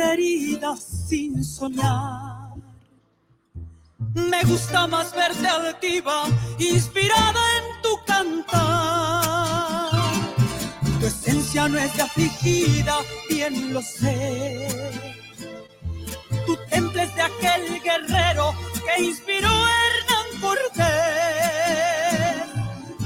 Herida 0.00 0.76
sin 0.76 1.44
soñar. 1.44 2.54
Me 4.14 4.42
gusta 4.44 4.86
más 4.86 5.14
verte 5.14 5.46
altiva, 5.46 6.24
inspirada 6.58 7.40
en 7.58 7.82
tu 7.82 8.04
cantar. 8.06 9.90
Tu 10.98 11.06
esencia 11.06 11.68
no 11.68 11.78
es 11.78 11.96
de 11.96 12.02
afligida, 12.02 12.96
bien 13.28 13.72
lo 13.72 13.80
sé. 13.82 14.68
Tu 16.46 16.56
temple 16.70 17.02
es 17.04 17.14
de 17.14 17.22
aquel 17.22 17.80
guerrero 17.82 18.54
que 18.84 19.02
inspiró 19.04 19.48
Hernán 19.48 20.40
Cortés. 20.40 20.86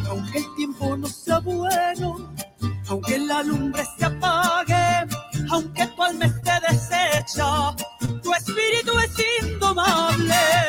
Aunque 0.08 0.38
el 0.38 0.54
tiempo 0.56 0.96
no 0.96 1.06
sea 1.06 1.40
bueno, 1.40 2.32
aunque 2.88 3.18
la 3.18 3.42
lumbre 3.42 3.84
se 3.98 4.04
apague, 4.06 4.83
aunque 5.54 5.86
tu 5.86 6.02
alma 6.02 6.24
esté 6.26 6.52
deshecha, 6.68 7.74
tu 8.22 8.34
espíritu 8.34 8.98
es 8.98 9.42
indomable. 9.42 10.63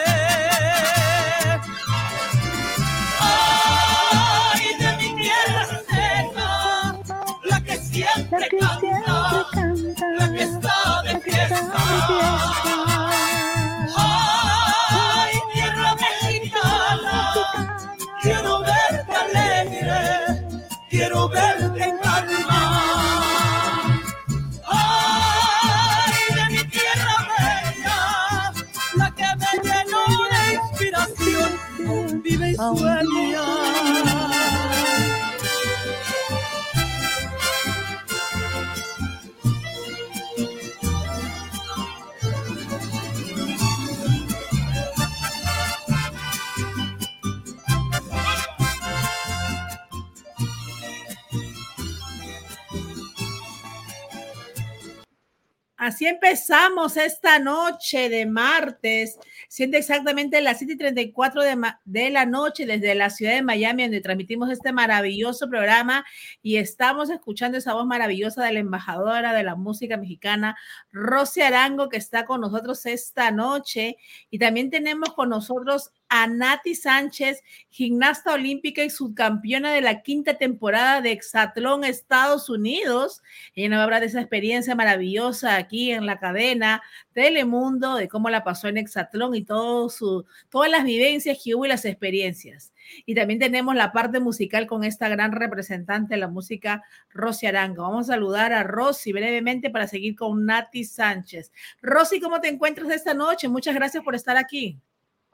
Así 55.85 56.07
empezamos 56.07 56.97
esta 56.97 57.37
noche 57.37 58.09
de 58.09 58.25
martes, 58.25 59.19
siendo 59.47 59.77
exactamente 59.77 60.41
las 60.41 60.57
7 60.57 60.73
y 60.73 60.77
34 60.77 61.43
de, 61.43 61.61
de 61.85 62.09
la 62.09 62.25
noche 62.25 62.65
desde 62.65 62.95
la 62.95 63.11
ciudad 63.11 63.33
de 63.33 63.43
Miami, 63.43 63.83
donde 63.83 64.01
transmitimos 64.01 64.49
este 64.49 64.71
maravilloso 64.71 65.47
programa 65.47 66.03
y 66.41 66.57
estamos 66.57 67.11
escuchando 67.11 67.59
esa 67.59 67.75
voz 67.75 67.85
maravillosa 67.85 68.43
de 68.43 68.53
la 68.53 68.59
embajadora 68.61 69.31
de 69.31 69.43
la 69.43 69.55
música 69.55 69.95
mexicana, 69.95 70.57
Rosy 70.91 71.41
Arango, 71.41 71.87
que 71.87 71.97
está 71.97 72.25
con 72.25 72.41
nosotros 72.41 72.83
esta 72.87 73.29
noche. 73.29 73.97
Y 74.31 74.39
también 74.39 74.71
tenemos 74.71 75.13
con 75.13 75.29
nosotros 75.29 75.91
a 76.09 76.27
Nati 76.27 76.75
Sánchez, 76.75 77.43
gimnasta 77.69 78.33
olímpica 78.33 78.83
y 78.83 78.89
subcampeona 78.89 79.73
de 79.73 79.81
la 79.81 80.01
quinta 80.01 80.37
temporada 80.37 81.01
de 81.01 81.11
Exatlón 81.11 81.83
Estados 81.83 82.49
Unidos. 82.49 83.21
Ella 83.55 83.69
nos 83.69 83.89
va 83.89 83.99
de 83.99 84.07
esa 84.07 84.21
experiencia 84.21 84.75
maravillosa 84.75 85.55
aquí 85.55 85.91
en 85.91 86.05
la 86.05 86.19
cadena 86.19 86.81
Telemundo, 87.13 87.95
de 87.95 88.07
cómo 88.07 88.29
la 88.29 88.43
pasó 88.43 88.67
en 88.67 88.77
Exatlón 88.77 89.35
y 89.35 89.43
todo 89.43 89.89
su, 89.89 90.25
todas 90.49 90.69
las 90.69 90.83
vivencias 90.83 91.39
que 91.43 91.55
hubo 91.55 91.65
y 91.65 91.69
las 91.69 91.85
experiencias. 91.85 92.73
Y 93.05 93.15
también 93.15 93.39
tenemos 93.39 93.75
la 93.75 93.91
parte 93.91 94.19
musical 94.19 94.67
con 94.67 94.83
esta 94.83 95.09
gran 95.09 95.31
representante 95.31 96.15
de 96.15 96.19
la 96.19 96.27
música, 96.27 96.83
Rosy 97.09 97.47
Arango. 97.47 97.83
Vamos 97.83 98.09
a 98.09 98.13
saludar 98.13 98.53
a 98.53 98.63
Rosy 98.63 99.11
brevemente 99.11 99.69
para 99.69 99.87
seguir 99.87 100.15
con 100.15 100.45
Nati 100.45 100.83
Sánchez. 100.83 101.51
Rosy, 101.81 102.19
¿cómo 102.19 102.41
te 102.41 102.49
encuentras 102.49 102.89
esta 102.91 103.13
noche? 103.13 103.47
Muchas 103.47 103.75
gracias 103.75 104.03
por 104.03 104.15
estar 104.15 104.37
aquí. 104.37 104.79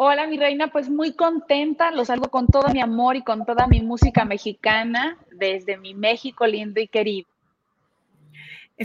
Hola, 0.03 0.25
mi 0.25 0.35
reina, 0.35 0.72
pues 0.72 0.89
muy 0.89 1.13
contenta, 1.13 1.91
los 1.91 2.07
salgo 2.07 2.31
con 2.31 2.47
todo 2.47 2.73
mi 2.73 2.81
amor 2.81 3.17
y 3.17 3.22
con 3.22 3.45
toda 3.45 3.67
mi 3.67 3.81
música 3.84 4.25
mexicana 4.25 5.16
desde 5.31 5.78
mi 5.78 5.94
México 5.94 6.47
lindo 6.47 6.81
y 6.81 6.88
querido. 6.88 7.31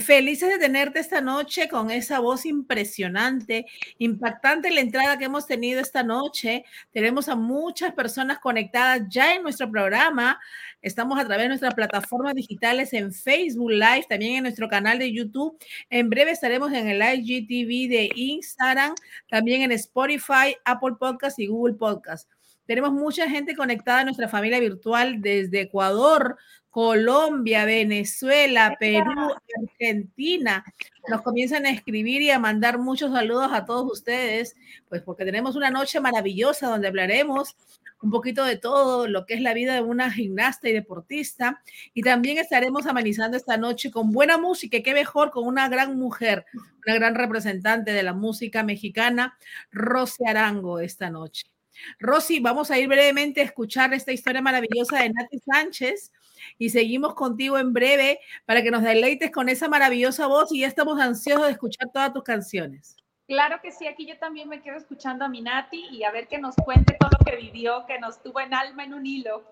Felices 0.01 0.51
de 0.51 0.59
tenerte 0.59 0.99
esta 0.99 1.23
noche 1.23 1.69
con 1.69 1.91
esa 1.91 2.19
voz 2.21 2.45
impresionante, 2.45 3.65
impactante 3.99 4.71
la 4.71 4.81
entrada 4.81 5.17
que 5.17 5.25
hemos 5.25 5.47
tenido 5.47 5.81
esta 5.81 6.03
noche. 6.03 6.65
Tenemos 6.93 7.29
a 7.29 7.35
muchas 7.35 7.95
personas 7.95 8.39
conectadas 8.39 9.03
ya 9.09 9.35
en 9.35 9.43
nuestro 9.43 9.71
programa. 9.71 10.39
Estamos 10.83 11.19
a 11.19 11.25
través 11.25 11.45
de 11.45 11.49
nuestras 11.49 11.75
plataformas 11.75 12.35
digitales 12.35 12.93
en 12.93 13.13
Facebook 13.13 13.71
Live, 13.71 14.07
también 14.09 14.37
en 14.37 14.43
nuestro 14.43 14.69
canal 14.69 14.99
de 14.99 15.13
YouTube. 15.13 15.57
En 15.89 16.11
breve 16.11 16.33
estaremos 16.33 16.73
en 16.73 16.89
el 16.89 17.01
IGTV 17.01 17.89
de 17.89 18.11
Instagram, 18.15 18.95
también 19.31 19.63
en 19.63 19.73
Spotify, 19.73 20.57
Apple 20.65 20.97
Podcast 20.99 21.39
y 21.39 21.47
Google 21.47 21.75
Podcast. 21.75 22.29
Tenemos 22.67 22.93
mucha 22.93 23.31
gente 23.31 23.55
conectada 23.55 24.01
a 24.01 24.05
nuestra 24.05 24.29
familia 24.29 24.59
virtual 24.59 25.23
desde 25.23 25.63
Ecuador, 25.63 26.37
Colombia, 26.77 27.65
Venezuela, 27.65 28.77
Perú, 28.79 29.33
Argentina. 29.63 30.63
Nos 31.09 31.23
comienzan 31.23 31.65
a 31.65 31.71
escribir 31.71 32.21
y 32.21 32.31
a 32.31 32.39
mandar 32.39 32.79
muchos 32.79 33.13
saludos 33.13 33.49
a 33.51 33.65
todos 33.65 33.91
ustedes, 33.91 34.55
pues 34.87 35.01
porque 35.01 35.25
tenemos 35.25 35.57
una 35.57 35.71
noche 35.71 36.01
maravillosa 36.01 36.69
donde 36.69 36.89
hablaremos 36.89 37.57
un 38.03 38.11
poquito 38.11 38.45
de 38.45 38.59
todo 38.59 39.09
lo 39.09 39.25
que 39.25 39.33
es 39.33 39.41
la 39.41 39.55
vida 39.55 39.73
de 39.73 39.81
una 39.81 40.13
gimnasta 40.13 40.69
y 40.69 40.75
deportista. 40.75 41.63
Y 41.95 42.03
también 42.03 42.37
estaremos 42.37 42.85
amenizando 42.85 43.39
esta 43.39 43.57
noche 43.57 43.91
con 43.91 44.11
buena 44.11 44.37
música, 44.37 44.83
qué 44.83 44.93
mejor 44.93 45.31
con 45.31 45.47
una 45.47 45.71
gran 45.71 45.97
mujer, 45.97 46.45
una 46.87 46.95
gran 46.95 47.15
representante 47.15 47.93
de 47.93 48.03
la 48.03 48.13
música 48.13 48.63
mexicana, 48.63 49.39
Rosy 49.73 50.27
Arango, 50.27 50.81
esta 50.81 51.09
noche. 51.09 51.47
Rosy, 51.99 52.41
vamos 52.41 52.71
a 52.71 52.79
ir 52.79 52.87
brevemente 52.87 53.41
a 53.41 53.45
escuchar 53.45 53.95
esta 53.95 54.13
historia 54.13 54.43
maravillosa 54.43 54.99
de 54.99 55.09
Nati 55.09 55.39
Sánchez 55.39 56.13
y 56.59 56.71
seguimos 56.71 57.15
contigo 57.15 57.59
en 57.59 57.73
breve 57.73 58.21
para 58.45 58.63
que 58.63 58.71
nos 58.71 58.83
deleites 58.83 59.31
con 59.31 59.49
esa 59.49 59.69
maravillosa 59.69 60.27
voz 60.27 60.53
y 60.53 60.61
ya 60.61 60.67
estamos 60.67 61.01
ansiosos 61.01 61.47
de 61.47 61.53
escuchar 61.53 61.91
todas 61.93 62.13
tus 62.13 62.23
canciones. 62.23 62.97
Claro 63.27 63.59
que 63.61 63.73
sí, 63.73 63.87
aquí 63.89 64.07
yo 64.07 64.17
también 64.19 64.49
me 64.49 64.63
quedo 64.63 64.77
escuchando 64.77 65.25
a 65.25 65.29
mi 65.29 65.41
Nati 65.41 65.87
y 65.91 66.05
a 66.05 66.13
ver 66.13 66.29
que 66.29 66.39
nos 66.39 66.55
cuente 66.55 66.97
todo 66.99 67.11
lo 67.19 67.25
que 67.25 67.37
vivió, 67.37 67.85
que 67.87 67.99
nos 67.99 68.23
tuvo 68.23 68.41
en 68.41 68.55
alma 68.55 68.85
en 68.85 68.95
un 68.95 69.05
hilo. 69.05 69.43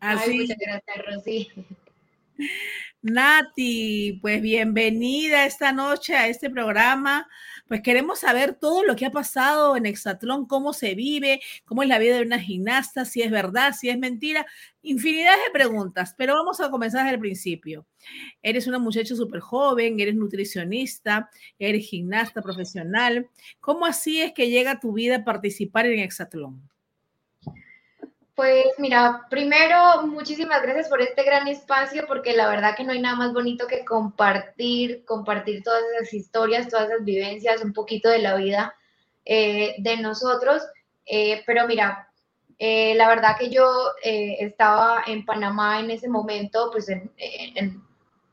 Así. 0.00 0.30
Ay, 0.30 0.38
muchas 0.38 0.58
gracias, 0.58 1.06
Rosy. 1.06 1.48
Nati, 3.02 4.18
pues 4.20 4.42
bienvenida 4.42 5.46
esta 5.46 5.72
noche 5.72 6.16
a 6.16 6.26
este 6.26 6.50
programa. 6.50 7.28
Pues 7.68 7.80
queremos 7.82 8.20
saber 8.20 8.54
todo 8.54 8.84
lo 8.84 8.94
que 8.94 9.06
ha 9.06 9.10
pasado 9.10 9.76
en 9.76 9.86
Exatlón, 9.86 10.46
cómo 10.46 10.72
se 10.72 10.94
vive, 10.94 11.40
cómo 11.64 11.82
es 11.82 11.88
la 11.88 11.98
vida 11.98 12.16
de 12.16 12.22
una 12.22 12.38
gimnasta, 12.38 13.04
si 13.04 13.22
es 13.22 13.30
verdad, 13.30 13.74
si 13.76 13.88
es 13.88 13.98
mentira, 13.98 14.46
infinidad 14.82 15.34
de 15.34 15.52
preguntas, 15.52 16.14
pero 16.16 16.34
vamos 16.34 16.60
a 16.60 16.70
comenzar 16.70 17.02
desde 17.02 17.14
el 17.14 17.20
principio. 17.20 17.84
Eres 18.40 18.68
una 18.68 18.78
muchacha 18.78 19.16
súper 19.16 19.40
joven, 19.40 19.98
eres 19.98 20.14
nutricionista, 20.14 21.28
eres 21.58 21.86
gimnasta 21.86 22.40
profesional. 22.40 23.28
¿Cómo 23.58 23.84
así 23.84 24.20
es 24.20 24.32
que 24.32 24.48
llega 24.48 24.78
tu 24.78 24.92
vida 24.92 25.16
a 25.16 25.24
participar 25.24 25.86
en 25.86 25.98
Exatlón? 25.98 26.62
Pues 28.36 28.66
mira, 28.78 29.26
primero, 29.30 30.02
muchísimas 30.06 30.60
gracias 30.62 30.88
por 30.90 31.00
este 31.00 31.24
gran 31.24 31.48
espacio, 31.48 32.04
porque 32.06 32.36
la 32.36 32.48
verdad 32.48 32.76
que 32.76 32.84
no 32.84 32.92
hay 32.92 33.00
nada 33.00 33.16
más 33.16 33.32
bonito 33.32 33.66
que 33.66 33.84
compartir, 33.84 35.04
compartir 35.06 35.62
todas 35.62 35.82
esas 35.94 36.12
historias, 36.12 36.68
todas 36.68 36.90
esas 36.90 37.04
vivencias, 37.04 37.62
un 37.64 37.72
poquito 37.72 38.10
de 38.10 38.18
la 38.18 38.36
vida 38.36 38.74
eh, 39.24 39.74
de 39.78 39.96
nosotros. 39.96 40.62
Eh, 41.06 41.42
pero 41.46 41.66
mira, 41.66 42.10
eh, 42.58 42.94
la 42.94 43.08
verdad 43.08 43.36
que 43.38 43.48
yo 43.50 43.64
estaba 44.02 45.02
en 45.06 45.24
Panamá 45.24 45.80
en 45.80 45.90
ese 45.90 46.08
momento, 46.08 46.68
pues 46.72 46.88
en- 46.90 47.10
en- 47.16 47.82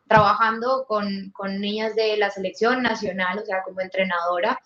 trabajando 0.08 0.86
con, 0.88 1.32
con 1.32 1.60
niñas 1.62 1.96
de 1.96 2.18
la 2.18 2.30
selección 2.30 2.84
nacional, 2.84 3.40
o 3.40 3.46
sea, 3.46 3.64
como 3.64 3.82
entrenadora. 3.82 4.60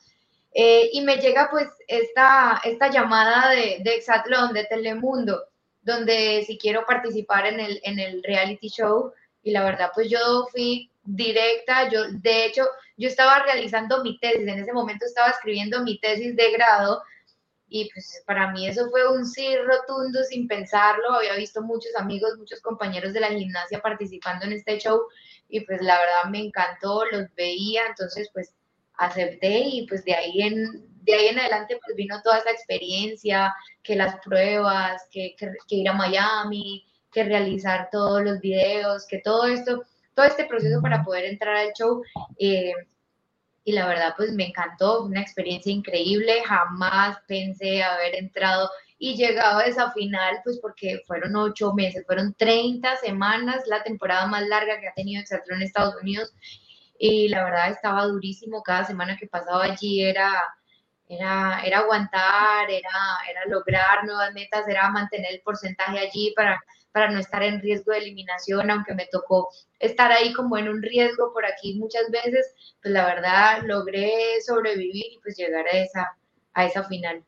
Eh, 0.53 0.89
y 0.93 1.01
me 1.01 1.17
llega 1.17 1.49
pues 1.51 1.67
esta, 1.87 2.61
esta 2.63 2.89
llamada 2.89 3.49
de, 3.51 3.79
de 3.83 3.95
Exatlón, 3.95 4.53
de 4.53 4.65
Telemundo, 4.65 5.43
donde 5.81 6.43
si 6.45 6.57
quiero 6.57 6.85
participar 6.85 7.45
en 7.45 7.59
el, 7.59 7.79
en 7.83 7.99
el 7.99 8.23
reality 8.23 8.69
show, 8.69 9.13
y 9.43 9.51
la 9.51 9.63
verdad 9.63 9.91
pues 9.93 10.09
yo 10.09 10.47
fui 10.51 10.91
directa, 11.03 11.89
yo 11.89 12.11
de 12.11 12.45
hecho 12.45 12.65
yo 12.97 13.07
estaba 13.07 13.43
realizando 13.43 14.03
mi 14.03 14.17
tesis, 14.19 14.47
en 14.47 14.59
ese 14.59 14.73
momento 14.73 15.05
estaba 15.05 15.29
escribiendo 15.29 15.83
mi 15.83 15.99
tesis 15.99 16.35
de 16.35 16.51
grado, 16.51 17.01
y 17.69 17.89
pues 17.91 18.23
para 18.25 18.51
mí 18.51 18.67
eso 18.67 18.89
fue 18.89 19.07
un 19.11 19.25
sí 19.25 19.55
rotundo 19.57 20.23
sin 20.23 20.47
pensarlo. 20.47 21.15
Había 21.15 21.35
visto 21.35 21.61
muchos 21.61 21.93
amigos, 21.97 22.37
muchos 22.37 22.61
compañeros 22.61 23.13
de 23.13 23.19
la 23.19 23.27
gimnasia 23.27 23.81
participando 23.81 24.45
en 24.45 24.53
este 24.53 24.79
show 24.79 25.01
y 25.49 25.61
pues 25.61 25.81
la 25.81 25.97
verdad 25.97 26.29
me 26.29 26.39
encantó, 26.39 27.05
los 27.05 27.33
veía, 27.35 27.87
entonces 27.87 28.29
pues 28.33 28.53
acepté 28.97 29.59
y 29.59 29.87
pues 29.87 30.03
de 30.03 30.13
ahí 30.13 30.41
en, 30.41 30.87
de 31.03 31.13
ahí 31.13 31.27
en 31.27 31.39
adelante 31.39 31.79
pues 31.83 31.95
vino 31.95 32.21
toda 32.21 32.39
esa 32.39 32.51
experiencia, 32.51 33.53
que 33.83 33.95
las 33.95 34.19
pruebas, 34.19 35.07
que, 35.11 35.35
que, 35.37 35.75
ir 35.75 35.89
a 35.89 35.93
Miami, 35.93 36.85
que 37.11 37.23
realizar 37.23 37.89
todos 37.91 38.23
los 38.23 38.39
videos, 38.39 39.05
que 39.07 39.19
todo 39.19 39.45
esto, 39.45 39.83
todo 40.13 40.25
este 40.25 40.45
proceso 40.45 40.81
para 40.81 41.03
poder 41.03 41.25
entrar 41.25 41.55
al 41.55 41.73
show. 41.73 42.01
Eh, 42.39 42.73
y 43.63 43.73
la 43.73 43.85
verdad 43.85 44.13
pues 44.15 44.31
me 44.31 44.47
encantó, 44.47 45.03
una 45.03 45.21
experiencia 45.21 45.71
increíble, 45.71 46.41
jamás 46.45 47.17
pensé 47.27 47.83
haber 47.83 48.15
entrado 48.15 48.69
y 48.97 49.15
llegado 49.15 49.59
a 49.59 49.65
esa 49.65 49.91
final, 49.91 50.39
pues 50.43 50.59
porque 50.61 51.01
fueron 51.05 51.35
ocho 51.35 51.73
meses, 51.73 52.05
fueron 52.05 52.33
30 52.33 52.95
semanas, 52.97 53.63
la 53.67 53.83
temporada 53.83 54.25
más 54.25 54.47
larga 54.47 54.79
que 54.79 54.87
ha 54.87 54.93
tenido 54.93 55.21
Exatlón 55.21 55.59
en 55.61 55.67
Estados 55.67 55.95
Unidos 56.01 56.33
y 56.99 57.29
la 57.29 57.43
verdad 57.43 57.69
estaba 57.71 58.05
durísimo, 58.05 58.63
cada 58.63 58.85
semana 58.85 59.17
que 59.17 59.27
pasaba 59.27 59.65
allí 59.65 60.03
era, 60.03 60.31
era, 61.07 61.61
era 61.63 61.79
aguantar, 61.79 62.69
era, 62.69 62.89
era 63.29 63.45
lograr 63.47 64.05
nuevas 64.05 64.33
metas, 64.33 64.67
era 64.67 64.89
mantener 64.89 65.33
el 65.33 65.41
porcentaje 65.41 65.99
allí 65.99 66.33
para 66.35 66.59
para 66.97 67.11
no 67.11 67.19
estar 67.19 67.43
en 67.43 67.61
riesgo 67.61 67.91
de 67.91 67.99
eliminación, 67.99 68.71
aunque 68.71 68.95
me 68.95 69.05
tocó 69.05 69.49
estar 69.77 70.11
ahí 70.11 70.33
como 70.33 70.57
en 70.57 70.67
un 70.67 70.81
riesgo 70.81 71.31
por 71.31 71.45
aquí 71.45 71.75
muchas 71.75 72.09
veces, 72.09 72.55
pues 72.81 72.91
la 72.91 73.05
verdad 73.05 73.61
logré 73.65 74.41
sobrevivir 74.43 75.05
y 75.05 75.19
pues 75.21 75.37
llegar 75.37 75.67
a 75.67 75.77
esa, 75.77 76.17
a 76.53 76.65
esa 76.65 76.83
final. 76.85 77.23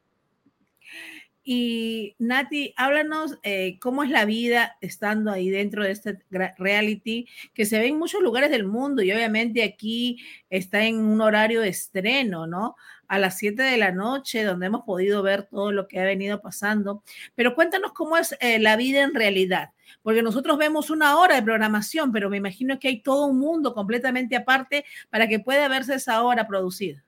Y 1.43 2.15
Nati, 2.19 2.73
háblanos 2.77 3.39
eh, 3.43 3.79
cómo 3.79 4.03
es 4.03 4.09
la 4.09 4.25
vida 4.25 4.77
estando 4.81 5.31
ahí 5.31 5.49
dentro 5.49 5.83
de 5.83 5.91
este 5.91 6.19
reality 6.57 7.27
que 7.53 7.65
se 7.65 7.79
ve 7.79 7.87
en 7.87 7.97
muchos 7.97 8.21
lugares 8.21 8.51
del 8.51 8.65
mundo 8.65 9.01
y 9.01 9.11
obviamente 9.11 9.63
aquí 9.63 10.19
está 10.49 10.83
en 10.83 10.97
un 10.97 11.21
horario 11.21 11.61
de 11.61 11.69
estreno, 11.69 12.45
¿no? 12.45 12.75
a 13.09 13.17
las 13.17 13.37
7 13.39 13.61
de 13.61 13.77
la 13.77 13.91
noche, 13.91 14.43
donde 14.43 14.67
hemos 14.67 14.83
podido 14.83 15.21
ver 15.23 15.43
todo 15.43 15.71
lo 15.71 15.87
que 15.87 15.99
ha 15.99 16.03
venido 16.03 16.41
pasando. 16.41 17.03
Pero 17.35 17.55
cuéntanos 17.55 17.91
cómo 17.91 18.15
es 18.15 18.35
eh, 18.39 18.59
la 18.59 18.77
vida 18.77 19.01
en 19.01 19.15
realidad, 19.15 19.71
porque 20.03 20.21
nosotros 20.21 20.57
vemos 20.57 20.91
una 20.91 21.17
hora 21.17 21.35
de 21.35 21.41
programación, 21.41 22.11
pero 22.11 22.29
me 22.29 22.37
imagino 22.37 22.79
que 22.79 22.87
hay 22.87 23.01
todo 23.01 23.25
un 23.25 23.39
mundo 23.39 23.73
completamente 23.73 24.35
aparte 24.35 24.85
para 25.09 25.27
que 25.27 25.39
pueda 25.39 25.67
verse 25.67 25.95
esa 25.95 26.21
hora 26.21 26.47
producida. 26.47 27.03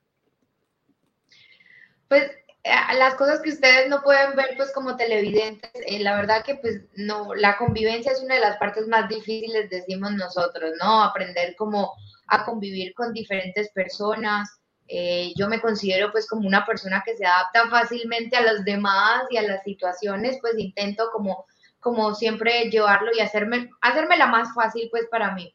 Pues 2.08 2.30
las 2.64 3.14
cosas 3.14 3.40
que 3.40 3.50
ustedes 3.50 3.88
no 3.88 4.02
pueden 4.02 4.36
ver 4.36 4.54
pues 4.56 4.72
como 4.72 4.96
televidentes, 4.96 5.70
eh, 5.86 5.98
la 5.98 6.16
verdad 6.16 6.44
que 6.44 6.54
pues 6.56 6.82
no, 6.94 7.34
la 7.34 7.56
convivencia 7.56 8.12
es 8.12 8.22
una 8.22 8.36
de 8.36 8.40
las 8.40 8.56
partes 8.58 8.86
más 8.86 9.08
difíciles, 9.08 9.68
decimos 9.68 10.12
nosotros, 10.12 10.72
¿no? 10.80 11.02
Aprender 11.02 11.56
como 11.56 11.92
a 12.28 12.44
convivir 12.44 12.94
con 12.94 13.12
diferentes 13.12 13.70
personas, 13.72 14.60
eh, 14.86 15.32
yo 15.36 15.48
me 15.48 15.60
considero 15.60 16.12
pues 16.12 16.28
como 16.28 16.46
una 16.46 16.64
persona 16.64 17.02
que 17.04 17.16
se 17.16 17.26
adapta 17.26 17.68
fácilmente 17.70 18.36
a 18.36 18.42
los 18.42 18.64
demás 18.64 19.24
y 19.30 19.38
a 19.38 19.42
las 19.42 19.62
situaciones, 19.64 20.38
pues 20.40 20.54
intento 20.58 21.10
como, 21.12 21.46
como 21.80 22.14
siempre 22.14 22.70
llevarlo 22.70 23.10
y 23.16 23.20
hacerme, 23.20 23.70
hacerme 23.80 24.16
la 24.16 24.26
más 24.26 24.54
fácil 24.54 24.88
pues 24.90 25.06
para 25.10 25.32
mí. 25.34 25.54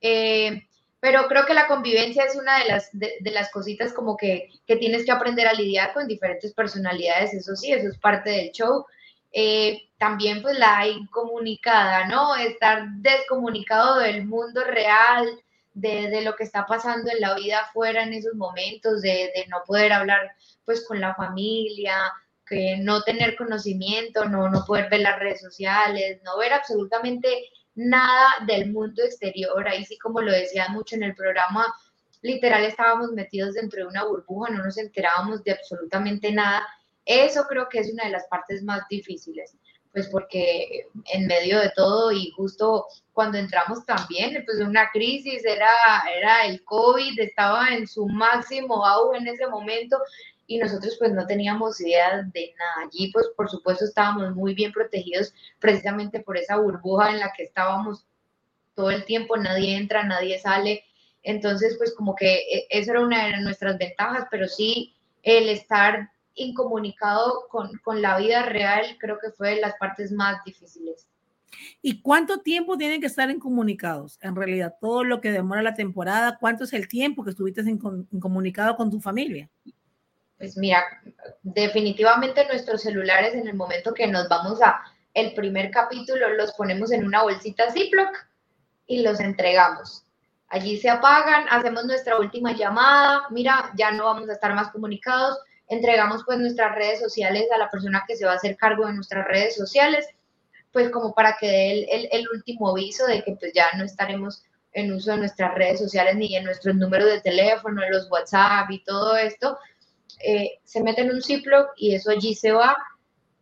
Eh, 0.00 0.66
pero 1.04 1.28
creo 1.28 1.44
que 1.44 1.52
la 1.52 1.66
convivencia 1.66 2.24
es 2.24 2.34
una 2.34 2.60
de 2.60 2.64
las, 2.64 2.88
de, 2.94 3.30
las 3.30 3.50
cositas 3.50 3.92
como 3.92 4.16
que, 4.16 4.48
que, 4.66 4.76
tienes 4.76 5.04
que 5.04 5.12
aprender 5.12 5.46
a 5.46 5.52
lidiar 5.52 5.92
con 5.92 6.08
diferentes 6.08 6.54
personalidades, 6.54 7.34
eso 7.34 7.54
sí, 7.56 7.74
eso 7.74 7.90
es 7.90 7.98
parte 7.98 8.30
del 8.30 8.52
show. 8.52 8.86
Eh, 9.30 9.90
también 9.98 10.40
pues 10.40 10.58
la 10.58 10.86
incomunicada, 10.86 12.06
¿no? 12.06 12.34
Estar 12.36 12.86
descomunicado 13.00 13.98
del 13.98 14.24
mundo 14.24 14.64
real, 14.64 15.28
de, 15.74 16.22
lo 16.22 16.36
que 16.36 16.44
está 16.44 16.64
pasando 16.64 17.10
en 17.10 17.20
la 17.20 17.34
vida 17.34 17.58
afuera 17.58 18.02
en 18.02 18.14
esos 18.14 18.32
momentos, 18.32 19.02
de, 19.02 19.30
no 19.50 19.58
poder 19.66 19.92
hablar 19.92 20.30
pues 20.64 20.86
con 20.88 21.02
la 21.02 21.14
familia, 21.14 21.98
que 22.46 22.78
no 22.78 23.02
tener 23.02 23.36
conocimiento, 23.36 24.24
no, 24.24 24.48
no 24.48 24.64
poder 24.64 24.88
ver 24.88 25.00
las 25.00 25.18
redes 25.18 25.42
sociales, 25.42 26.22
no 26.24 26.38
ver 26.38 26.54
absolutamente 26.54 27.50
nada 27.74 28.28
del 28.46 28.72
mundo 28.72 29.02
exterior. 29.02 29.66
Ahí 29.66 29.84
sí, 29.84 29.98
como 29.98 30.20
lo 30.20 30.32
decía 30.32 30.68
mucho 30.68 30.96
en 30.96 31.02
el 31.04 31.14
programa, 31.14 31.66
literal 32.22 32.64
estábamos 32.64 33.12
metidos 33.12 33.54
dentro 33.54 33.80
de 33.80 33.88
una 33.88 34.04
burbuja, 34.04 34.50
no 34.50 34.64
nos 34.64 34.78
enterábamos 34.78 35.42
de 35.44 35.52
absolutamente 35.52 36.32
nada. 36.32 36.66
Eso 37.04 37.44
creo 37.48 37.68
que 37.68 37.80
es 37.80 37.92
una 37.92 38.04
de 38.04 38.10
las 38.10 38.26
partes 38.28 38.62
más 38.62 38.82
difíciles 38.88 39.56
pues 39.94 40.08
porque 40.08 40.88
en 41.12 41.26
medio 41.28 41.60
de 41.60 41.70
todo 41.76 42.10
y 42.10 42.32
justo 42.32 42.86
cuando 43.12 43.38
entramos 43.38 43.86
también, 43.86 44.42
pues 44.44 44.58
una 44.58 44.90
crisis, 44.90 45.44
era, 45.44 45.70
era 46.18 46.46
el 46.46 46.64
COVID, 46.64 47.20
estaba 47.20 47.68
en 47.68 47.86
su 47.86 48.08
máximo 48.08 48.84
auge 48.84 49.18
en 49.18 49.28
ese 49.28 49.46
momento 49.46 49.96
y 50.46 50.58
nosotros 50.58 50.96
pues 50.98 51.12
no 51.12 51.26
teníamos 51.26 51.80
idea 51.80 52.22
de 52.32 52.54
nada. 52.58 52.88
Allí 52.88 53.10
pues 53.12 53.26
por 53.36 53.50
supuesto 53.50 53.84
estábamos 53.84 54.34
muy 54.34 54.54
bien 54.54 54.72
protegidos 54.72 55.34
precisamente 55.58 56.20
por 56.20 56.36
esa 56.36 56.56
burbuja 56.56 57.10
en 57.10 57.20
la 57.20 57.32
que 57.32 57.44
estábamos 57.44 58.06
todo 58.74 58.90
el 58.90 59.04
tiempo, 59.04 59.36
nadie 59.36 59.76
entra, 59.76 60.04
nadie 60.04 60.38
sale. 60.38 60.84
Entonces 61.22 61.76
pues 61.78 61.94
como 61.94 62.14
que 62.14 62.34
e, 62.34 62.66
esa 62.70 62.92
era 62.92 63.00
una 63.00 63.26
de 63.26 63.40
nuestras 63.40 63.78
ventajas, 63.78 64.26
pero 64.30 64.48
sí 64.48 64.94
el 65.22 65.48
estar 65.48 66.10
incomunicado 66.34 67.46
con, 67.48 67.70
con 67.78 68.02
la 68.02 68.18
vida 68.18 68.42
real, 68.42 68.96
creo 68.98 69.18
que 69.20 69.30
fue 69.30 69.54
de 69.54 69.60
las 69.60 69.74
partes 69.78 70.12
más 70.12 70.44
difíciles. 70.44 71.06
¿Y 71.82 72.00
cuánto 72.00 72.40
tiempo 72.40 72.76
tienen 72.76 73.00
que 73.00 73.06
estar 73.06 73.30
incomunicados? 73.30 74.18
En 74.20 74.34
realidad, 74.34 74.74
todo 74.80 75.04
lo 75.04 75.20
que 75.20 75.30
demora 75.30 75.62
la 75.62 75.74
temporada, 75.74 76.36
¿cuánto 76.38 76.64
es 76.64 76.72
el 76.72 76.88
tiempo 76.88 77.24
que 77.24 77.30
estuviste 77.30 77.62
incomunicado 77.62 78.76
con 78.76 78.90
tu 78.90 79.00
familia? 79.00 79.48
Pues 80.38 80.56
mira, 80.56 80.84
definitivamente 81.42 82.46
nuestros 82.46 82.82
celulares 82.82 83.34
en 83.34 83.46
el 83.46 83.54
momento 83.54 83.94
que 83.94 84.06
nos 84.06 84.28
vamos 84.28 84.60
a 84.62 84.82
el 85.14 85.32
primer 85.34 85.70
capítulo 85.70 86.28
los 86.30 86.52
ponemos 86.52 86.90
en 86.90 87.06
una 87.06 87.22
bolsita 87.22 87.70
Ziploc 87.70 88.10
y 88.86 89.02
los 89.02 89.20
entregamos. 89.20 90.04
Allí 90.48 90.76
se 90.78 90.90
apagan, 90.90 91.46
hacemos 91.50 91.84
nuestra 91.84 92.18
última 92.18 92.52
llamada, 92.52 93.22
mira, 93.30 93.72
ya 93.76 93.92
no 93.92 94.04
vamos 94.04 94.28
a 94.28 94.34
estar 94.34 94.54
más 94.54 94.70
comunicados, 94.70 95.38
entregamos 95.68 96.22
pues 96.24 96.38
nuestras 96.38 96.74
redes 96.74 97.00
sociales 97.00 97.46
a 97.54 97.58
la 97.58 97.70
persona 97.70 98.04
que 98.06 98.16
se 98.16 98.26
va 98.26 98.32
a 98.32 98.36
hacer 98.36 98.56
cargo 98.56 98.86
de 98.86 98.94
nuestras 98.94 99.26
redes 99.26 99.56
sociales, 99.56 100.06
pues 100.72 100.90
como 100.90 101.14
para 101.14 101.36
que 101.38 101.46
dé 101.46 101.70
el, 101.90 102.08
el, 102.10 102.28
último 102.34 102.70
aviso 102.70 103.06
de 103.06 103.22
que 103.22 103.36
pues 103.36 103.52
ya 103.54 103.66
no 103.76 103.84
estaremos 103.84 104.44
en 104.72 104.92
uso 104.92 105.12
de 105.12 105.18
nuestras 105.18 105.54
redes 105.54 105.78
sociales 105.78 106.16
ni 106.16 106.34
en 106.36 106.44
nuestros 106.44 106.74
números 106.74 107.08
de 107.08 107.20
teléfono, 107.20 107.80
los 107.88 108.10
WhatsApp 108.10 108.70
y 108.70 108.82
todo 108.82 109.16
esto, 109.16 109.56
eh, 110.22 110.58
se 110.64 110.82
mete 110.82 111.02
en 111.02 111.10
un 111.10 111.22
Ziploc 111.22 111.70
y 111.76 111.94
eso 111.94 112.10
allí 112.10 112.34
se 112.34 112.52
va 112.52 112.76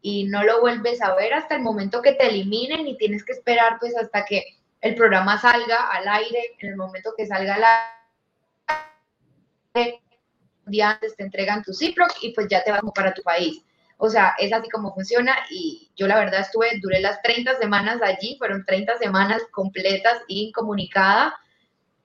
y 0.01 0.25
no 0.25 0.43
lo 0.43 0.61
vuelves 0.61 1.01
a 1.01 1.15
ver 1.15 1.33
hasta 1.35 1.55
el 1.55 1.63
momento 1.63 2.03
que 2.03 2.13
te 2.13 2.27
eliminen 2.27 2.87
y 2.87 2.97
tienes 2.97 3.25
que 3.25 3.33
esperar 3.33 3.79
pues 3.79 3.97
hasta 3.97 4.25
que 4.25 4.45
el 4.81 4.97
programa 4.97 5.41
salga 5.41 5.89
al 5.91 6.09
aire, 6.09 6.57
en 6.59 6.71
el 6.71 6.77
momento 6.77 7.15
que 7.17 7.27
salga 7.27 7.55
al 7.55 7.65
aire, 9.75 10.01
día 10.67 10.91
antes 10.91 11.17
te 11.17 11.23
entregan 11.23 11.63
tu 11.63 11.73
Ziploc 11.73 12.11
y 12.21 12.33
pues 12.33 12.49
ya 12.49 12.65
te 12.65 12.73
vas 12.73 12.83
para 12.95 13.15
tu 13.15 13.23
país. 13.23 13.65
O 13.97 14.11
sea, 14.11 14.35
es 14.39 14.53
así 14.53 14.69
como 14.69 14.93
funciona 14.93 15.37
y 15.51 15.93
yo 15.95 16.09
la 16.09 16.19
verdad 16.19 16.41
estuve, 16.41 16.71
duré 16.81 17.01
las 17.01 17.23
30 17.23 17.57
semanas 17.59 18.03
allí, 18.03 18.37
fueron 18.37 18.65
30 18.65 18.99
semanas 18.99 19.43
completas 19.53 20.19
incomunicada. 20.27 21.37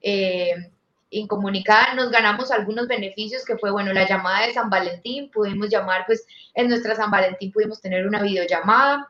Eh, 0.00 0.54
incomunicada, 1.10 1.94
nos 1.94 2.10
ganamos 2.10 2.50
algunos 2.50 2.86
beneficios 2.86 3.44
que 3.44 3.56
fue, 3.56 3.70
bueno, 3.70 3.92
la 3.92 4.06
llamada 4.06 4.46
de 4.46 4.52
San 4.52 4.70
Valentín, 4.70 5.30
pudimos 5.30 5.68
llamar, 5.68 6.04
pues 6.06 6.26
en 6.54 6.68
nuestra 6.68 6.94
San 6.94 7.10
Valentín 7.10 7.52
pudimos 7.52 7.80
tener 7.80 8.06
una 8.06 8.22
videollamada, 8.22 9.08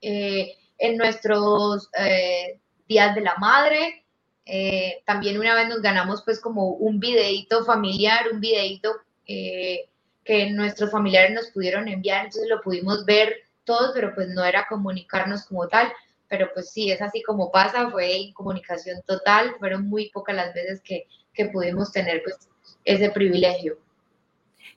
eh, 0.00 0.56
en 0.78 0.96
nuestros 0.96 1.88
eh, 1.98 2.58
días 2.88 3.14
de 3.14 3.20
la 3.20 3.36
madre, 3.36 4.04
eh, 4.46 5.02
también 5.06 5.38
una 5.38 5.54
vez 5.54 5.68
nos 5.68 5.80
ganamos 5.80 6.22
pues 6.24 6.40
como 6.40 6.70
un 6.70 6.98
videito 6.98 7.64
familiar, 7.64 8.26
un 8.32 8.40
videito 8.40 8.96
eh, 9.26 9.88
que 10.24 10.50
nuestros 10.50 10.90
familiares 10.90 11.32
nos 11.32 11.50
pudieron 11.50 11.86
enviar, 11.86 12.24
entonces 12.24 12.48
lo 12.48 12.60
pudimos 12.60 13.04
ver 13.04 13.36
todos, 13.64 13.92
pero 13.94 14.12
pues 14.14 14.28
no 14.28 14.44
era 14.44 14.66
comunicarnos 14.68 15.44
como 15.44 15.68
tal, 15.68 15.92
pero 16.28 16.50
pues 16.52 16.70
sí, 16.72 16.90
es 16.90 17.00
así 17.00 17.22
como 17.22 17.52
pasa, 17.52 17.90
fue 17.90 18.32
comunicación 18.34 19.02
total, 19.06 19.54
fueron 19.58 19.88
muy 19.88 20.10
pocas 20.10 20.34
las 20.34 20.52
veces 20.54 20.80
que, 20.82 21.06
que 21.32 21.46
pudimos 21.46 21.92
tener 21.92 22.22
pues 22.22 22.36
ese 22.84 23.10
privilegio. 23.10 23.78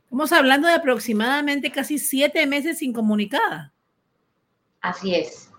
Estamos 0.04 0.32
hablando 0.32 0.68
de 0.68 0.76
aproximadamente 0.76 1.72
casi 1.72 1.98
siete 1.98 2.46
meses 2.46 2.80
sin 2.80 2.94
comunicada. 2.94 3.74
Así 4.80 5.16
es. 5.16 5.50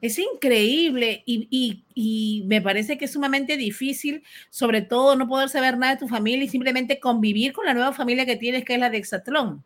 Es 0.00 0.18
increíble 0.18 1.22
y, 1.26 2.44
me 2.46 2.60
parece 2.60 2.98
que 2.98 3.06
es 3.06 3.12
sumamente 3.12 3.56
difícil, 3.56 4.22
sobre 4.50 4.82
todo 4.82 5.16
no 5.16 5.26
poder 5.26 5.48
saber 5.48 5.78
nada 5.78 5.94
de 5.94 6.00
tu 6.00 6.08
familia 6.08 6.44
y 6.44 6.48
simplemente 6.48 7.00
convivir 7.00 7.52
con 7.52 7.64
la 7.64 7.74
nueva 7.74 7.92
familia 7.92 8.26
que 8.26 8.36
tienes, 8.36 8.64
que 8.64 8.74
es 8.74 8.80
la 8.80 8.90
de 8.90 8.98
Exatlón. 8.98 9.64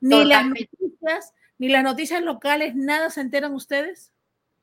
Ni 0.00 0.24
las 0.24 0.46
noticias, 0.46 1.34
ni 1.58 1.68
las 1.68 1.84
noticias 1.84 2.22
locales, 2.22 2.74
nada 2.74 3.10
se 3.10 3.20
enteran 3.20 3.54
ustedes. 3.54 4.12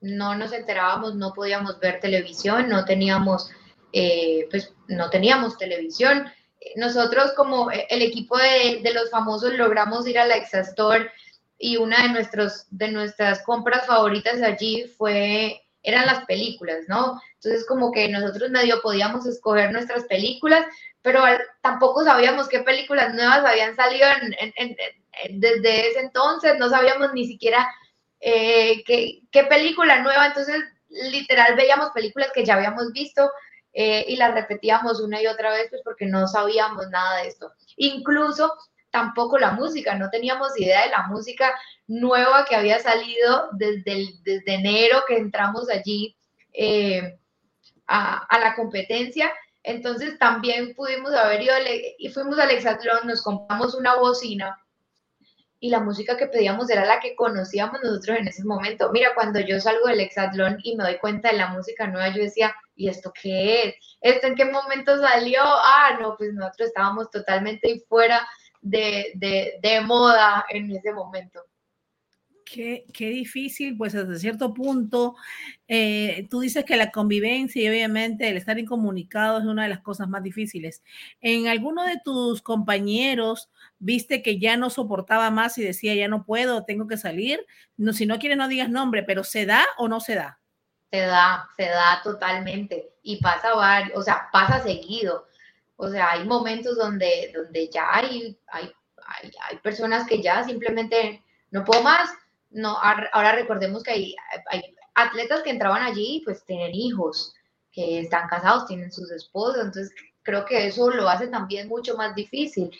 No 0.02 0.36
nos 0.36 0.52
enterábamos, 0.52 1.16
no 1.16 1.34
podíamos 1.34 1.80
ver 1.80 2.00
televisión, 2.00 2.68
no 2.70 2.86
teníamos, 2.86 3.52
eh, 4.00 4.48
pues 4.51 4.74
no 4.88 5.10
teníamos 5.10 5.58
televisión. 5.58 6.32
Nosotros 6.75 7.32
como 7.34 7.72
el 7.72 8.01
equipo 8.01 8.38
de, 8.38 8.82
de 8.84 8.94
los 8.94 9.10
famosos 9.10 9.54
logramos 9.54 10.08
ir 10.08 10.20
a 10.20 10.27
la 10.27 10.36
Exastor 10.36 11.10
y 11.58 11.77
una 11.77 12.04
de, 12.04 12.10
nuestros, 12.10 12.68
de 12.70 12.89
nuestras 12.89 13.42
compras 13.44 13.88
favoritas 13.88 14.42
allí 14.44 14.86
fue, 14.98 15.63
eran 15.82 16.06
las 16.06 16.25
películas, 16.25 16.86
¿no? 16.88 17.20
Entonces 17.36 17.66
como 17.68 17.92
que 17.92 18.08
nosotros 18.10 18.51
medio 18.51 18.82
podíamos 18.82 19.25
escoger 19.25 19.72
nuestras 19.72 20.04
películas, 20.06 20.66
pero 21.01 21.24
tampoco 21.62 22.04
sabíamos 22.04 22.48
qué 22.48 22.60
películas 22.60 23.16
nuevas 23.16 23.44
habían 23.44 23.75
salido 23.75 24.08
desde 25.32 25.89
ese 25.89 26.00
entonces, 26.01 26.60
no 26.60 26.70
sabíamos 26.70 27.13
ni 27.13 27.25
siquiera 27.25 27.68
eh, 28.20 28.84
qué, 28.86 29.22
qué, 29.32 29.46
película 29.46 30.01
nueva, 30.04 30.27
entonces 30.27 30.63
literal 30.89 31.56
veíamos 31.56 31.89
películas 31.92 32.30
que 32.34 32.46
ya 32.46 32.56
habíamos 32.56 32.92
visto 32.92 33.32
eh, 33.80 34.06
y 34.08 34.16
las 34.16 34.34
repetíamos 34.34 35.00
una 35.02 35.22
y 35.22 35.28
otra 35.28 35.52
vez, 35.52 35.68
pues 35.70 35.84
porque 35.84 36.08
no 36.08 36.28
sabíamos 36.28 36.90
nada 36.90 37.22
de 37.22 37.28
esto. 37.28 37.54
Incluso 37.76 38.52
tampoco 38.90 39.38
la 39.38 39.52
música, 39.52 39.94
no 39.94 40.10
teníamos 40.10 40.60
idea 40.60 40.86
de 40.86 40.90
la 40.90 41.04
música 41.04 41.54
nueva 41.86 42.44
que 42.46 42.56
había 42.56 42.80
salido 42.80 43.50
desde, 43.52 44.16
desde 44.24 44.56
enero 44.56 45.04
que 45.08 45.18
entramos 45.18 45.70
allí 45.70 46.18
eh, 46.54 47.20
a, 47.86 48.40
la 48.42 48.56
competencia. 48.56 49.32
Entonces 49.62 50.18
también 50.18 50.74
pudimos 50.74 51.14
haber 51.14 51.44
ido 51.44 51.54
y 52.00 52.10
fuimos 52.10 52.40
al 52.40 52.50
Exatlón, 52.50 53.06
nos 53.06 53.22
compramos 53.22 53.76
una 53.76 53.94
bocina 53.98 54.60
y 55.60 55.70
la 55.70 55.82
música 55.82 56.18
que 56.18 56.26
pedíamos 56.26 56.68
era 56.72 56.84
la 56.84 57.00
que 57.00 57.16
conocíamos 57.16 57.80
nosotros 57.84 58.18
en 58.18 58.28
ese 58.28 58.44
momento. 58.44 58.90
Mira, 58.92 59.14
cuando 59.14 59.40
yo 59.40 59.60
salgo 59.60 59.86
del 59.88 60.00
Exatlón 60.00 60.58
y 60.64 60.76
me 60.76 60.84
doy 60.84 60.98
cuenta 60.98 61.30
de 61.30 61.38
la 61.38 61.50
música 61.50 61.86
nueva, 61.86 62.10
yo 62.10 62.24
decía, 62.24 62.56
¿y 62.78 62.88
esto 62.88 63.12
qué 63.20 63.64
es? 63.64 63.76
¿Esto 64.00 64.28
en 64.28 64.36
qué 64.36 64.46
momento 64.46 64.98
salió? 65.02 65.42
Ah, 65.44 65.98
no, 66.00 66.16
pues 66.16 66.34
nosotros 66.34 66.70
estábamos 66.70 67.10
totalmente 67.10 67.84
fuera 67.90 68.26
de, 68.62 69.82
moda 69.86 70.46
en 70.50 70.72
ese 70.72 70.94
momento. 70.94 71.42
Qué, 72.46 72.86
qué, 72.94 73.10
difícil, 73.10 73.76
pues 73.76 73.94
hasta 73.94 74.16
cierto 74.16 74.54
punto, 74.54 75.16
eh, 75.68 76.28
tú 76.30 76.40
dices 76.40 76.64
que 76.64 76.78
la 76.78 76.92
convivencia 76.92 77.62
y 77.62 77.68
obviamente 77.68 78.30
el 78.30 78.38
estar 78.38 78.58
incomunicado 78.58 79.40
es 79.40 79.46
una 79.46 79.64
de 79.64 79.70
las 79.70 79.82
cosas 79.82 80.08
más 80.08 80.24
difíciles. 80.24 80.82
¿En 81.20 81.48
alguno 81.48 81.84
de 81.84 82.00
tus 82.06 82.42
compañeros 82.42 83.50
viste 83.80 84.22
que 84.24 84.40
ya 84.40 84.56
no 84.56 84.70
soportaba 84.70 85.30
más 85.30 85.58
y 85.58 85.64
decía, 85.64 85.94
ya 85.94 86.08
no 86.08 86.24
puedo, 86.24 86.64
tengo 86.64 86.88
que 86.88 86.96
salir? 86.96 87.46
No, 87.76 87.92
si 87.92 88.06
no 88.06 88.18
quieres, 88.18 88.38
no 88.38 88.48
digas 88.48 88.70
nombre, 88.70 89.04
pero 89.04 89.26
¿se 89.26 89.46
da 89.46 89.66
o 89.78 89.90
no 89.90 90.00
se 90.00 90.16
da? 90.16 90.40
Se 90.91 91.00
da, 91.00 91.50
se 91.58 91.63
da 91.63 92.01
totalmente 92.03 92.94
y 93.03 93.22
pasa, 93.22 93.53
o 93.94 94.01
sea, 94.01 94.29
pasa 94.32 94.63
seguido. 94.63 95.27
O 95.75 95.89
sea, 95.89 96.12
hay 96.12 96.25
momentos 96.25 96.77
donde, 96.77 97.32
donde 97.36 97.70
ya 97.70 97.88
hay, 97.94 98.38
hay, 98.48 98.74
hay, 99.50 99.58
personas 99.58 100.08
que 100.08 100.22
ya 100.22 100.44
simplemente 100.44 101.24
no 101.51 101.63
puedo 101.63 101.84
más. 101.84 102.10
No, 102.50 102.77
ahora 102.79 103.34
recordemos 103.34 103.84
que 103.84 103.91
hay, 103.91 104.15
hay 104.50 104.75
atletas 104.96 105.44
que 105.44 105.51
entraban 105.51 105.84
allí 105.84 106.22
pues 106.25 106.44
tienen 106.46 106.74
hijos, 106.74 107.34
que 107.72 108.00
están 108.00 108.27
casados, 108.27 108.65
tienen 108.65 108.91
sus 108.91 109.12
esposos, 109.12 109.58
entonces 109.58 109.94
creo 110.24 110.44
que 110.46 110.67
eso 110.67 110.89
lo 110.89 111.08
hace 111.08 111.27
también 111.27 111.67
mucho 111.67 111.96
más 111.96 112.15
difícil. 112.15 112.72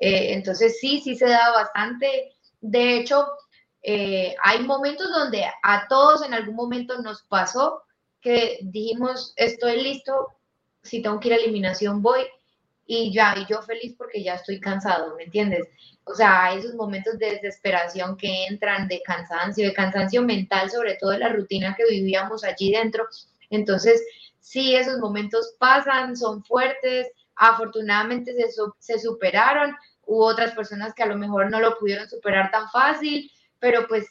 Eh, 0.00 0.32
entonces 0.32 0.78
sí, 0.80 1.00
sí 1.00 1.16
se 1.16 1.28
da 1.28 1.50
bastante. 1.52 2.32
De 2.60 2.96
hecho, 2.96 3.26
eh, 3.86 4.34
hay 4.42 4.64
momentos 4.64 5.10
donde 5.12 5.44
a 5.62 5.86
todos 5.88 6.24
en 6.24 6.32
algún 6.32 6.56
momento 6.56 7.02
nos 7.02 7.22
pasó 7.24 7.82
que 8.22 8.58
dijimos, 8.62 9.34
estoy 9.36 9.82
listo, 9.82 10.28
si 10.82 11.02
tengo 11.02 11.20
que 11.20 11.28
ir 11.28 11.34
a 11.34 11.36
eliminación 11.36 12.00
voy, 12.00 12.22
y 12.86 13.12
ya, 13.12 13.34
y 13.38 13.46
yo 13.46 13.60
feliz 13.62 13.94
porque 13.96 14.22
ya 14.22 14.34
estoy 14.34 14.58
cansado, 14.58 15.14
¿me 15.16 15.24
entiendes? 15.24 15.68
O 16.04 16.14
sea, 16.14 16.54
esos 16.54 16.74
momentos 16.74 17.18
de 17.18 17.32
desesperación 17.32 18.16
que 18.16 18.46
entran, 18.46 18.88
de 18.88 19.02
cansancio, 19.02 19.66
de 19.66 19.74
cansancio 19.74 20.22
mental, 20.22 20.70
sobre 20.70 20.96
todo 20.96 21.10
de 21.10 21.18
la 21.18 21.28
rutina 21.28 21.74
que 21.76 21.84
vivíamos 21.84 22.42
allí 22.42 22.72
dentro. 22.72 23.06
Entonces, 23.50 24.02
sí, 24.40 24.74
esos 24.74 24.98
momentos 24.98 25.54
pasan, 25.58 26.16
son 26.16 26.42
fuertes, 26.42 27.08
afortunadamente 27.36 28.32
se, 28.34 28.48
se 28.78 28.98
superaron, 28.98 29.76
hubo 30.06 30.24
otras 30.26 30.54
personas 30.54 30.94
que 30.94 31.02
a 31.02 31.06
lo 31.06 31.16
mejor 31.16 31.50
no 31.50 31.60
lo 31.60 31.78
pudieron 31.78 32.08
superar 32.08 32.50
tan 32.50 32.68
fácil, 32.70 33.30
pero 33.64 33.88
pues 33.88 34.04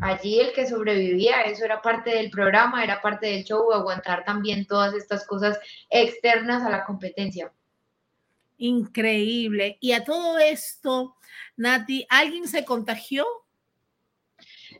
allí 0.00 0.40
el 0.40 0.52
que 0.52 0.66
sobrevivía, 0.66 1.42
eso 1.42 1.64
era 1.64 1.80
parte 1.80 2.10
del 2.10 2.30
programa, 2.30 2.82
era 2.82 3.00
parte 3.00 3.28
del 3.28 3.44
show, 3.44 3.70
aguantar 3.72 4.24
también 4.24 4.66
todas 4.66 4.92
estas 4.92 5.24
cosas 5.24 5.56
externas 5.88 6.64
a 6.64 6.68
la 6.68 6.84
competencia. 6.84 7.52
Increíble. 8.56 9.78
Y 9.80 9.92
a 9.92 10.02
todo 10.02 10.36
esto, 10.40 11.14
Nati, 11.56 12.08
¿alguien 12.10 12.48
se 12.48 12.64
contagió? 12.64 13.24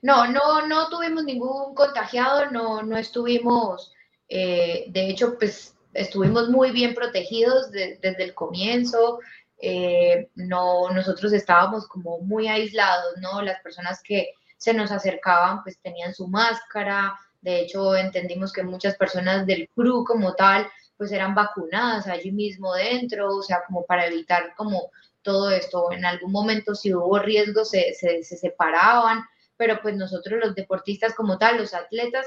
No, 0.02 0.26
no, 0.26 0.66
no 0.66 0.88
tuvimos 0.88 1.22
ningún 1.22 1.76
contagiado, 1.76 2.50
no, 2.50 2.82
no 2.82 2.96
estuvimos, 2.96 3.92
eh, 4.28 4.86
de 4.88 5.10
hecho, 5.10 5.38
pues 5.38 5.76
estuvimos 5.94 6.48
muy 6.48 6.72
bien 6.72 6.92
protegidos 6.92 7.70
desde 7.70 8.24
el 8.24 8.34
comienzo. 8.34 9.20
Eh, 9.60 10.30
no, 10.36 10.90
nosotros 10.90 11.32
estábamos 11.32 11.86
como 11.88 12.18
muy 12.20 12.48
aislados, 12.48 13.14
¿no? 13.20 13.42
Las 13.42 13.60
personas 13.60 14.00
que 14.02 14.30
se 14.56 14.74
nos 14.74 14.90
acercaban, 14.90 15.62
pues 15.62 15.80
tenían 15.80 16.14
su 16.14 16.28
máscara. 16.28 17.18
De 17.40 17.60
hecho, 17.60 17.96
entendimos 17.96 18.52
que 18.52 18.62
muchas 18.62 18.96
personas 18.96 19.46
del 19.46 19.68
crew 19.74 20.04
como 20.04 20.34
tal 20.34 20.68
pues 20.98 21.12
eran 21.12 21.34
vacunadas 21.34 22.08
allí 22.08 22.32
mismo 22.32 22.74
dentro, 22.74 23.36
o 23.36 23.42
sea, 23.42 23.62
como 23.66 23.86
para 23.86 24.06
evitar 24.06 24.54
como 24.56 24.90
todo 25.22 25.50
esto. 25.50 25.92
En 25.92 26.04
algún 26.04 26.32
momento 26.32 26.74
si 26.74 26.92
hubo 26.92 27.18
riesgo 27.20 27.64
se, 27.64 27.94
se, 27.94 28.22
separaban, 28.24 29.24
pero 29.56 29.80
pues 29.80 29.96
nosotros 29.96 30.40
los 30.42 30.54
deportistas 30.56 31.14
como 31.14 31.38
tal, 31.38 31.56
los 31.56 31.72
atletas, 31.72 32.26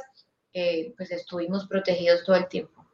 eh, 0.54 0.94
pues 0.96 1.12
estuvimos 1.12 1.68
protegidos 1.68 2.24
todo 2.24 2.38
el 2.38 2.48
tiempo. 2.48 2.86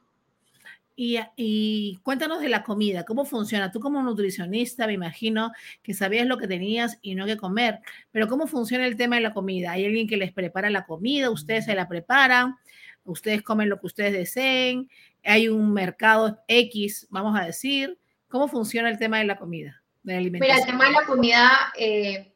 Y, 0.99 1.19
y, 1.35 1.99
cuéntanos 2.01 2.41
de 2.41 2.49
la 2.49 2.63
comida, 2.63 3.05
¿cómo 3.05 3.23
funciona? 3.23 3.71
Tú 3.71 3.79
como 3.79 4.01
nutricionista, 4.01 4.87
me 4.87 4.93
imagino 4.93 5.51
que 5.83 5.93
sabías 5.93 6.25
lo 6.25 6.39
que 6.39 6.47
tenías 6.47 6.97
y 7.03 7.13
no 7.13 7.27
qué 7.27 7.37
comer, 7.37 7.81
pero 8.11 8.27
¿cómo 8.27 8.47
funciona 8.47 8.87
el 8.87 8.97
tema 8.97 9.17
de 9.17 9.21
la 9.21 9.33
comida? 9.33 9.73
¿Hay 9.73 9.85
alguien 9.85 10.07
que 10.07 10.17
les 10.17 10.33
prepara 10.33 10.71
la 10.71 10.85
comida? 10.87 11.29
¿Ustedes 11.29 11.65
se 11.65 11.75
la 11.75 11.87
preparan? 11.87 12.55
¿Ustedes 13.03 13.43
comen 13.43 13.69
lo 13.69 13.79
que 13.79 13.85
ustedes 13.85 14.11
deseen? 14.11 14.89
hay 15.27 15.49
un 15.49 15.73
mercado 15.73 16.41
X, 16.47 17.07
vamos 17.09 17.39
a 17.39 17.45
decir. 17.45 17.99
¿Cómo 18.29 18.47
funciona 18.47 18.89
el 18.89 18.97
tema 18.97 19.19
de 19.19 19.25
la 19.25 19.37
comida? 19.37 19.81
De 20.03 20.13
la 20.13 20.19
Mira, 20.21 20.57
el 20.57 20.65
tema 20.65 20.85
de 20.85 20.91
la 20.91 21.05
comida, 21.05 21.51
eh, 21.77 22.33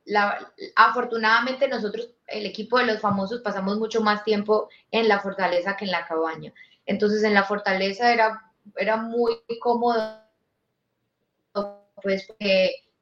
afortunadamente 0.75 1.67
nosotros, 1.67 2.09
el 2.27 2.45
equipo 2.45 2.77
de 2.77 2.85
los 2.85 2.99
famosos, 2.99 3.41
pasamos 3.41 3.77
mucho 3.77 4.01
más 4.01 4.23
tiempo 4.23 4.69
en 4.91 5.07
la 5.07 5.19
fortaleza 5.19 5.77
que 5.77 5.85
en 5.85 5.91
la 5.91 6.05
cabaña. 6.05 6.53
Entonces, 6.85 7.23
en 7.23 7.33
la 7.33 7.43
fortaleza 7.43 8.13
era, 8.13 8.50
era 8.75 8.97
muy 8.97 9.41
cómodo, 9.59 10.21
pues 12.01 12.27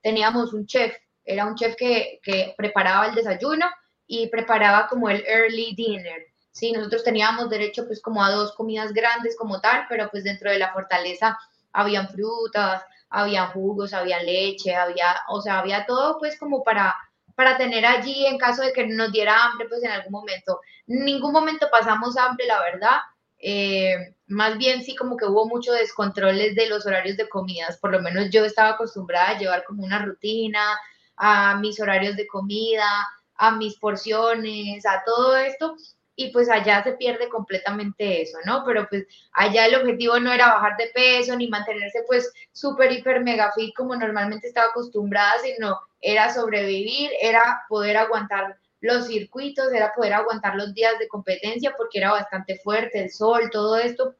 teníamos 0.01 0.53
un 0.53 0.65
chef, 0.65 0.95
era 1.23 1.45
un 1.45 1.55
chef 1.55 1.75
que, 1.75 2.19
que 2.23 2.53
preparaba 2.57 3.07
el 3.07 3.15
desayuno 3.15 3.65
y 4.07 4.27
preparaba 4.27 4.87
como 4.87 5.09
el 5.09 5.23
early 5.25 5.75
dinner. 5.75 6.27
Sí, 6.51 6.71
nosotros 6.71 7.03
teníamos 7.03 7.49
derecho 7.49 7.85
pues 7.85 8.01
como 8.01 8.23
a 8.23 8.31
dos 8.31 8.53
comidas 8.53 8.91
grandes 8.91 9.37
como 9.37 9.61
tal, 9.61 9.85
pero 9.87 10.09
pues 10.09 10.23
dentro 10.23 10.51
de 10.51 10.59
la 10.59 10.73
fortaleza 10.73 11.37
habían 11.71 12.09
frutas, 12.09 12.83
había 13.09 13.47
jugos, 13.47 13.93
había 13.93 14.21
leche, 14.21 14.75
había, 14.75 15.21
o 15.29 15.41
sea, 15.41 15.59
había 15.59 15.85
todo 15.85 16.17
pues 16.19 16.37
como 16.37 16.63
para, 16.63 16.95
para 17.35 17.57
tener 17.57 17.85
allí 17.85 18.25
en 18.25 18.37
caso 18.37 18.63
de 18.63 18.73
que 18.73 18.85
nos 18.87 19.11
diera 19.11 19.45
hambre 19.45 19.67
pues 19.69 19.83
en 19.83 19.91
algún 19.91 20.11
momento. 20.11 20.59
En 20.87 21.05
ningún 21.05 21.31
momento 21.31 21.67
pasamos 21.71 22.17
hambre, 22.17 22.45
la 22.45 22.59
verdad. 22.61 22.97
Eh, 23.39 24.15
más 24.27 24.57
bien 24.57 24.83
sí 24.83 24.95
como 24.95 25.17
que 25.17 25.25
hubo 25.25 25.47
mucho 25.47 25.71
descontroles 25.71 26.55
de 26.55 26.67
los 26.67 26.85
horarios 26.85 27.17
de 27.17 27.29
comidas, 27.29 27.77
por 27.79 27.91
lo 27.91 28.01
menos 28.01 28.29
yo 28.29 28.45
estaba 28.45 28.71
acostumbrada 28.71 29.29
a 29.29 29.37
llevar 29.37 29.63
como 29.63 29.83
una 29.83 30.03
rutina, 30.05 30.77
a 31.15 31.57
mis 31.57 31.79
horarios 31.79 32.15
de 32.15 32.27
comida, 32.27 32.87
a 33.35 33.51
mis 33.51 33.77
porciones, 33.79 34.85
a 34.85 35.03
todo 35.05 35.37
esto, 35.37 35.75
y 36.15 36.31
pues 36.31 36.49
allá 36.49 36.83
se 36.83 36.93
pierde 36.93 37.29
completamente 37.29 38.21
eso, 38.21 38.37
¿no? 38.45 38.63
Pero 38.65 38.87
pues 38.89 39.05
allá 39.31 39.65
el 39.65 39.75
objetivo 39.75 40.19
no 40.19 40.33
era 40.33 40.53
bajar 40.53 40.75
de 40.77 40.91
peso 40.93 41.35
ni 41.37 41.47
mantenerse 41.47 42.03
pues 42.07 42.31
súper, 42.51 42.91
hiper, 42.91 43.23
mega 43.23 43.53
fit 43.53 43.73
como 43.73 43.95
normalmente 43.95 44.47
estaba 44.47 44.67
acostumbrada, 44.67 45.39
sino 45.41 45.79
era 46.01 46.33
sobrevivir, 46.33 47.09
era 47.21 47.61
poder 47.69 47.95
aguantar 47.97 48.57
los 48.81 49.07
circuitos, 49.07 49.71
era 49.71 49.93
poder 49.93 50.13
aguantar 50.13 50.55
los 50.55 50.73
días 50.73 50.97
de 50.99 51.07
competencia 51.07 51.73
porque 51.77 51.99
era 51.99 52.11
bastante 52.11 52.57
fuerte 52.59 52.99
el 52.99 53.11
sol, 53.11 53.49
todo 53.51 53.77
esto. 53.77 54.15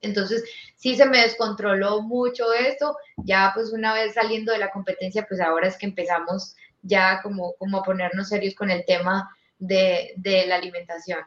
Entonces 0.00 0.44
sí 0.76 0.96
se 0.96 1.06
me 1.06 1.20
descontroló 1.20 2.02
mucho 2.02 2.52
esto, 2.52 2.96
ya 3.18 3.52
pues 3.54 3.72
una 3.72 3.94
vez 3.94 4.14
saliendo 4.14 4.52
de 4.52 4.58
la 4.58 4.70
competencia, 4.70 5.24
pues 5.28 5.40
ahora 5.40 5.68
es 5.68 5.78
que 5.78 5.86
empezamos 5.86 6.56
ya 6.82 7.20
como, 7.22 7.54
como 7.54 7.78
a 7.78 7.82
ponernos 7.84 8.28
serios 8.28 8.54
con 8.54 8.70
el 8.70 8.84
tema 8.84 9.30
de, 9.58 10.12
de 10.16 10.46
la 10.46 10.56
alimentación. 10.56 11.20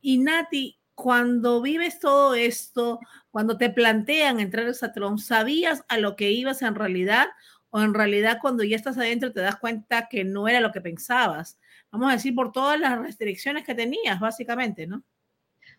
Y 0.00 0.18
Nati, 0.18 0.76
cuando 0.94 1.62
vives 1.62 1.98
todo 2.00 2.34
esto, 2.34 3.00
cuando 3.30 3.56
te 3.56 3.70
plantean 3.70 4.40
entrar 4.40 4.66
al 4.66 4.74
Satrón, 4.74 5.18
¿sabías 5.18 5.84
a 5.88 5.98
lo 5.98 6.16
que 6.16 6.30
ibas 6.30 6.62
en 6.62 6.74
realidad? 6.74 7.28
¿O 7.74 7.82
en 7.82 7.92
realidad 7.92 8.38
cuando 8.40 8.62
ya 8.62 8.76
estás 8.76 8.96
adentro 8.96 9.32
te 9.32 9.40
das 9.40 9.56
cuenta 9.56 10.06
que 10.08 10.22
no 10.22 10.46
era 10.46 10.60
lo 10.60 10.70
que 10.70 10.80
pensabas? 10.80 11.58
Vamos 11.90 12.08
a 12.08 12.12
decir, 12.12 12.32
por 12.32 12.52
todas 12.52 12.78
las 12.78 12.96
restricciones 13.00 13.64
que 13.64 13.74
tenías, 13.74 14.20
básicamente, 14.20 14.86
¿no? 14.86 15.02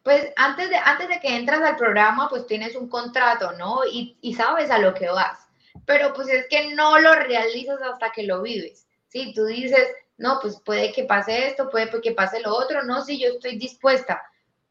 Pues 0.04 0.28
antes 0.36 0.70
de, 0.70 0.76
antes 0.76 1.08
de 1.08 1.22
que 1.22 1.38
entras 1.38 1.62
al 1.62 1.78
programa, 1.78 2.28
pues 2.28 2.46
tienes 2.48 2.76
un 2.76 2.90
contrato, 2.90 3.54
¿no? 3.54 3.86
Y, 3.90 4.18
y 4.20 4.34
sabes 4.34 4.70
a 4.72 4.78
lo 4.78 4.94
que 4.94 5.08
vas. 5.08 5.40
Pero 5.86 6.12
pues 6.14 6.28
es 6.28 6.48
que 6.50 6.76
no 6.76 7.00
lo 7.00 7.16
realizas 7.16 7.82
hasta 7.82 8.12
que 8.12 8.24
lo 8.24 8.42
vives. 8.42 8.86
Sí, 9.08 9.34
tú 9.34 9.46
dices, 9.46 9.88
no, 10.18 10.40
pues 10.42 10.60
puede 10.66 10.92
que 10.92 11.06
pase 11.06 11.48
esto, 11.48 11.70
puede 11.70 11.90
que 12.02 12.12
pase 12.12 12.42
lo 12.42 12.54
otro, 12.54 12.84
no, 12.84 13.06
sí, 13.06 13.18
yo 13.18 13.30
estoy 13.30 13.58
dispuesta 13.58 14.22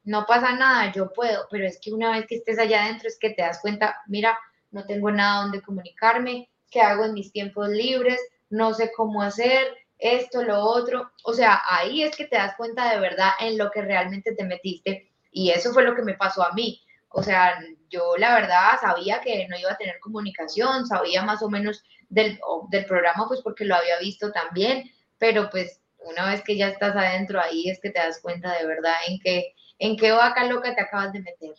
no 0.04 0.26
pasa 0.26 0.54
nada, 0.54 0.93
yo 0.93 1.11
puedo, 1.14 1.49
pero 1.50 1.66
es 1.66 1.81
que 1.81 1.90
una 1.90 2.11
vez 2.11 2.26
que 2.26 2.35
estés 2.35 2.59
allá 2.59 2.85
adentro 2.85 3.09
es 3.09 3.19
que 3.19 3.31
te 3.31 3.40
das 3.40 3.61
cuenta, 3.61 4.02
mira, 4.07 4.38
no 4.71 4.85
tengo 4.85 5.11
nada 5.11 5.43
donde 5.43 5.62
comunicarme, 5.62 6.50
qué 6.75 6.81
hago 6.83 7.04
en 7.04 7.14
mis 7.14 7.33
tiempos 7.33 7.69
libres, 7.69 8.21
no 8.50 8.75
sé 8.75 8.93
cómo 8.95 9.23
hacer 9.23 9.69
esto, 9.99 10.43
lo 10.43 10.61
otro. 10.61 11.12
O 11.23 11.33
sea, 11.33 11.62
ahí 11.71 12.02
es 12.02 12.16
que 12.16 12.26
te 12.26 12.37
das 12.37 12.57
cuenta 12.57 12.93
de 12.93 13.00
verdad 13.00 13.31
en 13.40 13.57
lo 13.57 13.71
que 13.71 13.81
realmente 13.81 14.35
te 14.35 14.45
metiste 14.45 15.12
y 15.31 15.50
eso 15.50 15.73
fue 15.73 15.85
lo 15.85 15.95
que 15.95 16.02
me 16.02 16.14
pasó 16.14 16.43
a 16.43 16.52
mí. 16.52 16.83
O 17.09 17.23
sea, 17.23 17.61
yo 17.88 18.16
la 18.19 18.35
verdad 18.35 18.81
sabía 18.81 19.21
que 19.21 19.47
no 19.49 19.57
iba 19.57 19.71
a 19.71 19.76
tener 19.76 20.00
comunicación, 20.00 20.85
sabía 20.85 21.23
más 21.23 21.43
o 21.43 21.49
menos 21.49 21.85
del, 22.09 22.40
del 22.71 22.85
programa, 22.87 23.28
pues 23.28 23.40
porque 23.40 23.64
lo 23.64 23.76
había 23.76 23.99
visto 24.00 24.33
también, 24.33 24.90
pero 25.19 25.49
pues 25.50 25.81
una 26.00 26.28
vez 26.28 26.43
que 26.43 26.57
ya 26.57 26.69
estás 26.69 26.97
adentro, 26.97 27.40
ahí 27.40 27.71
es 27.71 27.81
que 27.81 27.90
te 27.90 28.00
das 28.00 28.21
cuenta 28.21 28.59
de 28.59 28.66
verdad 28.66 28.95
en 29.07 29.21
qué, 29.21 29.54
en 29.78 29.97
qué 29.97 30.11
vaca 30.11 30.45
loca 30.45 30.75
te 30.75 30.83
acabas 30.83 31.12
de 31.12 31.21
meter. 31.21 31.54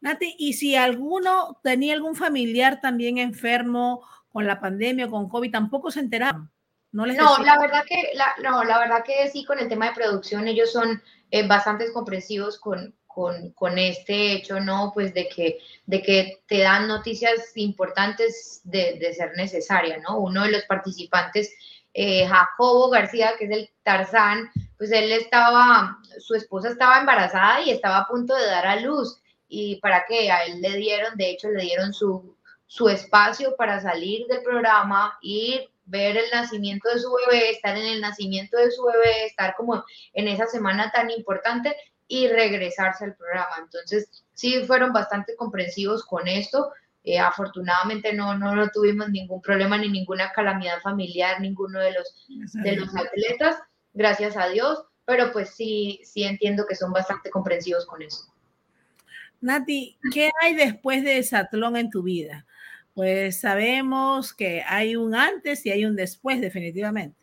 Nati, 0.00 0.34
y 0.38 0.54
si 0.54 0.76
alguno 0.76 1.60
tenía 1.62 1.94
algún 1.94 2.16
familiar 2.16 2.80
también 2.80 3.18
enfermo 3.18 4.06
con 4.28 4.46
la 4.46 4.60
pandemia 4.60 5.06
o 5.06 5.10
con 5.10 5.28
COVID, 5.28 5.50
tampoco 5.50 5.90
se 5.90 6.00
enteraron. 6.00 6.50
No, 6.92 7.06
la 7.06 7.58
verdad 7.58 7.82
que 7.88 8.12
la, 8.14 8.34
no, 8.42 8.62
la 8.62 8.78
verdad 8.78 9.02
que 9.04 9.28
sí, 9.28 9.44
con 9.44 9.58
el 9.58 9.68
tema 9.68 9.88
de 9.88 9.96
producción, 9.96 10.46
ellos 10.46 10.72
son 10.72 11.02
eh, 11.32 11.44
bastante 11.44 11.92
comprensivos 11.92 12.60
con, 12.60 12.94
con, 13.08 13.50
con, 13.50 13.78
este 13.78 14.32
hecho, 14.32 14.60
¿no? 14.60 14.92
Pues 14.94 15.12
de 15.12 15.28
que, 15.28 15.58
de 15.86 16.02
que 16.02 16.42
te 16.46 16.60
dan 16.60 16.86
noticias 16.86 17.56
importantes 17.56 18.60
de, 18.62 18.96
de 19.00 19.12
ser 19.12 19.32
necesaria, 19.36 19.98
¿no? 19.98 20.18
Uno 20.20 20.44
de 20.44 20.52
los 20.52 20.62
participantes 20.66 21.52
eh, 21.94 22.26
Jacobo 22.26 22.90
García, 22.90 23.34
que 23.38 23.44
es 23.44 23.50
el 23.52 23.70
Tarzán, 23.84 24.50
pues 24.76 24.90
él 24.90 25.12
estaba, 25.12 25.98
su 26.18 26.34
esposa 26.34 26.68
estaba 26.68 26.98
embarazada 26.98 27.62
y 27.62 27.70
estaba 27.70 27.98
a 27.98 28.06
punto 28.08 28.34
de 28.34 28.46
dar 28.46 28.66
a 28.66 28.80
luz. 28.80 29.20
¿Y 29.48 29.76
para 29.76 30.04
qué? 30.06 30.30
A 30.30 30.44
él 30.44 30.60
le 30.60 30.76
dieron, 30.76 31.16
de 31.16 31.30
hecho, 31.30 31.48
le 31.48 31.62
dieron 31.62 31.92
su, 31.92 32.36
su 32.66 32.88
espacio 32.88 33.54
para 33.56 33.80
salir 33.80 34.26
del 34.26 34.42
programa, 34.42 35.18
ir, 35.22 35.70
ver 35.86 36.16
el 36.16 36.30
nacimiento 36.32 36.88
de 36.88 36.98
su 36.98 37.12
bebé, 37.12 37.50
estar 37.50 37.76
en 37.76 37.86
el 37.86 38.00
nacimiento 38.00 38.56
de 38.56 38.70
su 38.70 38.84
bebé, 38.84 39.26
estar 39.26 39.54
como 39.56 39.84
en 40.12 40.28
esa 40.28 40.46
semana 40.46 40.90
tan 40.90 41.10
importante 41.10 41.76
y 42.08 42.28
regresarse 42.28 43.04
al 43.04 43.16
programa. 43.16 43.56
Entonces, 43.58 44.24
sí 44.32 44.64
fueron 44.64 44.92
bastante 44.92 45.36
comprensivos 45.36 46.04
con 46.04 46.26
esto. 46.28 46.72
Eh, 47.04 47.18
afortunadamente 47.18 48.14
no, 48.14 48.36
no, 48.38 48.54
no, 48.54 48.70
tuvimos 48.70 49.10
ningún 49.10 49.42
problema 49.42 49.76
ni 49.76 49.90
ninguna 49.90 50.32
calamidad 50.32 50.80
familiar, 50.80 51.38
ninguno 51.38 51.78
de 51.78 51.92
los, 51.92 52.26
de 52.54 52.76
los 52.76 52.88
atletas, 52.96 53.58
gracias 53.92 54.38
a 54.38 54.48
Dios, 54.48 54.84
pero 55.04 55.30
pues 55.30 55.50
sí, 55.50 56.00
sí 56.02 56.24
entiendo 56.24 56.64
que 56.66 56.74
son 56.74 56.92
bastante 56.92 57.28
comprensivos 57.28 57.84
con 57.84 58.00
eso. 58.00 58.33
Nati, 59.44 59.98
¿qué 60.12 60.30
hay 60.40 60.54
después 60.54 61.04
de 61.04 61.22
Satlón 61.22 61.76
en 61.76 61.90
tu 61.90 62.02
vida? 62.02 62.46
Pues 62.94 63.40
sabemos 63.40 64.32
que 64.32 64.62
hay 64.66 64.96
un 64.96 65.14
antes 65.14 65.66
y 65.66 65.70
hay 65.70 65.84
un 65.84 65.96
después, 65.96 66.40
definitivamente. 66.40 67.18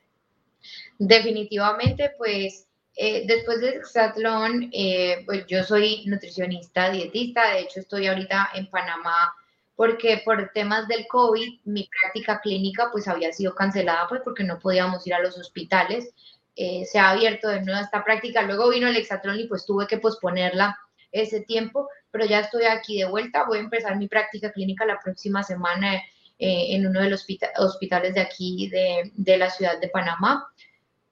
Definitivamente, 1.00 2.12
pues 2.18 2.68
eh, 2.96 3.24
después 3.26 3.62
de 3.62 3.84
Satlón, 3.84 4.70
eh, 4.72 5.24
pues 5.26 5.46
yo 5.48 5.64
soy 5.64 6.06
nutricionista, 6.06 6.92
dietista, 6.92 7.54
de 7.54 7.62
hecho 7.62 7.80
estoy 7.80 8.06
ahorita 8.08 8.50
en 8.54 8.70
Panamá 8.70 9.34
porque 9.76 10.22
por 10.24 10.52
temas 10.54 10.88
del 10.88 11.08
COVID 11.08 11.62
mi 11.64 11.90
práctica 11.90 12.40
clínica 12.42 12.90
pues 12.92 13.08
había 13.08 13.34
sido 13.34 13.56
cancelada 13.56 14.06
pues 14.08 14.22
porque 14.24 14.44
no 14.44 14.60
podíamos 14.60 15.08
ir 15.08 15.16
a 15.16 15.22
los 15.22 15.40
hospitales. 15.40 16.14
Eh, 16.56 16.86
se 16.86 17.00
ha 17.00 17.10
abierto 17.10 17.48
de 17.48 17.62
nuevo 17.62 17.82
esta 17.82 18.04
práctica. 18.04 18.44
Luego 18.44 18.70
vino 18.70 18.88
el 18.88 18.96
hexatlón 18.96 19.40
y 19.40 19.48
pues 19.48 19.66
tuve 19.66 19.88
que 19.88 19.98
posponerla 19.98 20.78
ese 21.12 21.42
tiempo, 21.42 21.90
pero 22.12 22.26
ya 22.26 22.42
estoy 22.42 22.66
aquí 22.66 23.00
de 23.00 23.06
vuelta. 23.06 23.46
Voy 23.48 23.60
a 23.60 23.62
empezar 23.62 23.98
mi 23.98 24.08
práctica 24.08 24.52
clínica 24.52 24.86
la 24.86 25.00
próxima 25.00 25.44
semana 25.44 25.96
eh, 26.38 26.76
en 26.76 26.86
uno 26.86 27.02
de 27.02 27.10
los 27.10 27.26
hospitales 27.58 28.14
de 28.14 28.22
aquí 28.22 28.68
de, 28.70 29.12
de 29.16 29.38
la 29.38 29.50
ciudad 29.50 29.80
de 29.80 29.90
Panamá 29.90 30.48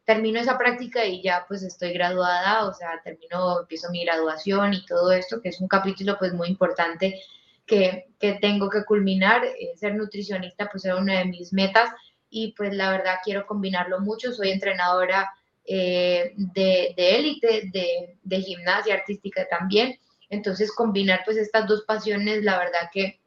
termino 0.09 0.39
esa 0.39 0.57
práctica 0.57 1.05
y 1.05 1.21
ya 1.21 1.45
pues 1.47 1.61
estoy 1.61 1.93
graduada, 1.93 2.65
o 2.65 2.73
sea, 2.73 2.99
termino, 3.03 3.59
empiezo 3.59 3.91
mi 3.91 4.03
graduación 4.03 4.73
y 4.73 4.83
todo 4.87 5.11
esto, 5.11 5.39
que 5.39 5.49
es 5.49 5.61
un 5.61 5.67
capítulo 5.67 6.17
pues 6.17 6.33
muy 6.33 6.47
importante 6.47 7.21
que, 7.67 8.07
tengo 8.41 8.71
que 8.71 8.85
culminar. 8.85 9.45
Eh, 9.45 9.73
ser 9.75 9.93
nutricionista 9.93 10.67
pues 10.71 10.83
era 10.85 10.95
una 10.95 11.19
de 11.19 11.25
mis 11.25 11.53
metas 11.53 11.91
y 12.27 12.53
pues 12.57 12.73
la 12.73 12.89
verdad 12.89 13.17
quiero 13.23 13.45
combinarlo 13.45 13.99
mucho. 13.99 14.33
Soy 14.33 14.49
entrenadora 14.49 15.29
eh, 15.63 16.33
de 16.35 16.95
élite, 16.97 17.69
de, 17.71 18.17
de, 18.23 18.41
gimnasia 18.41 18.95
artística 18.95 19.47
también. 19.47 19.99
Entonces 20.29 20.71
combinar 20.71 21.21
pues 21.25 21.37
estas 21.37 21.67
dos 21.67 21.83
pasiones, 21.83 22.43
la 22.43 22.57
verdad 22.57 22.89
que, 22.91 23.19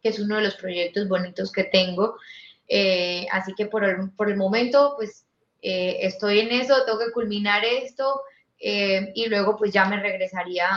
es 0.00 0.18
uno 0.20 0.36
de 0.36 0.42
los 0.42 0.54
proyectos 0.54 1.06
bonitos 1.06 1.52
que 1.52 1.64
tengo. 1.64 2.16
Eh, 2.66 3.26
así 3.30 3.52
que 3.54 3.66
por 3.66 3.84
el, 3.84 4.10
por 4.12 4.30
el 4.30 4.36
momento 4.36 4.94
pues 4.96 5.26
estoy 5.60 6.38
en 6.38 6.52
eso, 6.52 6.84
tengo 6.86 6.98
que 6.98 7.12
culminar 7.12 7.62
esto 7.64 8.22
y 8.58 9.26
luego 9.26 9.56
pues 9.56 9.72
ya 9.72 9.84
me 9.84 10.00
regresaría 10.00 10.68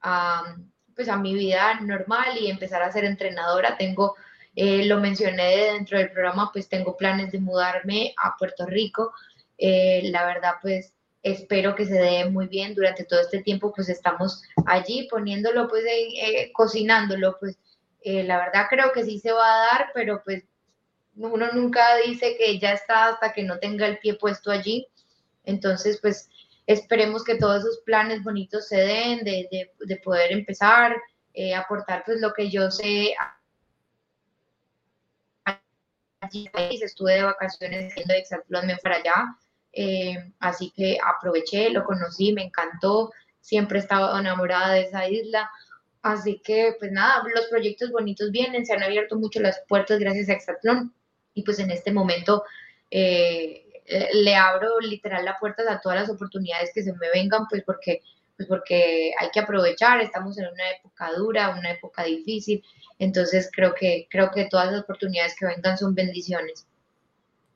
a 0.00 0.56
pues 0.94 1.08
a 1.08 1.16
mi 1.16 1.34
vida 1.34 1.80
normal 1.80 2.36
y 2.38 2.50
empezar 2.50 2.82
a 2.82 2.92
ser 2.92 3.04
entrenadora. 3.04 3.76
Tengo, 3.76 4.16
eh, 4.54 4.84
lo 4.86 5.00
mencioné 5.00 5.72
dentro 5.72 5.98
del 5.98 6.10
programa, 6.10 6.50
pues 6.52 6.68
tengo 6.68 6.96
planes 6.96 7.32
de 7.32 7.40
mudarme 7.40 8.14
a 8.22 8.36
Puerto 8.36 8.66
Rico. 8.66 9.12
Eh, 9.58 10.02
la 10.04 10.26
verdad, 10.26 10.54
pues 10.60 10.92
espero 11.22 11.74
que 11.74 11.86
se 11.86 11.94
dé 11.94 12.28
muy 12.28 12.48
bien 12.48 12.74
durante 12.74 13.04
todo 13.04 13.20
este 13.20 13.42
tiempo, 13.42 13.72
pues 13.74 13.88
estamos 13.88 14.42
allí 14.66 15.08
poniéndolo, 15.10 15.68
pues 15.68 15.84
eh, 15.86 16.50
cocinándolo, 16.52 17.36
pues 17.38 17.58
la 18.04 18.36
verdad 18.38 18.66
creo 18.68 18.90
que 18.92 19.04
sí 19.04 19.20
se 19.20 19.30
va 19.30 19.46
a 19.46 19.66
dar, 19.66 19.90
pero 19.94 20.22
pues 20.24 20.42
uno 21.16 21.52
nunca 21.52 21.96
dice 22.04 22.36
que 22.36 22.58
ya 22.58 22.72
está 22.72 23.08
hasta 23.08 23.32
que 23.32 23.42
no 23.42 23.58
tenga 23.58 23.86
el 23.86 23.98
pie 23.98 24.14
puesto 24.14 24.50
allí. 24.50 24.86
Entonces, 25.44 25.98
pues 26.00 26.28
esperemos 26.66 27.24
que 27.24 27.36
todos 27.36 27.60
esos 27.60 27.80
planes 27.80 28.22
bonitos 28.22 28.68
se 28.68 28.76
den, 28.76 29.24
de, 29.24 29.70
de, 29.78 29.96
poder 29.98 30.32
empezar, 30.32 30.96
eh, 31.34 31.54
aportar 31.54 32.02
pues 32.04 32.20
lo 32.20 32.32
que 32.32 32.50
yo 32.50 32.70
sé. 32.70 33.14
Allí 36.20 36.48
estuve 36.80 37.14
de 37.14 37.22
vacaciones 37.24 37.90
haciendo 37.90 38.14
exatlón 38.14 38.70
para 38.82 38.96
allá, 38.96 39.36
eh, 39.72 40.32
así 40.40 40.72
que 40.76 40.98
aproveché, 41.04 41.70
lo 41.70 41.84
conocí, 41.84 42.32
me 42.32 42.44
encantó, 42.44 43.12
siempre 43.40 43.78
he 43.78 43.82
estado 43.82 44.18
enamorada 44.18 44.74
de 44.74 44.82
esa 44.82 45.08
isla. 45.08 45.50
Así 46.02 46.40
que, 46.44 46.74
pues 46.78 46.90
nada, 46.90 47.22
los 47.34 47.46
proyectos 47.46 47.90
bonitos 47.90 48.30
vienen, 48.32 48.66
se 48.66 48.72
han 48.72 48.82
abierto 48.82 49.16
mucho 49.16 49.40
las 49.40 49.62
puertas 49.68 50.00
gracias 50.00 50.28
a 50.28 50.32
Exatlón 50.32 50.92
y 51.34 51.44
pues 51.44 51.58
en 51.60 51.70
este 51.70 51.92
momento 51.92 52.44
eh, 52.90 53.64
le 54.12 54.34
abro 54.34 54.80
literal 54.80 55.24
la 55.24 55.38
puerta 55.38 55.62
a 55.70 55.80
todas 55.80 56.00
las 56.00 56.10
oportunidades 56.10 56.70
que 56.74 56.82
se 56.82 56.92
me 56.92 57.10
vengan, 57.14 57.46
pues 57.48 57.62
porque, 57.64 58.02
pues 58.36 58.48
porque 58.48 59.12
hay 59.18 59.30
que 59.30 59.40
aprovechar, 59.40 60.00
estamos 60.00 60.38
en 60.38 60.46
una 60.48 60.70
época 60.70 61.12
dura, 61.12 61.50
una 61.50 61.70
época 61.70 62.04
difícil, 62.04 62.64
entonces 62.98 63.50
creo 63.52 63.74
que, 63.74 64.06
creo 64.10 64.30
que 64.30 64.46
todas 64.46 64.72
las 64.72 64.82
oportunidades 64.82 65.34
que 65.38 65.46
vengan 65.46 65.78
son 65.78 65.94
bendiciones. 65.94 66.66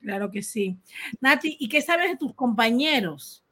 Claro 0.01 0.31
que 0.31 0.41
sí. 0.41 0.77
Nati, 1.21 1.57
¿y 1.59 1.69
qué 1.69 1.81
sabes 1.81 2.11
de 2.11 2.17
tus 2.17 2.33
compañeros? 2.33 3.43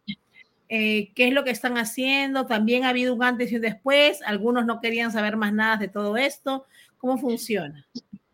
Eh, 0.67 1.12
¿Qué 1.13 1.27
es 1.27 1.34
lo 1.34 1.43
que 1.43 1.51
están 1.51 1.77
haciendo? 1.77 2.47
También 2.47 2.86
ha 2.86 2.89
habido 2.89 3.13
un 3.13 3.23
antes 3.23 3.51
y 3.51 3.55
un 3.55 3.62
después. 3.62 4.21
Algunos 4.23 4.65
no 4.65 4.81
querían 4.81 5.12
saber 5.12 5.38
más 5.38 5.53
nada 5.53 5.77
de 5.77 5.88
todo 5.88 6.17
esto. 6.17 6.65
¿Cómo 6.97 7.17
funciona? 7.17 7.86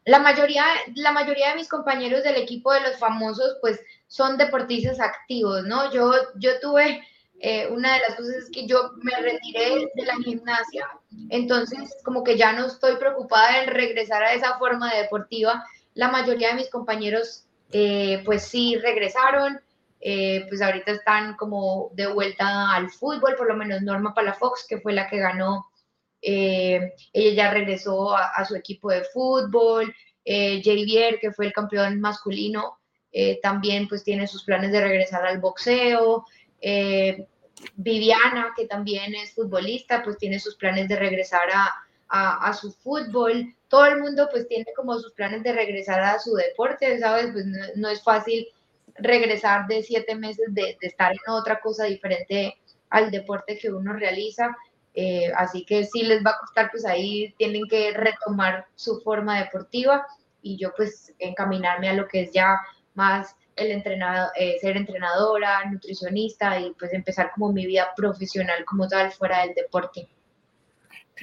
La 0.06 0.20
mayoría, 0.20 0.66
la 0.96 1.12
mayoría 1.12 1.50
de 1.50 1.56
mis 1.56 1.68
compañeros 1.68 2.24
del 2.24 2.36
equipo 2.36 2.74
de 2.74 2.82
los 2.82 2.98
famosos, 2.98 3.58
pues 3.62 3.80
son 4.08 4.38
deportistas 4.38 5.00
activos, 5.00 5.64
¿no? 5.64 5.92
Yo, 5.94 6.12
yo 6.36 6.60
tuve, 6.60 7.06
eh, 7.40 7.68
una 7.68 7.94
de 7.94 8.00
las 8.00 8.16
cosas 8.16 8.36
es 8.36 8.50
que 8.50 8.66
yo 8.66 8.92
me 8.98 9.16
retiré 9.16 9.88
de 9.94 10.06
la 10.06 10.16
gimnasia, 10.24 10.88
entonces 11.30 11.96
como 12.04 12.24
que 12.24 12.36
ya 12.36 12.52
no 12.54 12.66
estoy 12.66 12.96
preocupada 12.96 13.64
en 13.64 13.70
regresar 13.70 14.24
a 14.24 14.34
esa 14.34 14.58
forma 14.58 14.94
deportiva. 14.94 15.64
La 15.94 16.10
mayoría 16.10 16.50
de 16.50 16.56
mis 16.56 16.70
compañeros 16.70 17.46
eh, 17.72 18.22
pues 18.26 18.44
sí 18.44 18.78
regresaron, 18.78 19.60
eh, 20.00 20.46
pues 20.50 20.62
ahorita 20.62 20.92
están 20.92 21.36
como 21.36 21.92
de 21.94 22.08
vuelta 22.08 22.76
al 22.76 22.90
fútbol, 22.90 23.36
por 23.36 23.48
lo 23.48 23.56
menos 23.56 23.82
Norma 23.82 24.14
Palafox, 24.14 24.66
que 24.68 24.80
fue 24.80 24.94
la 24.94 25.08
que 25.10 25.18
ganó, 25.18 25.68
ella 26.24 26.92
ya 27.14 27.52
regresó 27.52 28.16
a, 28.16 28.46
su 28.46 28.56
equipo 28.56 28.92
de 28.92 29.04
fútbol, 29.06 29.94
Javier, 30.24 31.18
que 31.20 31.32
fue 31.32 31.48
el 31.48 31.54
campeón 31.54 32.00
masculino, 32.00 32.78
también 33.42 33.88
pues 33.88 34.04
tiene 34.04 34.28
sus 34.28 34.44
planes 34.44 34.72
de 34.72 34.82
regresar 34.82 35.26
al 35.26 35.40
boxeo, 35.40 36.26
Viviana, 37.76 38.54
que 38.56 38.68
también 38.68 39.16
es 39.16 39.34
futbolista, 39.34 40.04
pues 40.04 40.18
tiene 40.18 40.40
sus 40.40 40.56
planes 40.56 40.88
de 40.88 40.96
regresar 40.96 41.50
a, 41.52 41.74
su 42.54 42.72
fútbol. 42.72 43.56
Todo 43.68 43.86
el 43.86 44.00
mundo 44.00 44.28
pues 44.32 44.48
tiene 44.48 44.66
como 44.76 44.98
sus 45.00 45.14
planes 45.14 45.44
de 45.44 45.54
regresar 45.54 46.02
a 46.02 46.20
su 46.20 46.34
deporte, 46.34 47.00
¿sabes? 47.00 47.32
Pues 47.32 47.46
no, 47.76 47.90
es 47.90 48.04
fácil 48.04 48.48
regresar 48.96 49.68
de 49.68 49.82
siete 49.84 50.16
meses 50.16 50.54
de, 50.54 50.78
estar 50.82 51.14
en 51.14 51.34
otra 51.34 51.60
cosa 51.62 51.86
diferente 51.86 52.56
al 52.90 53.12
deporte 53.12 53.58
que 53.58 53.72
uno 53.72 53.94
realiza. 53.94 54.56
Eh, 54.94 55.32
así 55.38 55.64
que 55.64 55.86
sí 55.86 56.04
les 56.04 56.24
va 56.24 56.32
a 56.32 56.40
costar, 56.40 56.70
pues 56.70 56.86
ahí 56.86 57.34
tienen 57.38 57.64
que 57.70 57.94
retomar 57.94 58.66
su 58.76 59.00
forma 59.00 59.40
deportiva 59.40 60.06
y 60.42 60.58
yo 60.58 60.74
pues 60.76 61.14
encaminarme 61.18 61.90
a 61.90 61.94
lo 61.94 62.08
que 62.08 62.24
es 62.24 62.32
ya 62.34 62.60
más 62.94 63.36
el 63.56 63.72
entrenado, 63.72 64.32
eh, 64.36 64.58
ser 64.60 64.76
entrenadora, 64.76 65.64
nutricionista 65.66 66.60
y 66.60 66.74
pues 66.74 66.94
empezar 66.94 67.32
como 67.32 67.54
mi 67.54 67.66
vida 67.66 67.92
profesional 67.96 68.66
como 68.66 68.88
tal 68.88 69.12
fuera 69.12 69.46
del 69.46 69.54
deporte. 69.54 70.10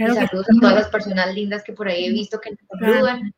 Saludos 0.06 0.46
a 0.48 0.61
todas 0.61 0.74
las 0.74 0.88
personas 0.88 1.34
lindas 1.34 1.62
que 1.62 1.72
por 1.72 1.88
ahí 1.88 2.06
he 2.06 2.12
visto 2.12 2.40
que 2.40 2.50
me 2.50 2.56
saludan. 2.78 3.34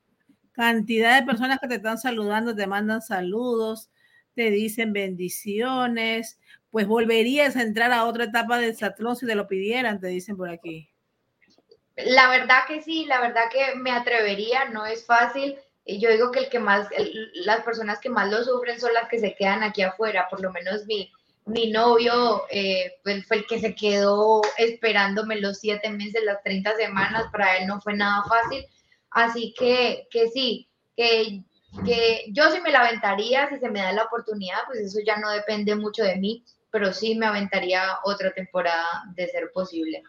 Cantidad 0.53 1.19
de 1.19 1.27
personas 1.27 1.59
que 1.59 1.69
te 1.69 1.77
están 1.77 1.99
saludando, 1.99 2.55
te 2.55 2.67
mandan 2.67 3.03
saludos, 3.03 3.91
te 4.35 4.51
dicen 4.51 4.93
bendiciones, 4.93 6.39
pues 6.71 6.87
volverías 6.87 7.57
a 7.57 7.63
entrar 7.63 7.93
a 7.93 8.05
otra 8.05 8.25
etapa 8.25 8.59
del 8.59 8.77
satlón 8.77 9.17
si 9.17 9.27
te 9.27 9.35
lo 9.35 9.47
pidieran, 9.47 10.01
te 10.01 10.09
dicen 10.09 10.37
por 10.37 10.51
aquí. 10.51 10.91
La 11.97 12.31
verdad 12.31 12.61
que 12.69 12.83
sí, 12.83 13.07
la 13.07 13.21
verdad 13.21 13.45
que 13.53 13.75
me 13.77 13.91
atrevería, 13.91 14.67
no 14.71 14.87
es 14.87 15.05
fácil 15.05 15.57
yo 15.99 16.11
digo 16.11 16.31
que 16.31 16.41
el 16.41 16.49
que 16.49 16.59
más, 16.59 16.89
las 17.35 17.63
personas 17.63 17.99
que 18.01 18.11
más 18.11 18.31
lo 18.31 18.45
sufren 18.45 18.79
son 18.79 18.93
las 18.95 19.09
que 19.09 19.19
se 19.19 19.35
quedan 19.35 19.63
aquí 19.63 19.83
afuera, 19.83 20.29
por 20.29 20.41
lo 20.41 20.53
menos 20.53 20.87
mi, 20.87 21.13
mi 21.51 21.71
novio 21.71 22.45
eh, 22.51 22.93
fue 23.03 23.37
el 23.37 23.47
que 23.47 23.59
se 23.59 23.75
quedó 23.75 24.41
esperándome 24.57 25.41
los 25.41 25.59
siete 25.59 25.91
meses, 25.91 26.23
las 26.25 26.43
30 26.43 26.77
semanas, 26.77 27.27
para 27.33 27.57
él 27.57 27.67
no 27.67 27.81
fue 27.81 27.95
nada 27.95 28.25
fácil, 28.25 28.65
así 29.11 29.55
que, 29.59 30.07
que 30.11 30.29
sí, 30.29 30.69
que, 30.97 31.43
que 31.85 32.25
yo 32.33 32.51
sí 32.51 32.61
me 32.61 32.71
la 32.71 32.81
aventaría, 32.81 33.49
si 33.49 33.59
se 33.59 33.71
me 33.71 33.81
da 33.81 33.93
la 33.93 34.05
oportunidad, 34.05 34.59
pues 34.67 34.81
eso 34.81 34.99
ya 35.05 35.19
no 35.19 35.31
depende 35.31 35.75
mucho 35.75 36.03
de 36.03 36.17
mí, 36.17 36.45
pero 36.71 36.93
sí 36.93 37.17
me 37.17 37.27
aventaría 37.27 37.83
otra 38.05 38.33
temporada 38.33 39.05
de 39.15 39.27
ser 39.29 39.51
posible. 39.53 40.03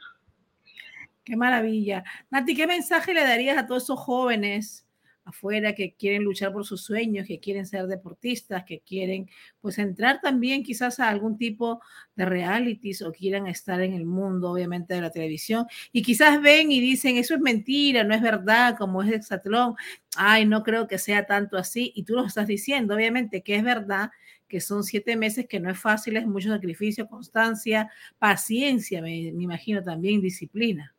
Qué 1.24 1.36
maravilla. 1.36 2.04
Nati, 2.30 2.56
¿qué 2.56 2.68
mensaje 2.68 3.14
le 3.14 3.24
darías 3.24 3.58
a 3.58 3.66
todos 3.66 3.84
esos 3.84 4.00
jóvenes 4.00 4.86
afuera 5.32 5.76
que 5.76 5.94
quieren 5.96 6.24
luchar 6.24 6.54
por 6.54 6.66
sus 6.66 6.82
sueños, 6.82 7.28
que 7.28 7.40
quieren 7.40 7.66
ser 7.66 7.88
deportistas, 7.88 8.64
que 8.64 8.80
quieren 8.80 9.30
pues 9.60 9.80
entrar 9.80 10.22
también 10.22 10.64
quizás 10.64 11.00
a 11.00 11.10
algún 11.10 11.38
tipo 11.38 11.82
de 12.16 12.26
realities 12.26 13.02
o 13.02 13.12
quieran 13.12 13.48
estar 13.48 13.82
en 13.82 13.94
el 13.94 14.06
mundo 14.06 14.52
obviamente 14.52 14.94
de 14.94 15.02
la 15.02 15.12
televisión. 15.12 15.66
Y 15.92 16.04
quizás 16.04 16.42
ven 16.42 16.72
y 16.72 16.80
dicen 16.80 17.18
eso 17.18 17.36
es 17.36 17.42
mentira, 17.42 18.04
no 18.04 18.14
es 18.14 18.22
verdad, 18.22 18.78
como 18.78 19.04
es 19.04 19.12
Exatlón, 19.12 19.76
ay, 20.16 20.46
no 20.46 20.64
creo 20.64 20.88
que 20.88 20.98
sea 20.98 21.26
tanto 21.26 21.58
así 21.58 21.92
y 21.96 22.04
tú 22.04 22.14
lo 22.16 22.26
estás 22.26 22.48
diciendo, 22.48 22.96
obviamente 22.96 23.42
que 23.42 23.56
es 23.56 23.64
verdad 23.64 24.12
que 24.48 24.60
son 24.60 24.84
siete 24.84 25.16
meses 25.16 25.48
que 25.48 25.62
no 25.62 25.72
es 25.72 25.80
fácil, 25.80 26.18
es 26.18 26.28
mucho 26.28 26.50
sacrificio, 26.50 27.08
constancia, 27.08 27.90
paciencia, 28.20 29.02
me, 29.02 29.32
me 29.34 29.44
imagino 29.44 29.82
también, 29.82 30.22
disciplina. 30.22 30.94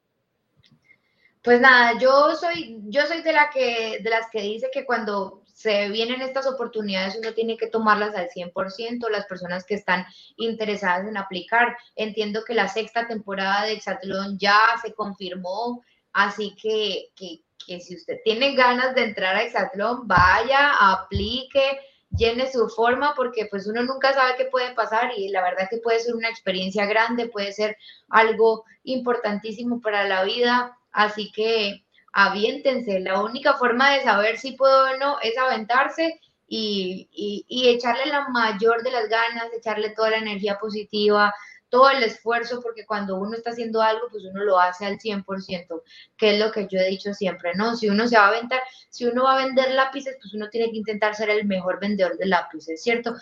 Pues 1.42 1.60
nada, 1.60 1.98
yo 1.98 2.36
soy, 2.36 2.78
yo 2.84 3.04
soy 3.06 3.22
de, 3.22 3.32
la 3.32 3.50
que, 3.50 3.98
de 4.00 4.10
las 4.10 4.30
que 4.30 4.40
dice 4.42 4.70
que 4.72 4.84
cuando 4.84 5.42
se 5.52 5.88
vienen 5.88 6.22
estas 6.22 6.46
oportunidades 6.46 7.16
uno 7.18 7.34
tiene 7.34 7.56
que 7.56 7.66
tomarlas 7.66 8.14
al 8.14 8.28
100%, 8.28 9.08
las 9.10 9.26
personas 9.26 9.64
que 9.64 9.74
están 9.74 10.06
interesadas 10.36 11.08
en 11.08 11.16
aplicar. 11.16 11.76
Entiendo 11.96 12.44
que 12.44 12.54
la 12.54 12.68
sexta 12.68 13.08
temporada 13.08 13.64
de 13.64 13.72
Exatlón 13.72 14.38
ya 14.38 14.60
se 14.82 14.94
confirmó, 14.94 15.82
así 16.12 16.54
que, 16.62 17.10
que, 17.16 17.40
que 17.66 17.80
si 17.80 17.96
usted 17.96 18.18
tiene 18.24 18.54
ganas 18.54 18.94
de 18.94 19.02
entrar 19.02 19.34
a 19.34 19.42
Exatlón, 19.42 20.06
vaya, 20.06 20.74
aplique, 20.78 21.80
llene 22.16 22.52
su 22.52 22.68
forma 22.68 23.14
porque 23.16 23.46
pues 23.46 23.66
uno 23.66 23.82
nunca 23.82 24.12
sabe 24.12 24.34
qué 24.36 24.44
puede 24.44 24.74
pasar 24.74 25.10
y 25.16 25.28
la 25.30 25.42
verdad 25.42 25.66
que 25.68 25.78
puede 25.78 25.98
ser 25.98 26.14
una 26.14 26.28
experiencia 26.28 26.86
grande, 26.86 27.28
puede 27.28 27.52
ser 27.52 27.76
algo 28.10 28.64
importantísimo 28.84 29.80
para 29.80 30.06
la 30.06 30.22
vida 30.22 30.78
Así 30.92 31.32
que 31.32 31.84
aviéntense. 32.12 33.00
La 33.00 33.22
única 33.22 33.54
forma 33.54 33.92
de 33.92 34.02
saber 34.02 34.38
si 34.38 34.52
puedo 34.52 34.90
o 34.90 34.96
no 34.98 35.18
es 35.20 35.36
aventarse 35.36 36.20
y, 36.46 37.08
y, 37.48 37.68
echarle 37.68 38.06
la 38.06 38.28
mayor 38.28 38.82
de 38.82 38.90
las 38.90 39.08
ganas, 39.08 39.52
echarle 39.54 39.90
toda 39.90 40.10
la 40.10 40.18
energía 40.18 40.58
positiva, 40.58 41.32
todo 41.70 41.88
el 41.88 42.02
esfuerzo, 42.02 42.60
porque 42.60 42.84
cuando 42.84 43.16
uno 43.16 43.34
está 43.34 43.50
haciendo 43.50 43.80
algo, 43.80 44.08
pues 44.10 44.24
uno 44.24 44.44
lo 44.44 44.60
hace 44.60 44.84
al 44.84 44.98
100%, 44.98 45.82
que 46.18 46.34
es 46.34 46.38
lo 46.38 46.52
que 46.52 46.68
yo 46.70 46.78
he 46.78 46.90
dicho 46.90 47.14
siempre, 47.14 47.52
¿no? 47.54 47.74
Si 47.76 47.88
uno 47.88 48.06
se 48.06 48.18
va 48.18 48.26
a 48.26 48.28
aventar, 48.28 48.60
si 48.90 49.06
uno 49.06 49.24
va 49.24 49.40
a 49.40 49.46
vender 49.46 49.70
lápices, 49.70 50.18
pues 50.20 50.34
uno 50.34 50.50
tiene 50.50 50.70
que 50.70 50.76
intentar 50.76 51.14
ser 51.14 51.30
el 51.30 51.46
mejor 51.46 51.80
vendedor 51.80 52.18
de 52.18 52.26
lápices, 52.26 52.82
¿cierto? 52.82 53.14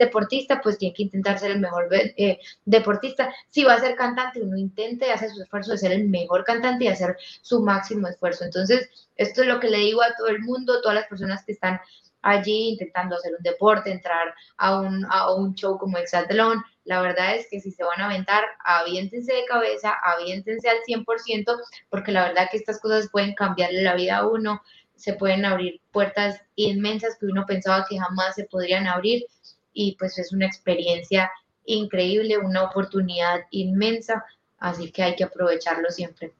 Deportista, 0.00 0.60
pues 0.60 0.78
tiene 0.78 0.94
que 0.94 1.04
intentar 1.04 1.38
ser 1.38 1.52
el 1.52 1.60
mejor 1.60 1.88
eh, 1.92 2.38
deportista. 2.64 3.32
Si 3.50 3.62
va 3.62 3.74
a 3.74 3.80
ser 3.80 3.94
cantante, 3.94 4.40
uno 4.40 4.56
intente 4.56 5.06
y 5.06 5.10
hace 5.10 5.28
su 5.28 5.42
esfuerzo 5.42 5.72
de 5.72 5.78
ser 5.78 5.92
el 5.92 6.08
mejor 6.08 6.42
cantante 6.42 6.84
y 6.84 6.88
hacer 6.88 7.16
su 7.42 7.60
máximo 7.62 8.08
esfuerzo. 8.08 8.44
Entonces, 8.44 8.88
esto 9.16 9.42
es 9.42 9.48
lo 9.48 9.60
que 9.60 9.68
le 9.68 9.78
digo 9.78 10.02
a 10.02 10.14
todo 10.16 10.28
el 10.28 10.40
mundo, 10.40 10.80
todas 10.80 10.96
las 10.96 11.06
personas 11.06 11.44
que 11.44 11.52
están 11.52 11.80
allí 12.22 12.70
intentando 12.70 13.16
hacer 13.16 13.32
un 13.36 13.42
deporte, 13.42 13.90
entrar 13.90 14.34
a 14.56 14.80
un, 14.80 15.06
a 15.10 15.32
un 15.34 15.54
show 15.54 15.78
como 15.78 15.98
Exatlón. 15.98 16.62
La 16.84 17.02
verdad 17.02 17.36
es 17.36 17.46
que 17.50 17.60
si 17.60 17.70
se 17.70 17.84
van 17.84 18.00
a 18.00 18.06
aventar, 18.06 18.44
aviéntense 18.64 19.32
de 19.32 19.44
cabeza, 19.44 19.94
aviéntense 20.02 20.68
al 20.68 20.78
100%, 20.86 21.60
porque 21.90 22.12
la 22.12 22.28
verdad 22.28 22.48
que 22.50 22.56
estas 22.56 22.80
cosas 22.80 23.08
pueden 23.12 23.34
cambiarle 23.34 23.82
la 23.82 23.94
vida 23.94 24.18
a 24.18 24.26
uno, 24.26 24.62
se 24.96 25.14
pueden 25.14 25.46
abrir 25.46 25.80
puertas 25.92 26.40
inmensas 26.56 27.16
que 27.18 27.26
uno 27.26 27.46
pensaba 27.46 27.86
que 27.88 27.98
jamás 27.98 28.34
se 28.34 28.44
podrían 28.44 28.86
abrir 28.86 29.24
y 29.72 29.96
pues 29.98 30.18
es 30.18 30.32
una 30.32 30.46
experiencia 30.46 31.30
increíble, 31.64 32.38
una 32.38 32.64
oportunidad 32.64 33.40
inmensa, 33.50 34.24
así 34.58 34.90
que 34.90 35.02
hay 35.02 35.16
que 35.16 35.24
aprovecharlo 35.24 35.90
siempre. 35.90 36.32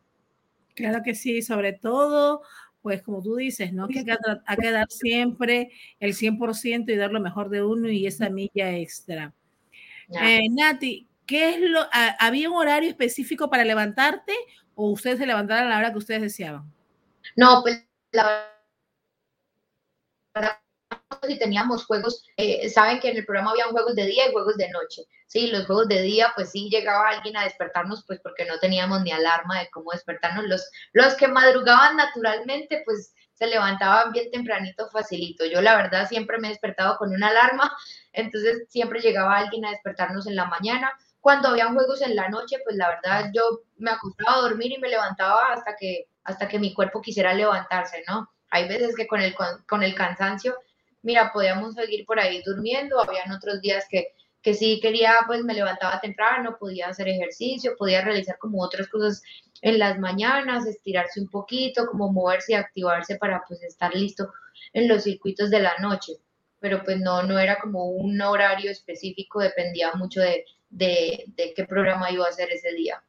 Claro 0.75 1.03
que 1.05 1.15
sí, 1.15 1.43
sobre 1.43 1.73
todo, 1.73 2.43
pues 2.83 3.03
como 3.03 3.23
tú 3.23 3.37
dices, 3.37 3.73
¿no? 3.73 3.89
Que 3.89 4.01
hay 4.47 4.57
que 4.57 4.71
dar 4.71 4.87
siempre 4.89 5.71
el 5.99 6.15
100% 6.15 6.93
y 6.93 6.97
dar 6.97 7.13
lo 7.13 7.21
mejor 7.21 7.51
de 7.51 7.63
uno 7.63 7.89
y 7.89 8.07
esa 8.07 8.31
milla 8.31 8.77
extra. 8.77 9.35
Eh, 10.21 10.49
Nati, 10.51 11.07
¿qué 11.27 11.51
es 11.51 11.61
lo, 11.61 11.81
¿había 12.19 12.51
un 12.51 12.57
horario 12.57 12.89
específico 12.89 13.49
para 13.49 13.65
levantarte 13.65 14.33
o 14.75 14.91
ustedes 14.91 15.19
se 15.19 15.27
levantaron 15.27 15.67
a 15.67 15.71
la 15.71 15.79
hora 15.79 15.93
que 15.93 15.99
ustedes 15.99 16.23
deseaban? 16.23 16.73
No, 17.37 17.61
pues 17.63 17.87
la 18.13 18.49
verdad 20.35 20.61
y 21.29 21.39
teníamos 21.39 21.87
juegos, 21.87 22.25
eh, 22.37 22.69
saben 22.69 23.01
que 23.01 23.11
en 23.11 23.17
el 23.17 23.25
programa 23.25 23.51
había 23.51 23.67
juegos 23.67 23.95
de 23.95 24.07
día 24.07 24.29
y 24.29 24.33
juegos 24.33 24.57
de 24.57 24.71
noche, 24.71 25.03
¿sí? 25.27 25.49
Los 25.49 25.67
juegos 25.67 25.89
de 25.89 26.03
día, 26.03 26.33
pues 26.35 26.51
sí 26.51 26.69
llegaba 26.71 27.09
alguien 27.09 27.37
a 27.37 27.45
despertarnos, 27.45 28.05
pues 28.07 28.21
porque 28.21 28.45
no 28.45 28.59
teníamos 28.59 29.03
ni 29.03 29.11
alarma 29.11 29.61
de 29.61 29.71
cómo 29.71 29.91
despertarnos. 29.93 30.47
Los, 30.47 30.71
los 30.93 31.15
que 31.15 31.29
madrugaban 31.29 31.97
naturalmente, 31.97 32.83
pues 32.85 33.13
se 33.35 33.47
levantaban 33.47 34.13
bien 34.13 34.31
tempranito, 34.31 34.89
facilito. 34.91 35.47
Yo 35.47 35.63
la 35.63 35.77
verdad 35.77 36.09
siempre 36.09 36.39
me 36.39 36.49
he 36.49 36.51
despertado 36.51 36.97
con 36.99 37.13
una 37.13 37.29
alarma, 37.29 37.75
entonces 38.13 38.67
siempre 38.69 39.01
llegaba 39.01 39.39
alguien 39.39 39.65
a 39.65 39.71
despertarnos 39.71 40.27
en 40.27 40.37
la 40.37 40.45
mañana. 40.45 40.93
Cuando 41.21 41.49
habían 41.49 41.75
juegos 41.75 42.03
en 42.03 42.17
la 42.17 42.29
noche, 42.29 42.59
pues 42.65 42.77
la 42.77 42.89
verdad 42.89 43.31
yo 43.35 43.43
me 43.77 43.91
acostaba 43.91 44.39
a 44.39 44.41
dormir 44.43 44.73
y 44.73 44.79
me 44.79 44.89
levantaba 44.89 45.53
hasta 45.53 45.75
que, 45.77 46.07
hasta 46.25 46.49
que 46.49 46.59
mi 46.59 46.73
cuerpo 46.73 47.03
quisiera 47.03 47.35
levantarse, 47.35 48.05
¿no? 48.09 48.31
Hay 48.51 48.69
veces 48.69 48.95
que 48.97 49.07
con 49.07 49.21
el, 49.21 49.35
con 49.67 49.83
el 49.83 49.95
cansancio 49.95 50.57
mira, 51.03 51.31
podíamos 51.33 51.75
seguir 51.75 52.05
por 52.07 52.21
ahí 52.21 52.43
durmiendo, 52.45 53.01
habían 53.01 53.33
otros 53.33 53.61
días 53.61 53.87
que, 53.91 54.15
que 54.43 54.55
sí 54.55 54.81
quería, 54.81 55.15
pues 55.27 55.43
me 55.43 55.55
levantaba 55.55 56.01
temprano, 56.01 56.57
podía 56.59 56.89
hacer 56.89 57.09
ejercicio, 57.09 57.77
podía 57.77 58.03
realizar 58.03 58.39
como 58.39 58.63
otras 58.63 58.89
cosas 58.89 59.23
en 59.63 59.79
las 59.79 59.99
mañanas, 59.99 60.67
estirarse 60.67 61.21
un 61.21 61.29
poquito, 61.29 61.87
como 61.87 62.13
moverse 62.13 62.53
y 62.53 62.55
activarse 62.55 63.17
para 63.17 63.43
pues 63.47 63.63
estar 63.63 63.95
listo 63.95 64.33
en 64.73 64.89
los 64.89 65.03
circuitos 65.05 65.51
de 65.51 65.61
la 65.61 65.75
noche. 65.81 66.15
Pero 66.61 66.83
pues 66.85 66.99
no, 66.99 67.23
no 67.23 67.39
era 67.39 67.59
como 67.59 67.87
un 67.87 68.21
horario 68.21 68.71
específico, 68.71 69.41
dependía 69.41 69.93
mucho 69.95 70.21
de, 70.21 70.45
de, 70.71 71.25
de 71.29 71.55
qué 71.55 71.65
programa 71.65 72.11
iba 72.11 72.27
a 72.27 72.31
hacer 72.31 72.51
ese 72.53 72.73
día. 72.73 73.03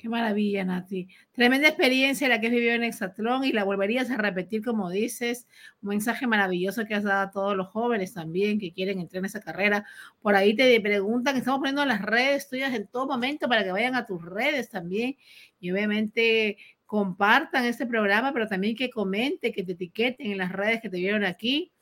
Qué 0.00 0.08
maravilla, 0.08 0.64
Nati. 0.64 1.08
Tremenda 1.32 1.68
experiencia 1.68 2.26
la 2.26 2.40
que 2.40 2.46
has 2.46 2.52
vivido 2.54 2.72
en 2.72 2.84
Exatlón 2.84 3.44
y 3.44 3.52
la 3.52 3.64
volverías 3.64 4.10
a 4.10 4.16
repetir, 4.16 4.64
como 4.64 4.88
dices. 4.88 5.46
Un 5.82 5.90
mensaje 5.90 6.26
maravilloso 6.26 6.86
que 6.86 6.94
has 6.94 7.04
dado 7.04 7.20
a 7.20 7.30
todos 7.30 7.54
los 7.54 7.68
jóvenes 7.68 8.14
también 8.14 8.58
que 8.58 8.72
quieren 8.72 8.98
entrar 8.98 9.18
en 9.18 9.26
esa 9.26 9.40
carrera. 9.40 9.84
Por 10.22 10.36
ahí 10.36 10.56
te 10.56 10.80
preguntan, 10.80 11.36
estamos 11.36 11.58
poniendo 11.58 11.84
las 11.84 12.00
redes 12.00 12.48
tuyas 12.48 12.72
en 12.72 12.86
todo 12.86 13.08
momento 13.08 13.46
para 13.46 13.62
que 13.62 13.72
vayan 13.72 13.94
a 13.94 14.06
tus 14.06 14.24
redes 14.24 14.70
también 14.70 15.18
y 15.60 15.70
obviamente 15.70 16.56
compartan 16.86 17.66
este 17.66 17.84
programa, 17.84 18.32
pero 18.32 18.48
también 18.48 18.76
que 18.76 18.88
comenten, 18.88 19.52
que 19.52 19.64
te 19.64 19.72
etiqueten 19.72 20.32
en 20.32 20.38
las 20.38 20.50
redes 20.50 20.80
que 20.80 20.88
te 20.88 20.96
vieron 20.96 21.24
aquí. 21.26 21.72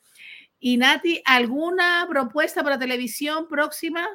Y 0.59 0.75
Nati, 0.75 1.21
¿alguna 1.23 2.05
propuesta 2.09 2.63
para 2.63 2.77
televisión 2.77 3.47
próxima? 3.47 4.05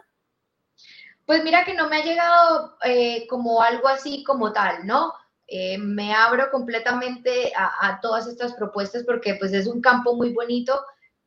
Pues 1.27 1.43
mira 1.43 1.65
que 1.65 1.75
no 1.75 1.89
me 1.89 1.97
ha 1.97 2.05
llegado 2.05 2.77
eh, 2.85 3.27
como 3.29 3.63
algo 3.63 3.89
así 3.89 4.23
como 4.25 4.53
tal, 4.53 4.87
¿no? 4.87 5.13
Eh, 5.47 5.79
me 5.79 6.15
abro 6.15 6.51
completamente 6.51 7.53
a, 7.57 7.99
todas 8.01 8.27
estas 8.27 8.55
propuestas 8.55 9.05
porque 9.05 9.35
pues 9.35 9.53
es 9.53 9.67
un 9.67 9.81
campo 9.81 10.15
muy 10.17 10.33
bonito 10.33 10.81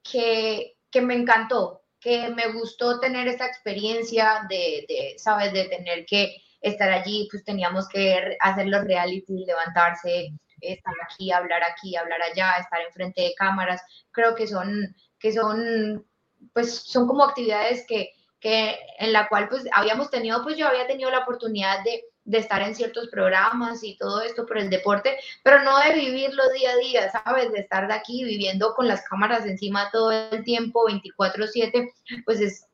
que, 0.04 0.76
me 1.02 1.16
encantó, 1.16 1.84
que 2.00 2.30
me 2.30 2.48
gustó 2.54 3.00
tener 3.00 3.28
esta 3.28 3.46
experiencia 3.46 4.46
de, 4.50 4.86
de, 4.88 5.16
¿sabes? 5.18 5.54
De 5.54 5.66
tener 5.66 6.06
que 6.06 6.36
estar 6.62 6.90
allí, 6.92 7.28
pues 7.32 7.44
teníamos 7.44 7.88
que 7.88 8.38
hacer 8.40 8.68
los 8.68 8.84
reality, 8.86 9.46
levantarse, 9.46 10.32
estar 10.62 10.94
aquí, 11.04 11.32
hablar 11.32 11.64
aquí, 11.64 11.96
hablar 11.96 12.20
allá, 12.22 12.56
estar 12.58 12.82
enfrente 12.82 13.22
de 13.22 13.36
cámaras. 13.36 13.82
Creo 14.12 14.36
que 14.36 14.48
son, 14.48 14.96
que 15.20 15.34
son, 15.34 16.06
pues 16.54 16.76
son 16.76 17.08
como 17.08 17.24
actividades 17.24 17.86
que, 17.88 18.12
que 18.40 18.78
en 19.00 19.14
la 19.14 19.28
cual 19.28 19.50
pues 19.50 19.66
habíamos 19.74 20.10
tenido, 20.10 20.44
pues 20.44 20.58
yo 20.58 20.68
había 20.68 20.88
tenido 20.88 21.10
la 21.10 21.20
oportunidad 21.20 21.84
de, 21.84 22.04
de 22.24 22.38
estar 22.38 22.62
en 22.62 22.76
ciertos 22.76 23.08
programas 23.10 23.84
y 23.84 23.98
todo 23.98 24.22
esto 24.22 24.46
por 24.46 24.58
el 24.58 24.70
deporte, 24.70 25.18
pero 25.44 25.64
no 25.64 25.80
de 25.80 25.94
vivirlo 25.94 26.44
día 26.50 26.72
a 26.72 26.78
día, 26.78 27.12
¿sabes? 27.12 27.52
De 27.52 27.60
estar 27.60 27.88
de 27.88 27.94
aquí 27.94 28.24
viviendo 28.24 28.74
con 28.76 28.88
las 28.88 29.04
cámaras 29.08 29.46
encima 29.46 29.90
todo 29.92 30.12
el 30.12 30.44
tiempo, 30.44 30.86
24/7, 30.88 31.92
pues 32.26 32.42
es 32.42 32.66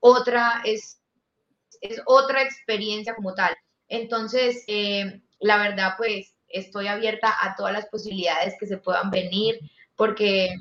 otra, 0.00 0.62
es, 0.64 1.00
es 1.80 2.02
otra 2.06 2.42
experiencia 2.42 3.14
como 3.14 3.34
tal. 3.34 3.56
Entonces, 3.88 4.64
eh, 4.66 5.22
la 5.38 5.58
verdad, 5.58 5.94
pues 5.96 6.34
estoy 6.48 6.88
abierta 6.88 7.34
a 7.40 7.54
todas 7.56 7.72
las 7.72 7.86
posibilidades 7.86 8.54
que 8.58 8.66
se 8.66 8.78
puedan 8.78 9.10
venir, 9.10 9.58
porque 9.96 10.54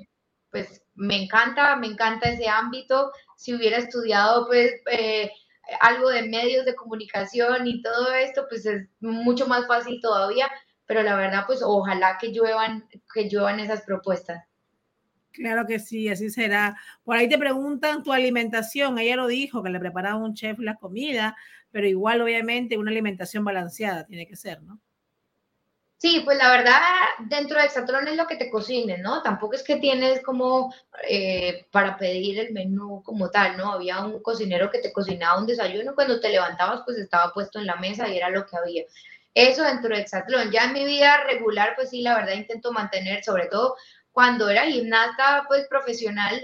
pues 0.51 0.80
me 0.95 1.23
encanta, 1.23 1.75
me 1.75 1.87
encanta 1.87 2.29
ese 2.29 2.47
ámbito. 2.47 3.11
Si 3.35 3.53
hubiera 3.53 3.77
estudiado 3.77 4.47
pues 4.47 4.71
eh, 4.91 5.31
algo 5.79 6.09
de 6.09 6.23
medios 6.23 6.65
de 6.65 6.75
comunicación 6.75 7.67
y 7.67 7.81
todo 7.81 8.13
esto, 8.13 8.45
pues 8.49 8.65
es 8.65 8.87
mucho 8.99 9.47
más 9.47 9.67
fácil 9.67 9.99
todavía, 10.01 10.49
pero 10.85 11.03
la 11.03 11.15
verdad 11.15 11.43
pues 11.47 11.61
ojalá 11.63 12.17
que 12.19 12.31
lluevan, 12.31 12.87
que 13.13 13.29
lluevan 13.29 13.59
esas 13.59 13.81
propuestas. 13.81 14.43
Claro 15.31 15.65
que 15.65 15.79
sí, 15.79 16.09
así 16.09 16.29
será. 16.29 16.77
Por 17.03 17.15
ahí 17.15 17.29
te 17.29 17.37
preguntan 17.37 18.03
tu 18.03 18.11
alimentación. 18.11 18.99
Ella 18.99 19.15
lo 19.15 19.27
dijo, 19.27 19.63
que 19.63 19.69
le 19.69 19.79
preparaba 19.79 20.17
un 20.17 20.33
chef 20.33 20.59
la 20.59 20.75
comida, 20.75 21.37
pero 21.71 21.87
igual 21.87 22.21
obviamente 22.21 22.77
una 22.77 22.91
alimentación 22.91 23.45
balanceada 23.45 24.05
tiene 24.05 24.27
que 24.27 24.35
ser, 24.35 24.61
¿no? 24.61 24.81
Sí, 26.01 26.21
pues 26.25 26.35
la 26.39 26.49
verdad, 26.49 26.81
dentro 27.19 27.59
de 27.59 27.65
Exatlón 27.65 28.07
es 28.07 28.15
lo 28.15 28.25
que 28.25 28.35
te 28.35 28.49
cocinen, 28.49 29.03
¿no? 29.03 29.21
Tampoco 29.21 29.53
es 29.53 29.61
que 29.61 29.75
tienes 29.75 30.23
como 30.23 30.73
eh, 31.07 31.67
para 31.69 31.95
pedir 31.95 32.39
el 32.39 32.53
menú 32.53 33.03
como 33.03 33.29
tal, 33.29 33.55
¿no? 33.55 33.71
Había 33.73 34.03
un 34.03 34.19
cocinero 34.23 34.71
que 34.71 34.79
te 34.79 34.91
cocinaba 34.91 35.39
un 35.39 35.45
desayuno, 35.45 35.93
cuando 35.93 36.19
te 36.19 36.29
levantabas, 36.29 36.81
pues 36.85 36.97
estaba 36.97 37.31
puesto 37.33 37.59
en 37.59 37.67
la 37.67 37.75
mesa 37.75 38.07
y 38.09 38.17
era 38.17 38.31
lo 38.31 38.47
que 38.47 38.57
había. 38.57 38.83
Eso 39.35 39.61
dentro 39.61 39.95
de 39.95 40.01
Exatlón. 40.01 40.49
Ya 40.51 40.63
en 40.65 40.73
mi 40.73 40.85
vida 40.85 41.23
regular, 41.25 41.73
pues 41.75 41.91
sí, 41.91 42.01
la 42.01 42.15
verdad 42.15 42.33
intento 42.33 42.71
mantener, 42.71 43.23
sobre 43.23 43.45
todo 43.45 43.75
cuando 44.11 44.49
era 44.49 44.65
gimnasta, 44.65 45.45
pues 45.47 45.67
profesional, 45.67 46.43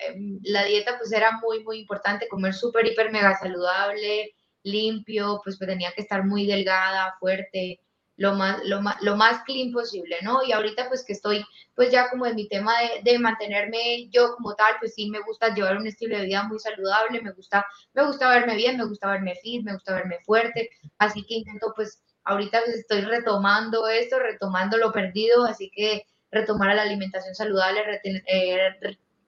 em, 0.00 0.38
la 0.44 0.64
dieta 0.64 0.98
pues 0.98 1.12
era 1.12 1.32
muy, 1.40 1.64
muy 1.64 1.78
importante, 1.80 2.28
comer 2.28 2.52
súper, 2.52 2.86
hiper, 2.86 3.10
mega 3.10 3.38
saludable, 3.38 4.34
limpio, 4.64 5.40
pues, 5.42 5.56
pues 5.58 5.68
tenía 5.70 5.92
que 5.92 6.02
estar 6.02 6.24
muy 6.24 6.46
delgada, 6.46 7.14
fuerte 7.20 7.80
lo 8.16 8.34
más, 8.34 8.64
lo 8.64 8.80
más, 8.80 8.96
lo 9.02 9.16
más 9.16 9.42
clean 9.44 9.72
posible, 9.72 10.16
¿no? 10.22 10.42
Y 10.42 10.52
ahorita 10.52 10.88
pues 10.88 11.04
que 11.04 11.12
estoy 11.12 11.44
pues 11.74 11.90
ya 11.90 12.08
como 12.08 12.26
en 12.26 12.34
mi 12.34 12.48
tema 12.48 12.72
de, 12.80 13.10
de, 13.10 13.18
mantenerme 13.18 14.08
yo 14.10 14.34
como 14.34 14.54
tal, 14.54 14.74
pues 14.80 14.94
sí 14.94 15.10
me 15.10 15.20
gusta 15.20 15.54
llevar 15.54 15.76
un 15.76 15.86
estilo 15.86 16.16
de 16.16 16.24
vida 16.24 16.42
muy 16.44 16.58
saludable, 16.58 17.20
me 17.20 17.32
gusta, 17.32 17.66
me 17.92 18.06
gusta 18.06 18.30
verme 18.30 18.56
bien, 18.56 18.78
me 18.78 18.86
gusta 18.86 19.10
verme 19.10 19.34
fit, 19.42 19.62
me 19.64 19.74
gusta 19.74 19.94
verme 19.94 20.18
fuerte, 20.24 20.70
así 20.98 21.24
que 21.26 21.34
intento 21.34 21.72
pues 21.76 22.02
ahorita 22.24 22.60
pues, 22.64 22.76
estoy 22.78 23.02
retomando 23.02 23.88
esto, 23.88 24.18
retomando 24.18 24.76
lo 24.76 24.92
perdido, 24.92 25.44
así 25.44 25.70
que 25.74 26.04
retomar 26.30 26.74
la 26.74 26.82
alimentación 26.82 27.34
saludable, 27.34 28.00
eh, 28.04 28.58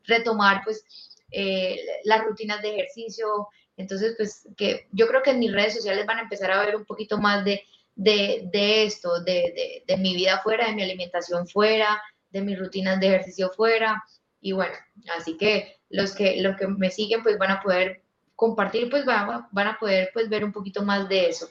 retomar 0.05 0.63
pues 0.65 0.85
eh, 1.31 1.79
las 2.05 2.25
rutinas 2.25 2.61
de 2.63 2.75
ejercicio, 2.75 3.49
entonces 3.77 4.15
pues 4.17 4.49
que 4.57 4.89
yo 4.93 5.07
creo 5.07 5.23
que 5.23 5.31
en 5.31 5.39
mis 5.39 5.53
redes 5.53 5.75
sociales 5.75 6.07
van 6.07 6.19
a 6.19 6.23
empezar 6.23 6.51
a 6.51 6.65
ver 6.65 6.77
un 6.77 6.85
poquito 6.85 7.19
más 7.19 7.45
de 7.45 7.63
de, 7.99 8.85
esto, 8.85 9.21
de, 9.23 9.83
mi 9.99 10.15
vida 10.15 10.41
fuera, 10.43 10.67
de 10.67 10.75
mi 10.75 10.83
alimentación 10.83 11.47
fuera, 11.49 12.01
de 12.31 12.41
mis 12.43 12.59
rutinas 12.59 13.01
de 13.01 13.09
ejercicio 13.09 13.51
fuera. 13.51 14.03
Y 14.41 14.53
bueno, 14.53 14.75
así 15.17 15.37
que 15.37 15.77
los 15.91 16.15
que, 16.15 16.41
los 16.41 16.57
que 16.57 16.69
me 16.69 16.91
siguen 16.91 17.23
pues 17.23 17.39
van 17.39 17.51
a 17.51 17.61
poder 17.61 18.03
compartir, 18.37 18.89
pues 18.89 19.05
van, 19.05 19.47
van 19.51 19.67
a 19.67 19.79
poder 19.79 20.11
pues 20.15 20.29
ver 20.29 20.45
un 20.45 20.53
poquito 20.53 20.83
más 20.83 21.09
de 21.09 21.29
eso. 21.29 21.49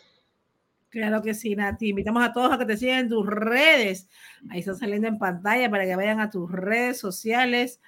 Claro 0.90 1.22
que 1.22 1.34
sí, 1.34 1.54
Nati. 1.54 1.90
Invitamos 1.90 2.24
a 2.24 2.32
todos 2.32 2.54
a 2.54 2.58
que 2.58 2.66
te 2.66 2.78
sigan 2.78 3.00
en 3.00 3.10
tus 3.10 3.28
redes. 3.28 4.08
Ahí 4.50 4.60
están 4.60 4.78
saliendo 4.78 5.08
en 5.08 5.20
pantalla 5.20 5.70
para 5.70 5.84
que 5.84 5.98
vayan 5.98 6.22
a 6.22 6.30
tus 6.30 6.50
redes 6.50 6.98
sociales. 6.98 7.82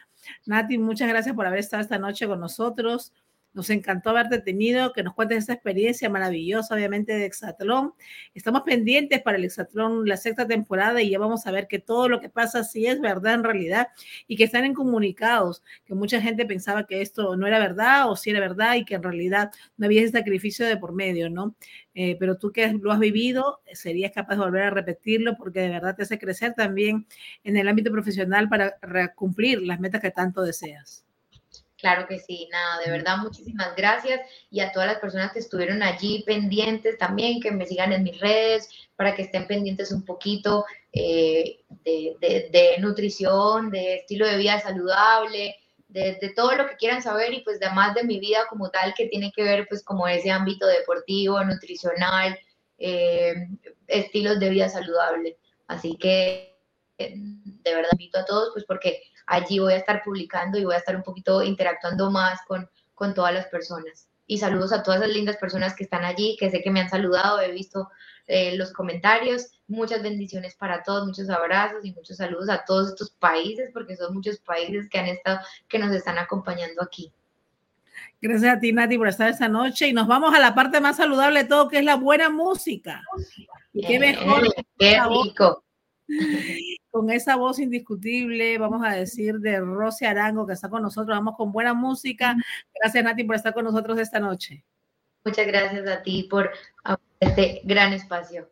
Nati, 0.45 0.77
muchas 0.77 1.07
gracias 1.07 1.33
por 1.33 1.45
haber 1.45 1.59
estado 1.59 1.81
esta 1.81 1.97
noche 1.97 2.27
con 2.27 2.41
nosotros. 2.41 3.13
Nos 3.53 3.69
encantó 3.71 4.11
haberte 4.11 4.39
tenido, 4.39 4.93
que 4.93 5.01
nos 5.01 5.15
cuentes 5.15 5.39
esa 5.39 5.53
experiencia 5.53 6.09
maravillosa, 6.09 6.75
obviamente, 6.75 7.13
de 7.13 7.25
Exatlón. 7.25 7.93
Estamos 8.35 8.61
pendientes 8.61 9.21
para 9.21 9.37
el 9.37 9.45
Exatlón 9.45 10.07
la 10.07 10.17
sexta 10.17 10.47
temporada 10.47 11.01
y 11.01 11.09
ya 11.09 11.19
vamos 11.19 11.47
a 11.47 11.51
ver 11.51 11.67
que 11.67 11.79
todo 11.79 12.07
lo 12.09 12.21
que 12.21 12.29
pasa 12.29 12.63
sí 12.63 12.85
es 12.85 13.01
verdad 13.01 13.33
en 13.33 13.43
realidad 13.43 13.87
y 14.27 14.35
que 14.35 14.43
están 14.43 14.65
en 14.65 14.73
comunicados, 14.75 15.63
que 15.85 15.95
mucha 15.95 16.21
gente 16.21 16.45
pensaba 16.45 16.85
que 16.85 17.01
esto 17.01 17.35
no 17.37 17.47
era 17.47 17.57
verdad 17.59 18.09
o 18.11 18.15
sí 18.15 18.29
era 18.29 18.39
verdad 18.39 18.75
y 18.75 18.85
que 18.85 18.95
en 18.95 19.03
realidad 19.03 19.51
no 19.77 19.87
había 19.87 20.03
ese 20.03 20.11
sacrificio 20.11 20.65
de 20.67 20.77
por 20.77 20.93
medio, 20.93 21.29
¿no? 21.29 21.55
Eh, 21.95 22.17
pero 22.19 22.37
tú 22.37 22.51
que 22.51 22.71
lo 22.73 22.91
has 22.91 22.99
vivido, 22.99 23.61
serías 23.73 24.11
capaz 24.11 24.35
de 24.35 24.41
volver 24.41 24.63
a 24.63 24.69
repetirlo 24.69 25.35
porque 25.37 25.61
de 25.61 25.69
verdad 25.69 25.95
te 25.95 26.03
hace 26.03 26.19
crecer 26.19 26.53
también 26.53 27.07
en 27.43 27.57
el 27.57 27.67
ámbito 27.67 27.91
profesional 27.91 28.47
para 28.47 28.77
cumplir 29.15 29.61
las 29.63 29.79
metas 29.79 30.01
que 30.01 30.11
tanto 30.11 30.43
deseas. 30.43 31.08
Claro 31.79 32.07
que 32.07 32.19
sí, 32.19 32.49
nada, 32.51 32.79
de 32.83 32.91
verdad 32.91 33.17
muchísimas 33.17 33.73
gracias 33.75 34.19
y 34.51 34.59
a 34.59 34.71
todas 34.73 34.89
las 34.89 34.99
personas 34.99 35.31
que 35.31 35.39
estuvieron 35.39 35.81
allí 35.81 36.23
pendientes 36.25 36.97
también, 36.97 37.39
que 37.39 37.51
me 37.51 37.65
sigan 37.65 37.93
en 37.93 38.03
mis 38.03 38.19
redes 38.19 38.69
para 38.97 39.15
que 39.15 39.21
estén 39.21 39.47
pendientes 39.47 39.93
un 39.93 40.03
poquito 40.03 40.65
eh, 40.91 41.61
de, 41.85 42.75
nutrición, 42.79 43.69
de 43.71 43.95
estilo 43.95 44.27
de 44.27 44.37
vida 44.37 44.59
saludable, 44.59 45.55
de, 45.87 46.33
todo 46.35 46.53
lo 46.55 46.67
que 46.67 46.75
quieran 46.75 47.01
saber 47.01 47.33
y 47.33 47.41
pues 47.41 47.59
además 47.61 47.95
de 47.95 48.03
mi 48.03 48.19
vida 48.19 48.39
como 48.49 48.69
tal 48.69 48.93
que 48.93 49.07
tiene 49.07 49.31
que 49.33 49.43
ver 49.43 49.65
pues 49.69 49.81
como 49.81 50.05
ese 50.05 50.31
ámbito 50.31 50.67
deportivo, 50.67 51.41
nutricional, 51.45 52.37
eh, 52.77 53.47
estilos 53.87 54.37
de 54.39 54.49
vida 54.49 54.67
saludable. 54.67 55.37
Así 55.67 55.95
que 55.95 56.57
eh, 56.97 57.13
de 57.15 57.73
verdad 57.73 57.89
invito 57.93 58.19
a 58.19 58.25
todos 58.25 58.49
pues 58.51 58.65
porque 58.65 59.01
allí 59.29 59.59
voy 59.59 59.73
a 59.73 59.77
estar 59.77 60.03
publicando 60.03 60.57
y 60.57 60.65
voy 60.65 60.73
a 60.73 60.79
estar 60.79 60.95
un 60.95 61.03
poquito 61.03 61.43
interactuando 61.43 62.09
más 62.09 62.41
con, 62.47 62.69
con 62.95 63.13
todas 63.13 63.33
las 63.33 63.47
personas. 63.47 64.07
Y 64.25 64.37
saludos 64.37 64.73
a 64.73 64.83
todas 64.83 64.99
las 64.99 65.09
lindas 65.09 65.37
personas 65.37 65.75
que 65.75 65.83
están 65.83 66.03
allí, 66.03 66.35
que 66.39 66.51
sé 66.51 66.61
que 66.61 66.69
me 66.69 66.81
han 66.81 66.89
saludado, 66.89 67.39
he 67.39 67.51
visto 67.51 67.89
eh, 68.27 68.55
los 68.57 68.73
comentarios. 68.73 69.47
Muchas 69.67 70.03
bendiciones 70.03 70.55
para 70.55 70.83
todos, 70.83 71.05
muchos 71.05 71.29
abrazos 71.29 71.83
y 71.83 71.93
muchos 71.93 72.17
saludos 72.17 72.49
a 72.49 72.63
todos 72.65 72.89
estos 72.89 73.11
países, 73.11 73.69
porque 73.73 73.95
son 73.95 74.13
muchos 74.13 74.39
países 74.39 74.87
que 74.89 74.99
han 74.99 75.07
estado, 75.07 75.39
que 75.67 75.79
nos 75.79 75.95
están 75.95 76.17
acompañando 76.17 76.83
aquí. 76.83 77.11
Gracias 78.21 78.57
a 78.57 78.59
ti, 78.59 78.71
Nati, 78.71 78.97
por 78.97 79.07
estar 79.07 79.29
esta 79.29 79.47
noche. 79.47 79.87
Y 79.87 79.93
nos 79.93 80.07
vamos 80.07 80.33
a 80.33 80.39
la 80.39 80.53
parte 80.53 80.79
más 80.79 80.97
saludable 80.97 81.43
de 81.43 81.49
todo, 81.49 81.67
que 81.67 81.79
es 81.79 81.85
la 81.85 81.95
buena 81.95 82.29
música. 82.29 83.01
Y 83.73 83.85
qué 83.85 83.99
mejor. 83.99 84.43
qué 84.77 84.99
rico. 85.23 85.63
con 86.91 87.09
esa 87.09 87.35
voz 87.35 87.59
indiscutible, 87.59 88.57
vamos 88.57 88.85
a 88.85 88.91
decir, 88.91 89.39
de 89.39 89.59
Rosy 89.59 90.05
Arango, 90.05 90.45
que 90.47 90.53
está 90.53 90.69
con 90.69 90.81
nosotros. 90.81 91.15
Vamos 91.17 91.35
con 91.37 91.51
buena 91.51 91.73
música. 91.73 92.35
Gracias, 92.73 93.03
Nati, 93.03 93.23
por 93.23 93.35
estar 93.35 93.53
con 93.53 93.65
nosotros 93.65 93.99
esta 93.99 94.19
noche. 94.19 94.63
Muchas 95.23 95.47
gracias 95.47 95.87
a 95.87 96.01
ti 96.01 96.23
por 96.23 96.51
este 97.19 97.61
gran 97.63 97.93
espacio. 97.93 98.49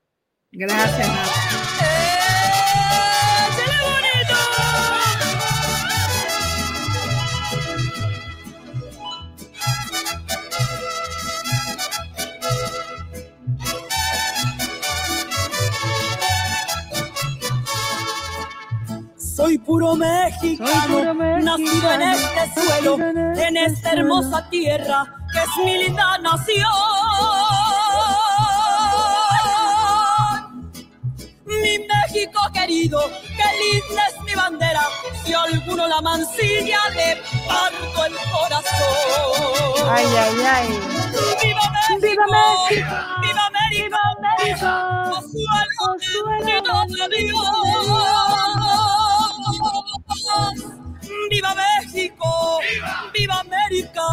Gracias, 0.52 1.08
Nati. 1.08 1.77
Soy 19.48 19.58
puro 19.60 19.96
mexicano, 19.96 21.14
nacido 21.40 21.92
en 21.94 22.02
este 22.02 22.54
suelo, 22.54 22.96
en, 23.00 23.56
esta 23.56 23.66
este 23.66 23.90
hermosa 24.02 24.46
tierra 24.50 25.06
que 25.32 25.40
es 25.40 25.50
mi 25.64 25.78
linda 25.84 26.18
nación. 26.18 26.68
Mi 31.46 31.80
México 31.80 32.42
querido, 32.54 33.00
qué 33.38 33.48
linda 33.64 34.04
es 34.10 34.22
mi 34.26 34.34
bandera, 34.36 34.82
si 35.24 35.34
alguno 35.34 35.88
la 35.88 36.02
mancilla 36.02 36.80
le 36.94 37.16
parto 37.48 38.06
el 38.06 38.16
corazón. 38.30 39.90
Ay, 39.90 40.08
ay, 40.08 40.46
ay. 40.46 40.68
¡Viva 41.42 41.62
México! 41.72 42.02
¡Viva 42.02 42.26
México! 42.28 42.96
¡Viva 43.22 43.44
América! 43.48 44.00
¡Viva 44.44 44.60
México! 44.60 45.48
¡Viva 46.04 46.86
México! 46.90 47.08
¡Viva, 47.10 48.67
América! 53.30 54.08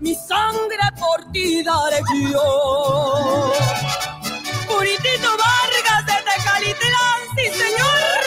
Mi 0.00 0.14
sangre 0.14 0.78
por 0.98 1.30
ti 1.32 1.62
daré 1.62 2.00
yo. 2.30 3.52
Puritito 4.66 5.30
Vargas 5.36 6.06
de 6.06 6.14
Tecalitlán, 6.26 7.20
sí 7.36 7.46
señor. 7.60 8.22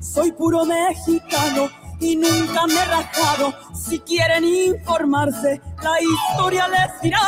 Soy 0.00 0.32
puro 0.32 0.64
mexicano 0.64 1.79
y 2.00 2.16
nunca 2.16 2.66
me 2.66 2.74
he 2.74 2.84
rajado. 2.86 3.54
Si 3.74 4.00
quieren 4.00 4.44
informarse, 4.44 5.60
la 5.82 6.00
historia 6.00 6.68
les 6.68 7.00
dirá 7.02 7.20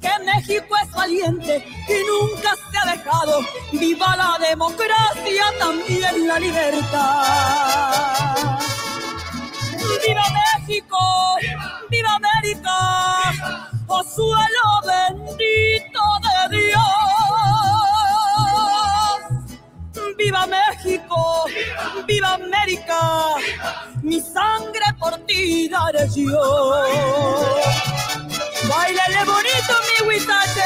que 0.00 0.10
México 0.24 0.74
es 0.82 0.90
valiente 0.92 1.64
y 1.88 1.94
nunca 2.08 2.54
se 2.70 2.78
ha 2.78 2.92
dejado. 2.92 3.40
Viva 3.72 4.16
la 4.16 4.38
democracia, 4.48 5.44
también 5.58 6.28
la 6.28 6.38
libertad. 6.38 7.70
¡Viva 10.06 10.24
México! 10.58 10.98
¡Viva 11.90 12.14
América! 12.14 12.76
¡Oh 13.86 14.02
suelo 14.02 14.80
bendito 14.86 16.00
de 16.22 16.56
Dios! 16.56 16.69
¡Viva 20.20 20.46
México! 20.46 21.46
¡Viva, 22.06 22.34
América! 22.34 23.00
Mi 24.02 24.20
sangre 24.20 24.84
por 24.98 25.16
ti 25.24 25.66
daré 25.66 26.06
yo. 26.14 26.72
¡Bailale 28.68 29.24
bonito, 29.24 29.74
mi 29.86 30.08
huizache! 30.08 30.60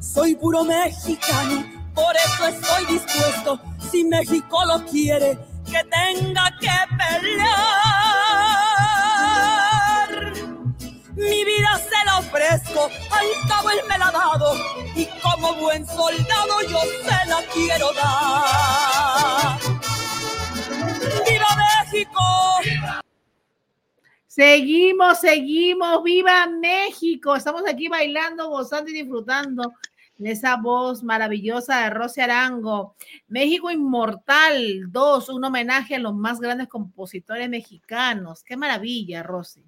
Soy 0.00 0.34
puro 0.34 0.64
mexicano, 0.64 1.64
por 1.94 2.16
eso 2.16 2.48
estoy 2.48 2.86
dispuesto 2.86 3.60
si 3.90 4.04
México 4.04 4.64
lo 4.64 4.84
quiere, 4.84 5.38
que 5.64 5.82
tenga 5.90 6.50
que 6.60 6.70
pelear. 6.96 7.46
Mi 11.14 11.44
vida 11.44 11.78
se 11.78 12.04
la 12.04 12.18
ofrezco, 12.18 12.90
al 13.10 13.26
cabo 13.48 13.70
él 13.70 13.80
me 13.88 13.98
la 13.98 14.08
ha 14.08 14.12
dado, 14.12 14.54
y 14.94 15.06
como 15.22 15.54
buen 15.54 15.86
soldado 15.86 16.60
yo 16.68 16.80
se 16.80 17.28
la 17.28 17.42
quiero 17.52 17.92
dar. 17.94 19.58
¡Viva 21.28 21.48
México! 21.84 22.20
Seguimos, 24.26 25.20
seguimos, 25.20 26.02
viva 26.02 26.46
México. 26.46 27.34
Estamos 27.34 27.62
aquí 27.66 27.88
bailando, 27.88 28.50
gozando 28.50 28.90
y 28.90 28.94
disfrutando 28.94 29.72
esa 30.18 30.56
voz 30.56 31.02
maravillosa 31.02 31.82
de 31.82 31.90
Rosy 31.90 32.20
Arango. 32.20 32.94
México 33.28 33.70
Inmortal 33.70 34.90
2, 34.90 35.28
un 35.28 35.44
homenaje 35.44 35.96
a 35.96 35.98
los 35.98 36.14
más 36.14 36.40
grandes 36.40 36.68
compositores 36.68 37.48
mexicanos. 37.48 38.42
Qué 38.42 38.56
maravilla, 38.56 39.22
Rosy. 39.22 39.64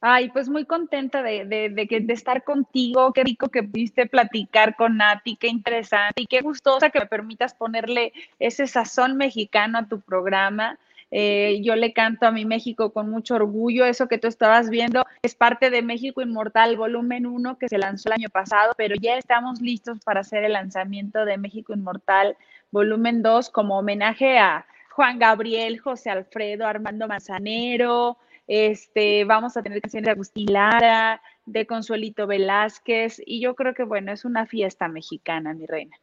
Ay, 0.00 0.30
pues 0.30 0.48
muy 0.48 0.64
contenta 0.64 1.24
de, 1.24 1.44
de, 1.44 1.70
de, 1.70 2.12
estar 2.12 2.44
contigo, 2.44 3.12
qué 3.12 3.24
rico 3.24 3.48
que 3.48 3.64
pudiste 3.64 4.06
platicar 4.06 4.76
con 4.76 4.96
Nati, 4.96 5.34
qué 5.34 5.48
interesante 5.48 6.22
y 6.22 6.26
qué 6.26 6.40
gustosa 6.40 6.90
que 6.90 7.00
me 7.00 7.06
permitas 7.06 7.52
ponerle 7.52 8.12
ese 8.38 8.68
sazón 8.68 9.16
mexicano 9.16 9.78
a 9.78 9.88
tu 9.88 10.00
programa. 10.00 10.78
Eh, 11.10 11.60
yo 11.62 11.74
le 11.76 11.92
canto 11.92 12.26
a 12.26 12.30
mi 12.30 12.44
México 12.44 12.92
con 12.92 13.10
mucho 13.10 13.34
orgullo. 13.36 13.84
Eso 13.86 14.08
que 14.08 14.18
tú 14.18 14.28
estabas 14.28 14.70
viendo 14.70 15.04
es 15.22 15.34
parte 15.34 15.70
de 15.70 15.82
México 15.82 16.20
Inmortal, 16.20 16.76
volumen 16.76 17.26
1, 17.26 17.58
que 17.58 17.68
se 17.68 17.78
lanzó 17.78 18.08
el 18.08 18.14
año 18.14 18.28
pasado, 18.28 18.72
pero 18.76 18.94
ya 19.00 19.16
estamos 19.16 19.60
listos 19.60 19.98
para 20.04 20.20
hacer 20.20 20.44
el 20.44 20.52
lanzamiento 20.52 21.24
de 21.24 21.38
México 21.38 21.72
Inmortal, 21.72 22.36
volumen 22.70 23.22
2, 23.22 23.50
como 23.50 23.78
homenaje 23.78 24.38
a 24.38 24.66
Juan 24.90 25.18
Gabriel, 25.18 25.78
José 25.78 26.10
Alfredo, 26.10 26.66
Armando 26.66 27.08
Manzanero. 27.08 28.18
Este, 28.46 29.24
vamos 29.24 29.56
a 29.56 29.62
tener 29.62 29.80
canciones 29.82 30.06
de 30.06 30.12
Agustín 30.12 30.52
Lara, 30.52 31.20
de 31.44 31.66
Consuelito 31.66 32.26
Velázquez, 32.26 33.20
y 33.24 33.40
yo 33.40 33.54
creo 33.54 33.74
que, 33.74 33.84
bueno, 33.84 34.10
es 34.10 34.24
una 34.24 34.46
fiesta 34.46 34.88
mexicana, 34.88 35.52
mi 35.52 35.66
reina. 35.66 35.96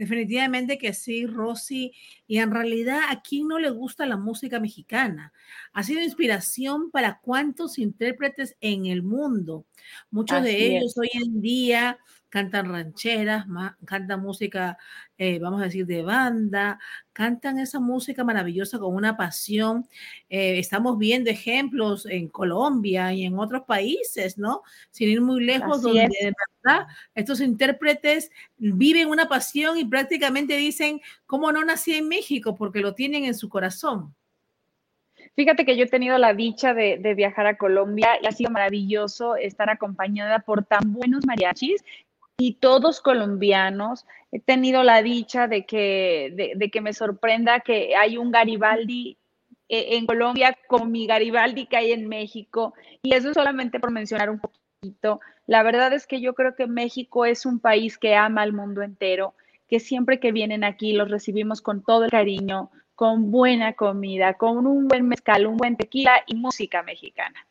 Definitivamente 0.00 0.78
que 0.78 0.94
sí, 0.94 1.26
Rosy. 1.26 1.92
Y 2.26 2.38
en 2.38 2.50
realidad, 2.50 3.00
¿a 3.10 3.20
quién 3.20 3.46
no 3.48 3.58
le 3.58 3.68
gusta 3.68 4.06
la 4.06 4.16
música 4.16 4.58
mexicana? 4.58 5.30
Ha 5.74 5.82
sido 5.82 6.00
inspiración 6.00 6.90
para 6.90 7.20
cuántos 7.20 7.78
intérpretes 7.78 8.56
en 8.62 8.86
el 8.86 9.02
mundo. 9.02 9.66
Muchos 10.10 10.42
de 10.42 10.78
ellos 10.78 10.96
hoy 10.96 11.10
en 11.12 11.42
día 11.42 11.98
cantan 12.30 12.72
rancheras, 12.72 13.44
cantan 13.84 14.22
música, 14.22 14.78
eh, 15.18 15.38
vamos 15.38 15.60
a 15.60 15.64
decir, 15.64 15.84
de 15.84 16.02
banda, 16.02 16.78
cantan 17.12 17.58
esa 17.58 17.80
música 17.80 18.24
maravillosa 18.24 18.78
con 18.78 18.94
una 18.94 19.16
pasión. 19.16 19.86
Eh, 20.30 20.58
estamos 20.58 20.96
viendo 20.96 21.28
ejemplos 21.28 22.06
en 22.06 22.28
Colombia 22.28 23.12
y 23.12 23.24
en 23.24 23.38
otros 23.38 23.64
países, 23.64 24.38
¿no? 24.38 24.62
Sin 24.90 25.10
ir 25.10 25.20
muy 25.20 25.44
lejos, 25.44 25.82
donde 25.82 26.02
de 26.02 26.32
verdad 26.64 26.86
estos 27.14 27.40
intérpretes 27.40 28.30
viven 28.56 29.08
una 29.08 29.28
pasión 29.28 29.76
y 29.76 29.84
prácticamente 29.84 30.56
dicen, 30.56 31.00
¿cómo 31.26 31.52
no 31.52 31.64
nací 31.64 31.94
en 31.94 32.08
México? 32.08 32.54
Porque 32.56 32.80
lo 32.80 32.94
tienen 32.94 33.24
en 33.24 33.34
su 33.34 33.48
corazón. 33.48 34.14
Fíjate 35.36 35.64
que 35.64 35.76
yo 35.76 35.84
he 35.84 35.88
tenido 35.88 36.18
la 36.18 36.34
dicha 36.34 36.74
de, 36.74 36.98
de, 36.98 37.14
viajar 37.14 37.46
a 37.46 37.56
Colombia 37.56 38.18
y 38.22 38.26
ha 38.26 38.32
sido 38.32 38.50
maravilloso 38.50 39.36
estar 39.36 39.70
acompañada 39.70 40.40
por 40.40 40.64
tan 40.64 40.92
buenos 40.92 41.24
mariachis 41.24 41.84
y 42.40 42.54
todos 42.54 43.02
colombianos. 43.02 44.06
He 44.32 44.40
tenido 44.40 44.82
la 44.82 45.02
dicha 45.02 45.46
de 45.46 45.66
que, 45.66 46.54
de, 46.56 46.70
que 46.70 46.80
me 46.80 46.94
sorprenda 46.94 47.60
que 47.60 47.94
hay 47.94 48.16
un 48.16 48.30
Garibaldi 48.30 49.18
eh, 49.68 49.98
en 49.98 50.06
Colombia 50.06 50.56
con 50.66 50.90
mi 50.90 51.06
Garibaldi 51.06 51.66
que 51.66 51.76
hay 51.76 51.92
en 51.92 52.08
México. 52.08 52.72
Y 53.02 53.14
eso 53.14 53.34
solamente 53.34 53.78
por 53.78 53.90
mencionar 53.90 54.30
un 54.30 54.40
poquito. 54.40 55.20
La 55.46 55.62
verdad 55.62 55.92
es 55.92 56.06
que 56.06 56.22
yo 56.22 56.34
creo 56.34 56.54
que 56.54 56.66
México 56.66 57.26
es 57.26 57.44
un 57.44 57.60
país 57.60 57.98
que 57.98 58.16
ama 58.16 58.40
al 58.40 58.54
mundo 58.54 58.80
entero, 58.80 59.34
que 59.68 59.78
siempre 59.78 60.18
que 60.18 60.32
vienen 60.32 60.64
aquí 60.64 60.94
los 60.94 61.10
recibimos 61.10 61.60
con 61.60 61.82
todo 61.82 62.04
el 62.04 62.10
cariño, 62.10 62.70
con 62.94 63.30
buena 63.30 63.74
comida, 63.74 64.34
con 64.34 64.66
un 64.66 64.88
buen 64.88 65.06
mezcal, 65.08 65.46
un 65.46 65.58
buen 65.58 65.76
tequila 65.76 66.22
y 66.26 66.36
música 66.36 66.82
mexicana. 66.82 67.46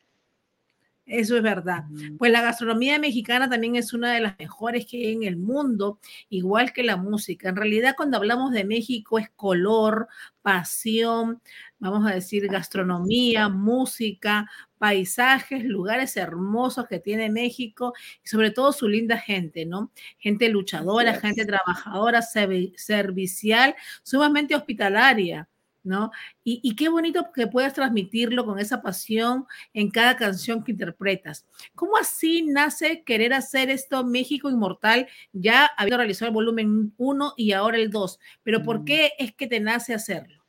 Eso 1.10 1.36
es 1.36 1.42
verdad. 1.42 1.84
Pues 2.18 2.30
la 2.30 2.40
gastronomía 2.40 2.96
mexicana 3.00 3.50
también 3.50 3.74
es 3.74 3.92
una 3.92 4.12
de 4.12 4.20
las 4.20 4.38
mejores 4.38 4.86
que 4.86 4.98
hay 4.98 5.12
en 5.12 5.24
el 5.24 5.36
mundo, 5.36 5.98
igual 6.28 6.72
que 6.72 6.84
la 6.84 6.96
música. 6.96 7.48
En 7.48 7.56
realidad, 7.56 7.94
cuando 7.96 8.16
hablamos 8.16 8.52
de 8.52 8.64
México 8.64 9.18
es 9.18 9.28
color, 9.30 10.06
pasión, 10.40 11.42
vamos 11.80 12.08
a 12.08 12.14
decir 12.14 12.46
gastronomía, 12.46 13.48
música, 13.48 14.48
paisajes, 14.78 15.64
lugares 15.64 16.16
hermosos 16.16 16.86
que 16.86 17.00
tiene 17.00 17.28
México 17.28 17.92
y 18.22 18.28
sobre 18.28 18.52
todo 18.52 18.72
su 18.72 18.88
linda 18.88 19.18
gente, 19.18 19.66
¿no? 19.66 19.90
Gente 20.18 20.48
luchadora, 20.48 21.14
gente 21.14 21.44
trabajadora, 21.44 22.22
servicial, 22.22 23.74
sumamente 24.04 24.54
hospitalaria. 24.54 25.48
¿No? 25.82 26.10
Y, 26.44 26.74
qué 26.76 26.88
bonito 26.88 27.32
que 27.32 27.46
puedas 27.46 27.74
transmitirlo 27.74 28.44
con 28.44 28.58
esa 28.58 28.82
pasión 28.82 29.46
en 29.72 29.90
cada 29.90 30.16
canción 30.16 30.64
que 30.64 30.72
interpretas. 30.72 31.46
¿Cómo 31.74 31.96
así 31.96 32.42
nace 32.42 33.02
querer 33.04 33.32
hacer 33.32 33.70
esto 33.70 34.04
México 34.04 34.50
Inmortal, 34.50 35.08
ya 35.32 35.66
habiendo 35.76 35.98
realizado 35.98 36.28
el 36.28 36.34
volumen 36.34 36.94
1 36.96 37.34
y 37.36 37.52
ahora 37.52 37.78
el 37.78 37.90
2? 37.90 38.18
Pero 38.42 38.62
¿por 38.62 38.84
qué 38.84 39.12
es 39.18 39.32
que 39.32 39.46
te 39.46 39.60
nace 39.60 39.94
hacerlo? 39.94 40.39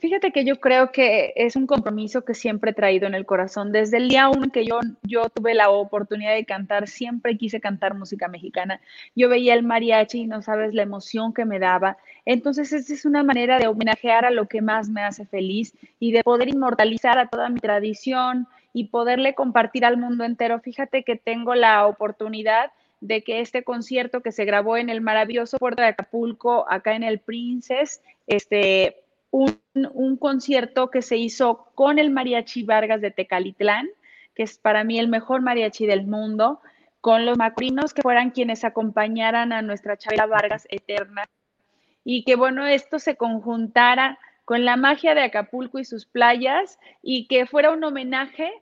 Fíjate 0.00 0.32
que 0.32 0.46
yo 0.46 0.58
creo 0.60 0.92
que 0.92 1.34
es 1.36 1.56
un 1.56 1.66
compromiso 1.66 2.24
que 2.24 2.32
siempre 2.32 2.70
he 2.70 2.74
traído 2.74 3.06
en 3.06 3.14
el 3.14 3.26
corazón. 3.26 3.70
Desde 3.70 3.98
el 3.98 4.08
día 4.08 4.30
uno 4.30 4.50
que 4.50 4.64
yo, 4.64 4.80
yo 5.02 5.28
tuve 5.28 5.52
la 5.52 5.68
oportunidad 5.68 6.34
de 6.34 6.46
cantar, 6.46 6.88
siempre 6.88 7.36
quise 7.36 7.60
cantar 7.60 7.94
música 7.94 8.26
mexicana. 8.26 8.80
Yo 9.14 9.28
veía 9.28 9.52
el 9.52 9.62
mariachi 9.62 10.20
y 10.20 10.26
no 10.26 10.40
sabes 10.40 10.72
la 10.72 10.82
emoción 10.82 11.34
que 11.34 11.44
me 11.44 11.58
daba. 11.58 11.98
Entonces, 12.24 12.72
esta 12.72 12.94
es 12.94 13.04
una 13.04 13.22
manera 13.22 13.58
de 13.58 13.66
homenajear 13.66 14.24
a 14.24 14.30
lo 14.30 14.48
que 14.48 14.62
más 14.62 14.88
me 14.88 15.02
hace 15.02 15.26
feliz 15.26 15.74
y 15.98 16.12
de 16.12 16.24
poder 16.24 16.48
inmortalizar 16.48 17.18
a 17.18 17.28
toda 17.28 17.50
mi 17.50 17.60
tradición 17.60 18.48
y 18.72 18.84
poderle 18.84 19.34
compartir 19.34 19.84
al 19.84 19.98
mundo 19.98 20.24
entero. 20.24 20.60
Fíjate 20.60 21.02
que 21.02 21.16
tengo 21.16 21.54
la 21.54 21.86
oportunidad 21.86 22.72
de 23.00 23.22
que 23.22 23.40
este 23.40 23.64
concierto 23.64 24.22
que 24.22 24.32
se 24.32 24.44
grabó 24.46 24.76
en 24.76 24.88
el 24.88 25.00
maravilloso 25.00 25.58
puerto 25.58 25.82
de 25.82 25.88
Acapulco, 25.88 26.66
acá 26.70 26.94
en 26.94 27.02
el 27.02 27.18
Princess, 27.18 28.02
este, 28.26 28.99
un, 29.30 30.16
concierto 30.18 30.90
que 30.90 31.02
se 31.02 31.16
hizo 31.16 31.66
con 31.74 31.98
el 31.98 32.10
Mariachi 32.10 32.62
Vargas 32.62 33.00
de 33.00 33.10
Tecalitlán, 33.10 33.88
que 34.34 34.42
es 34.42 34.58
para 34.58 34.84
mí 34.84 34.98
el 34.98 35.08
mejor 35.08 35.42
mariachi 35.42 35.86
del 35.86 36.06
mundo, 36.06 36.60
con 37.00 37.24
los 37.24 37.38
macrinos 37.38 37.94
que 37.94 38.02
fueran 38.02 38.30
quienes 38.30 38.64
acompañaran 38.64 39.52
a 39.52 39.62
nuestra 39.62 39.96
Chabela 39.96 40.26
Vargas 40.26 40.66
eterna, 40.70 41.24
y 42.04 42.24
que 42.24 42.36
bueno, 42.36 42.66
esto 42.66 42.98
se 42.98 43.16
conjuntara 43.16 44.18
con 44.44 44.64
la 44.64 44.76
magia 44.76 45.14
de 45.14 45.22
Acapulco 45.22 45.78
y 45.78 45.84
sus 45.84 46.06
playas, 46.06 46.78
y 47.02 47.26
que 47.26 47.46
fuera 47.46 47.70
un 47.70 47.84
homenaje 47.84 48.52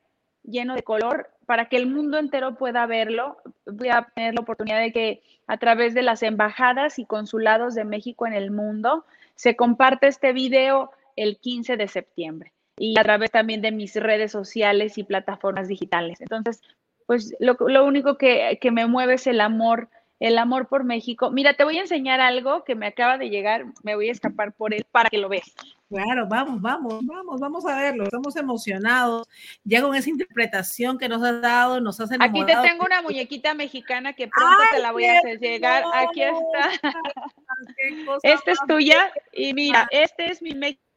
lleno 0.42 0.74
de 0.74 0.82
color 0.82 1.30
para 1.46 1.68
que 1.68 1.76
el 1.76 1.86
mundo 1.86 2.18
entero 2.18 2.56
pueda 2.56 2.86
verlo. 2.86 3.38
Voy 3.66 3.88
a 3.88 4.06
tener 4.14 4.34
la 4.34 4.42
oportunidad 4.42 4.80
de 4.80 4.92
que 4.92 5.22
a 5.46 5.56
través 5.56 5.94
de 5.94 6.02
las 6.02 6.22
embajadas 6.22 6.98
y 6.98 7.06
consulados 7.06 7.74
de 7.74 7.84
México 7.84 8.26
en 8.26 8.34
el 8.34 8.50
mundo 8.50 9.06
se 9.38 9.54
comparte 9.54 10.08
este 10.08 10.32
video 10.32 10.90
el 11.14 11.38
15 11.38 11.76
de 11.76 11.86
septiembre 11.86 12.52
y 12.76 12.98
a 12.98 13.04
través 13.04 13.30
también 13.30 13.62
de 13.62 13.70
mis 13.70 13.94
redes 13.94 14.32
sociales 14.32 14.98
y 14.98 15.04
plataformas 15.04 15.68
digitales. 15.68 16.20
Entonces, 16.20 16.60
pues 17.06 17.34
lo, 17.38 17.56
único 17.84 18.18
que, 18.18 18.58
que, 18.60 18.70
me 18.72 18.86
mueve 18.86 19.14
es 19.14 19.28
el 19.28 19.40
amor, 19.40 19.90
el 20.18 20.38
amor 20.38 20.66
por 20.66 20.82
México. 20.82 21.30
Mira, 21.30 21.54
te 21.54 21.62
voy 21.62 21.78
a 21.78 21.82
enseñar 21.82 22.20
algo 22.20 22.64
que 22.64 22.74
me 22.74 22.88
acaba 22.88 23.16
de 23.16 23.30
llegar, 23.30 23.66
me 23.84 23.94
voy 23.94 24.08
a 24.08 24.12
escapar 24.12 24.52
por 24.52 24.74
él 24.74 24.84
para 24.90 25.08
que 25.08 25.18
lo 25.18 25.28
veas. 25.28 25.54
Claro, 25.88 26.26
vamos, 26.28 26.60
vamos, 26.60 27.06
vamos, 27.06 27.40
vamos 27.40 27.64
a 27.64 27.76
verlo. 27.76 28.04
Estamos 28.04 28.36
emocionados 28.36 29.26
ya 29.64 29.80
con 29.80 29.94
esa 29.94 30.10
interpretación 30.10 30.98
que 30.98 31.08
nos 31.08 31.22
has 31.22 31.40
dado, 31.40 31.80
nos 31.80 31.98
has 31.98 32.10
enamorado. 32.10 32.44
Aquí 32.44 32.68
te 32.68 32.68
tengo 32.68 32.84
una 32.84 33.00
muñequita 33.00 33.54
mexicana 33.54 34.12
que 34.12 34.28
pronto 34.28 34.58
te 34.70 34.80
la 34.80 34.92
voy 34.92 35.06
a 35.06 35.18
hacer 35.18 35.38
llegar. 35.40 35.84
Aquí 35.94 36.22
está. 36.22 36.70
Esta 38.22 38.52
es 38.52 38.58
tuya 38.68 39.10
y 39.32 39.54
mira, 39.54 39.88
este 39.90 40.30
es 40.30 40.42
mi 40.42 40.52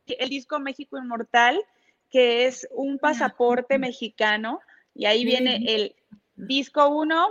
el 0.08 0.30
disco 0.30 0.60
México 0.60 0.98
Inmortal, 0.98 1.64
que 2.10 2.46
es 2.46 2.68
un 2.72 3.00
pasaporte 3.00 3.78
mexicano 3.78 4.60
y 4.94 5.06
ahí 5.06 5.24
viene 5.24 5.64
el 5.68 5.96
disco 6.36 6.90
1, 6.90 7.28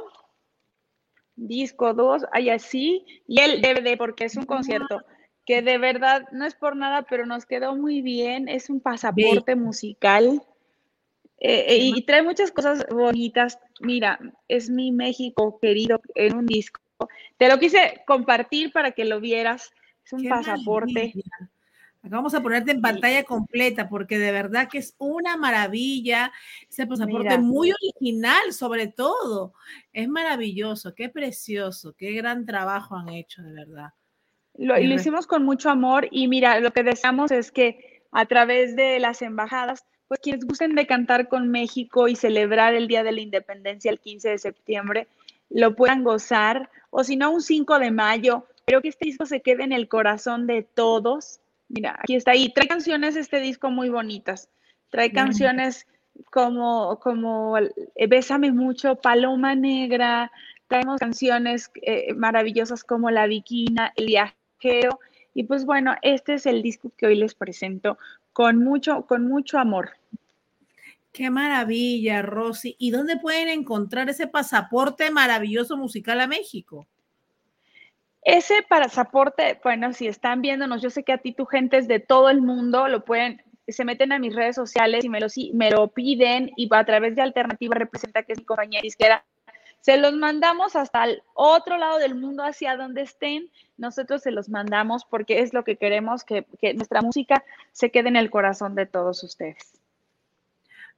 disco 1.37 1.93
2, 1.93 2.25
ahí 2.33 2.49
así, 2.49 3.05
y 3.27 3.41
el 3.41 3.61
DVD 3.61 3.99
porque 3.99 4.25
es 4.25 4.37
un 4.37 4.47
concierto 4.47 5.03
que 5.51 5.63
de 5.63 5.79
verdad 5.79 6.29
no 6.31 6.47
es 6.47 6.55
por 6.55 6.77
nada, 6.77 7.03
pero 7.11 7.27
nos 7.27 7.45
quedó 7.45 7.75
muy 7.75 8.03
bien. 8.03 8.49
Es 8.49 8.71
un 8.71 8.81
pasaporte 8.81 9.57
musical 9.57 10.41
eh, 11.39 11.65
eh, 11.67 11.77
y 11.79 12.03
trae 12.03 12.23
muchas 12.23 12.53
cosas 12.53 12.87
bonitas. 12.89 13.59
Mira, 13.81 14.21
es 14.47 14.71
mi 14.71 14.93
México 14.93 15.59
querido 15.61 16.01
en 16.15 16.37
un 16.37 16.47
disco. 16.47 16.81
Te 17.37 17.49
lo 17.49 17.59
quise 17.59 18.01
compartir 18.07 18.71
para 18.73 18.93
que 18.93 19.05
lo 19.05 19.19
vieras. 19.19 19.73
Es 20.05 20.13
un 20.13 20.29
pasaporte. 20.29 21.15
Acá 22.01 22.15
vamos 22.15 22.35
a 22.35 22.43
ponerte 22.45 22.71
en 22.71 22.81
pantalla 22.81 23.25
completa 23.25 23.89
porque 23.89 24.19
de 24.19 24.31
verdad 24.31 24.69
que 24.71 24.79
es 24.79 24.95
una 24.99 25.37
maravilla. 25.37 26.31
Ese 26.69 26.87
pasaporte 26.87 27.39
muy 27.39 27.73
original, 27.73 28.53
sobre 28.53 28.87
todo. 28.87 29.55
Es 29.93 30.07
maravilloso, 30.07 30.95
qué 30.95 31.09
precioso, 31.09 31.93
qué 31.95 32.13
gran 32.13 32.47
trabajo 32.47 32.95
han 32.95 33.09
hecho, 33.09 33.43
de 33.43 33.53
verdad. 33.53 33.95
Lo, 34.57 34.79
y 34.79 34.87
lo 34.87 34.95
hicimos 34.95 35.27
con 35.27 35.45
mucho 35.45 35.71
amor 35.71 36.09
y 36.11 36.29
mira, 36.29 36.61
lo 36.61 36.73
que 36.73 36.83
deseamos 36.83 37.31
es 37.31 37.51
que 37.51 38.03
a 38.13 38.27
través 38.27 38.77
de 38.77 38.99
las 38.99 39.23
embajadas, 39.23 39.85
pues 40.09 40.21
quienes 40.21 40.45
gusten 40.45 40.75
de 40.75 40.87
cantar 40.87 41.29
con 41.29 41.49
México 41.49 42.09
y 42.09 42.17
celebrar 42.17 42.75
el 42.75 42.89
Día 42.89 43.05
de 43.05 43.13
la 43.13 43.21
Independencia 43.21 43.91
el 43.91 44.01
15 44.01 44.31
de 44.31 44.39
septiembre, 44.39 45.09
lo 45.51 45.75
puedan 45.77 46.05
gozar, 46.05 46.71
o 46.91 47.05
si 47.05 47.17
no, 47.17 47.31
un 47.31 47.43
5 47.43 47.79
de 47.79 47.91
mayo. 47.91 48.47
Creo 48.67 48.83
que 48.83 48.89
este 48.89 49.07
disco 49.07 49.27
se 49.27 49.41
quede 49.41 49.65
en 49.65 49.73
el 49.73 49.89
corazón 49.89 50.47
de 50.47 50.63
todos. 50.63 51.41
Mira, 51.69 51.97
aquí 51.99 52.17
está. 52.17 52.35
Y 52.35 52.53
trae 52.53 52.69
canciones 52.69 53.17
este 53.17 53.41
disco 53.41 53.71
muy 53.71 53.89
bonitas. 53.89 54.49
Trae 54.91 55.13
canciones 55.13 55.87
como, 56.31 56.99
como 56.99 57.55
Bésame 58.09 58.53
mucho, 58.53 58.97
Paloma 58.97 59.55
Negra. 59.55 60.31
Traemos 60.67 60.99
canciones 60.99 61.71
eh, 61.83 62.15
maravillosas 62.15 62.85
como 62.85 63.11
La 63.11 63.27
Viquina, 63.27 63.93
El 63.97 64.07
Viaje 64.07 64.39
y 65.35 65.45
pues 65.45 65.65
bueno, 65.65 65.95
este 66.03 66.35
es 66.35 66.47
el 66.47 66.63
disco 66.63 66.93
que 66.97 67.07
hoy 67.07 67.17
les 67.17 67.35
presento 67.35 67.99
con 68.33 68.59
mucho, 68.59 69.07
con 69.07 69.27
mucho 69.27 69.59
amor. 69.59 69.93
Qué 71.13 71.31
maravilla, 71.31 72.23
Rosy. 72.23 72.77
¿Y 72.79 72.91
dónde 72.91 73.17
pueden 73.17 73.49
encontrar 73.49 74.09
ese 74.09 74.27
pasaporte 74.27 75.11
maravilloso 75.11 75.77
musical 75.77 76.21
a 76.21 76.27
México? 76.27 76.87
Ese 78.23 78.63
pasaporte, 78.69 79.59
bueno, 79.65 79.93
si 79.93 80.07
están 80.07 80.43
viéndonos, 80.43 80.83
yo 80.83 80.91
sé 80.91 81.03
que 81.03 81.13
a 81.13 81.19
ti 81.19 81.33
tu 81.33 81.47
gente 81.47 81.79
es 81.79 81.89
de 81.89 82.01
todo 82.01 82.29
el 82.29 82.43
mundo, 82.43 82.87
lo 82.87 83.05
pueden, 83.05 83.43
se 83.67 83.85
meten 83.85 84.13
a 84.13 84.19
mis 84.19 84.35
redes 84.35 84.55
sociales 84.55 85.05
y 85.05 85.09
me 85.09 85.21
lo, 85.21 85.29
me 85.55 85.71
lo 85.71 85.89
piden 85.89 86.53
y 86.57 86.69
a 86.71 86.85
través 86.85 87.17
de 87.17 87.23
Alternativa 87.23 87.75
Representa, 87.75 88.23
que 88.23 88.35
es 88.35 88.39
mi 88.39 88.45
compañía 88.45 88.81
disquera, 88.83 89.25
se 89.81 89.97
los 89.97 90.13
mandamos 90.13 90.77
hasta 90.77 91.05
el 91.05 91.23
otro 91.35 91.79
lado 91.79 91.99
del 91.99 92.15
mundo, 92.15 92.45
hacia 92.45 92.77
donde 92.77 93.03
estén. 93.03 93.51
Nosotros 93.81 94.22
se 94.22 94.31
los 94.31 94.51
mandamos 94.51 95.05
porque 95.05 95.41
es 95.41 95.55
lo 95.55 95.64
que 95.64 95.76
queremos, 95.76 96.22
que, 96.22 96.47
que 96.61 96.74
nuestra 96.74 97.01
música 97.01 97.43
se 97.72 97.91
quede 97.91 98.11
en 98.11 98.16
el 98.16 98.31
corazón 98.31 98.74
de 98.74 98.85
todos 98.87 99.24
ustedes. 99.24 99.80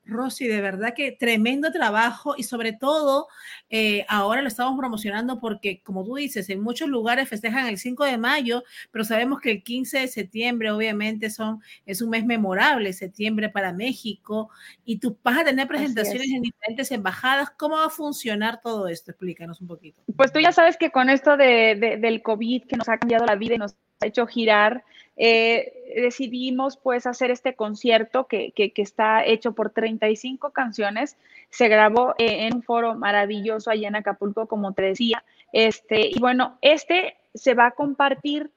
Rosy, 0.05 0.47
de 0.47 0.61
verdad 0.61 0.95
que 0.95 1.13
tremendo 1.13 1.71
trabajo 1.71 2.35
y 2.37 2.43
sobre 2.43 2.73
todo 2.73 3.29
eh, 3.71 4.05
ahora 4.09 4.43
lo 4.43 4.49
estamos 4.49 4.79
promocionando 4.79 5.41
porque, 5.41 5.81
como 5.83 6.05
tú 6.05 6.17
dices, 6.17 6.49
en 6.51 6.61
muchos 6.61 6.89
lugares 6.89 7.29
festejan 7.29 7.67
el 7.67 7.79
5 7.79 8.05
de 8.05 8.19
mayo, 8.19 8.65
pero 8.91 9.05
sabemos 9.05 9.41
que 9.41 9.51
el 9.51 9.63
15 9.63 10.01
de 10.01 10.09
septiembre 10.09 10.71
obviamente 10.71 11.31
son, 11.31 11.61
es 11.87 12.03
un 12.03 12.11
mes 12.11 12.25
memorable, 12.25 12.93
septiembre 12.93 13.49
para 13.49 13.73
México, 13.73 14.51
y 14.85 14.99
tú 14.99 15.17
vas 15.23 15.39
a 15.39 15.45
tener 15.45 15.69
presentaciones 15.69 16.29
en 16.31 16.43
diferentes 16.43 16.91
embajadas. 16.91 17.51
¿Cómo 17.57 17.77
va 17.77 17.87
a 17.87 17.91
funcionar 17.91 18.61
todo 18.61 18.89
esto? 18.89 19.11
Explícanos 19.13 19.61
un 19.61 19.69
poquito. 19.69 20.03
Pues 20.17 20.33
tú 20.33 20.41
ya 20.41 20.53
sabes 20.53 20.77
que 20.77 20.91
con 20.91 21.09
esto 21.11 21.37
de, 21.37 21.99
del 22.01 22.23
COVID 22.23 22.65
que 22.65 22.77
nos 22.77 22.89
ha 22.89 22.99
cambiado 22.99 23.25
la 23.25 23.37
vida 23.37 23.55
y 23.55 23.59
nos 23.59 23.75
ha 24.01 24.07
hecho 24.07 24.27
girar, 24.27 24.85
eh, 25.17 25.73
decidimos 25.97 26.77
pues 26.77 27.07
hacer 27.07 27.31
este 27.31 27.55
concierto 27.55 28.27
que, 28.27 28.53
que, 28.53 28.73
está 28.77 29.25
hecho 29.25 29.53
por 29.53 29.71
35 29.71 30.51
canciones. 30.51 31.17
Se 31.51 31.69
grabó 31.69 32.15
eh, 32.19 32.47
en 32.47 32.55
un 32.57 32.63
foro 32.63 32.95
maravilloso 32.95 33.71
allá 33.71 33.89
en 33.89 33.97
Acapulco, 33.97 34.47
como 34.47 34.73
te 34.73 34.83
decía. 34.83 35.25
Este, 35.53 36.09
y 36.09 36.19
bueno, 36.19 36.59
este 36.63 37.17
se 37.35 37.55
va 37.55 37.67
a 37.67 37.71
compartir 37.73 38.51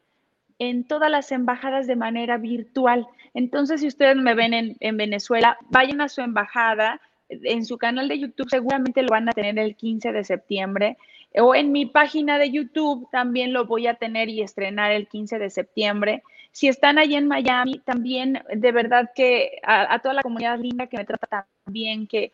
en 0.59 0.85
todas 0.85 1.11
las 1.11 1.31
embajadas 1.31 1.87
de 1.87 1.97
manera 1.97 2.37
virtual. 2.37 3.07
Entonces, 3.33 3.81
si 3.81 3.87
ustedes 3.87 4.15
me 4.15 4.33
ven 4.33 4.53
en, 4.53 4.77
en 4.79 4.95
Venezuela, 4.95 5.57
vayan 5.69 5.99
a 5.99 6.07
su 6.07 6.21
embajada, 6.21 7.01
en 7.27 7.65
su 7.65 7.77
canal 7.77 8.07
de 8.07 8.19
YouTube 8.19 8.49
seguramente 8.49 9.01
lo 9.01 9.09
van 9.09 9.27
a 9.27 9.33
tener 9.33 9.57
el 9.59 9.75
15 9.75 10.11
de 10.11 10.23
septiembre 10.23 10.97
o 11.37 11.55
en 11.55 11.71
mi 11.71 11.85
página 11.85 12.37
de 12.37 12.51
YouTube 12.51 13.07
también 13.11 13.53
lo 13.53 13.65
voy 13.65 13.87
a 13.87 13.95
tener 13.95 14.29
y 14.29 14.41
estrenar 14.41 14.91
el 14.91 15.07
15 15.07 15.39
de 15.39 15.49
septiembre. 15.49 16.23
Si 16.55 16.69
están 16.69 16.97
allí 16.97 17.15
en 17.15 17.27
Miami, 17.27 17.79
también 17.79 18.41
de 18.49 18.71
verdad 18.71 19.11
que 19.13 19.59
a, 19.61 19.99
toda 19.99 20.13
la 20.13 20.21
comunidad 20.21 20.57
linda 20.57 20.87
que 20.87 20.95
me 20.95 21.03
trata 21.03 21.27
tan 21.27 21.43
bien, 21.65 22.07
que 22.07 22.31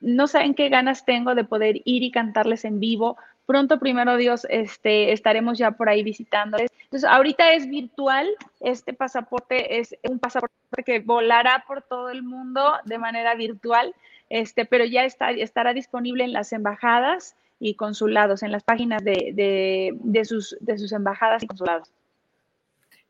no 0.00 0.28
saben 0.28 0.54
qué 0.54 0.68
ganas 0.68 1.04
tengo 1.04 1.34
de 1.34 1.42
poder 1.42 1.78
ir 1.84 2.04
y 2.04 2.12
cantarles 2.12 2.64
en 2.64 2.78
vivo. 2.78 3.16
Pronto, 3.44 3.80
primero 3.80 4.16
Dios, 4.18 4.46
este, 4.50 5.10
estaremos 5.10 5.58
ya 5.58 5.72
por 5.72 5.88
ahí 5.88 6.04
visitándoles. 6.04 6.70
Entonces, 6.80 7.10
ahorita 7.10 7.54
es 7.54 7.68
virtual, 7.68 8.28
este 8.60 8.92
pasaporte 8.92 9.80
es 9.80 9.96
un 10.08 10.20
pasaporte 10.20 10.84
que 10.84 11.00
volará 11.00 11.64
por 11.66 11.82
todo 11.82 12.08
el 12.10 12.22
mundo 12.22 12.72
de 12.84 12.98
manera 12.98 13.34
virtual, 13.34 13.96
este, 14.30 14.64
pero 14.64 14.84
ya 14.84 15.04
está, 15.04 15.32
estará 15.32 15.74
disponible 15.74 16.22
en 16.22 16.32
las 16.32 16.52
embajadas 16.52 17.34
y 17.58 17.74
consulados, 17.74 18.44
en 18.44 18.52
las 18.52 18.62
páginas 18.62 19.02
de, 19.02 20.24
sus 20.24 20.92
embajadas 20.92 21.42
y 21.42 21.48
consulados. 21.48 21.90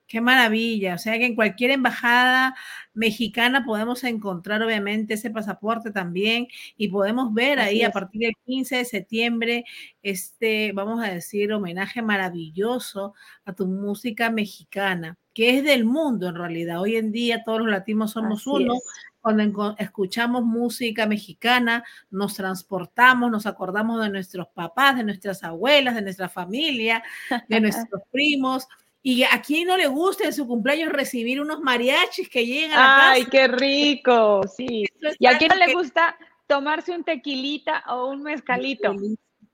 Qué 0.07 0.21
maravilla. 0.21 0.95
O 0.95 0.99
sea 0.99 1.19
que 1.19 1.27
en 1.27 1.35
cualquier 1.35 1.73
embajada 1.73 2.55
mexicana 2.95 3.65
podemos 3.65 4.05
encontrar 4.05 4.63
obviamente 4.63 5.15
ese 5.15 5.31
pasaporte 5.31 5.91
también 5.91 6.47
y 6.77 6.89
podemos 6.89 7.35
ver 7.35 7.59
ahí 7.59 7.83
a 7.83 7.91
partir 7.91 8.21
del 8.23 8.35
15 8.47 8.77
de 8.77 8.85
septiembre 8.85 9.65
este, 10.03 10.71
vamos 10.73 11.05
a 11.05 11.11
decir, 11.11 11.53
homenaje 11.53 12.03
maravilloso 12.03 13.15
a 13.45 13.53
tu 13.53 13.67
música 13.67 14.31
mexicana, 14.31 15.19
que 15.35 15.59
es 15.59 15.65
del 15.65 15.85
mundo 15.85 16.29
en 16.29 16.37
realidad. 16.37 16.81
Hoy 16.81 16.95
en 16.95 17.11
día 17.11 17.43
todos 17.45 17.59
los 17.59 17.69
latinos 17.69 18.13
somos 18.13 18.47
uno. 18.47 18.75
Cuando 19.21 19.75
escuchamos 19.79 20.45
música 20.45 21.07
mexicana, 21.07 21.83
nos 22.11 22.35
transportamos, 22.35 23.29
nos 23.29 23.47
acordamos 23.47 24.01
de 24.01 24.11
nuestros 24.11 24.47
papás, 24.55 24.97
de 24.97 25.03
nuestras 25.03 25.43
abuelas, 25.43 25.97
de 25.97 26.03
nuestra 26.03 26.29
familia, 26.29 27.03
de 27.49 27.61
nuestros 27.61 28.03
primos 28.13 28.69
y 29.09 29.23
a 29.23 29.41
quién 29.41 29.69
no 29.69 29.77
le 29.77 29.87
gusta 29.87 30.25
en 30.25 30.33
su 30.33 30.49
cumpleaños 30.49 30.93
recibir 30.93 31.41
unos 31.41 31.61
mariachis 31.61 32.29
que 32.29 32.45
lleguen 32.45 32.73
a 32.73 32.75
la 32.75 33.11
Ay, 33.13 33.27
qué 33.27 33.47
rico, 33.47 34.41
sí. 34.49 34.85
y 35.21 35.27
a 35.27 35.39
quién 35.39 35.49
no 35.49 35.65
le 35.65 35.73
gusta 35.73 36.19
tomarse 36.49 36.91
un 36.91 37.05
tequilita 37.05 37.85
o 37.87 38.09
un 38.09 38.25
mezcalito. 38.25 38.97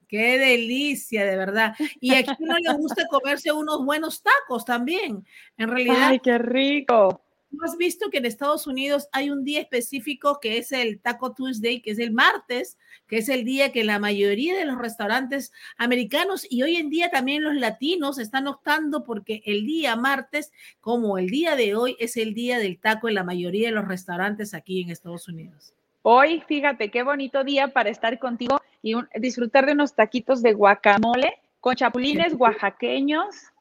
Qué 0.08 0.38
delicia, 0.38 1.26
de 1.26 1.36
verdad. 1.36 1.74
Y 2.00 2.14
a 2.14 2.22
quién 2.24 2.48
no 2.48 2.56
le 2.56 2.72
gusta 2.78 3.06
comerse 3.10 3.52
unos 3.52 3.84
buenos 3.84 4.22
tacos 4.22 4.64
también. 4.64 5.22
En 5.58 5.68
realidad. 5.68 6.08
Ay, 6.08 6.20
qué 6.20 6.38
rico 6.38 7.22
has 7.62 7.76
visto 7.76 8.10
que 8.10 8.18
en 8.18 8.26
Estados 8.26 8.66
Unidos 8.66 9.08
hay 9.12 9.30
un 9.30 9.44
día 9.44 9.60
específico 9.60 10.38
que 10.40 10.58
es 10.58 10.72
el 10.72 11.00
Taco 11.00 11.32
Tuesday, 11.32 11.80
que 11.80 11.92
es 11.92 11.98
el 11.98 12.12
martes, 12.12 12.78
que 13.06 13.18
es 13.18 13.28
el 13.28 13.44
día 13.44 13.72
que 13.72 13.84
la 13.84 13.98
mayoría 13.98 14.56
de 14.56 14.64
los 14.64 14.78
restaurantes 14.78 15.52
americanos 15.76 16.46
y 16.48 16.62
hoy 16.62 16.76
en 16.76 16.90
día 16.90 17.10
también 17.10 17.42
los 17.42 17.54
latinos 17.54 18.18
están 18.18 18.46
optando 18.46 19.04
porque 19.04 19.42
el 19.44 19.66
día 19.66 19.96
martes, 19.96 20.52
como 20.80 21.18
el 21.18 21.28
día 21.28 21.56
de 21.56 21.74
hoy, 21.74 21.96
es 21.98 22.16
el 22.16 22.34
día 22.34 22.58
del 22.58 22.78
taco 22.78 23.08
en 23.08 23.14
la 23.14 23.24
mayoría 23.24 23.68
de 23.68 23.74
los 23.74 23.86
restaurantes 23.86 24.54
aquí 24.54 24.80
en 24.80 24.90
Estados 24.90 25.28
Unidos. 25.28 25.74
Hoy, 26.02 26.42
fíjate, 26.48 26.90
qué 26.90 27.02
bonito 27.02 27.44
día 27.44 27.68
para 27.68 27.90
estar 27.90 28.18
contigo 28.18 28.60
y 28.82 28.94
disfrutar 29.20 29.66
de 29.66 29.72
unos 29.72 29.94
taquitos 29.94 30.42
de 30.42 30.52
guacamole 30.52 31.38
con 31.60 31.76
chapulines 31.76 32.34
oaxaqueños 32.34 33.51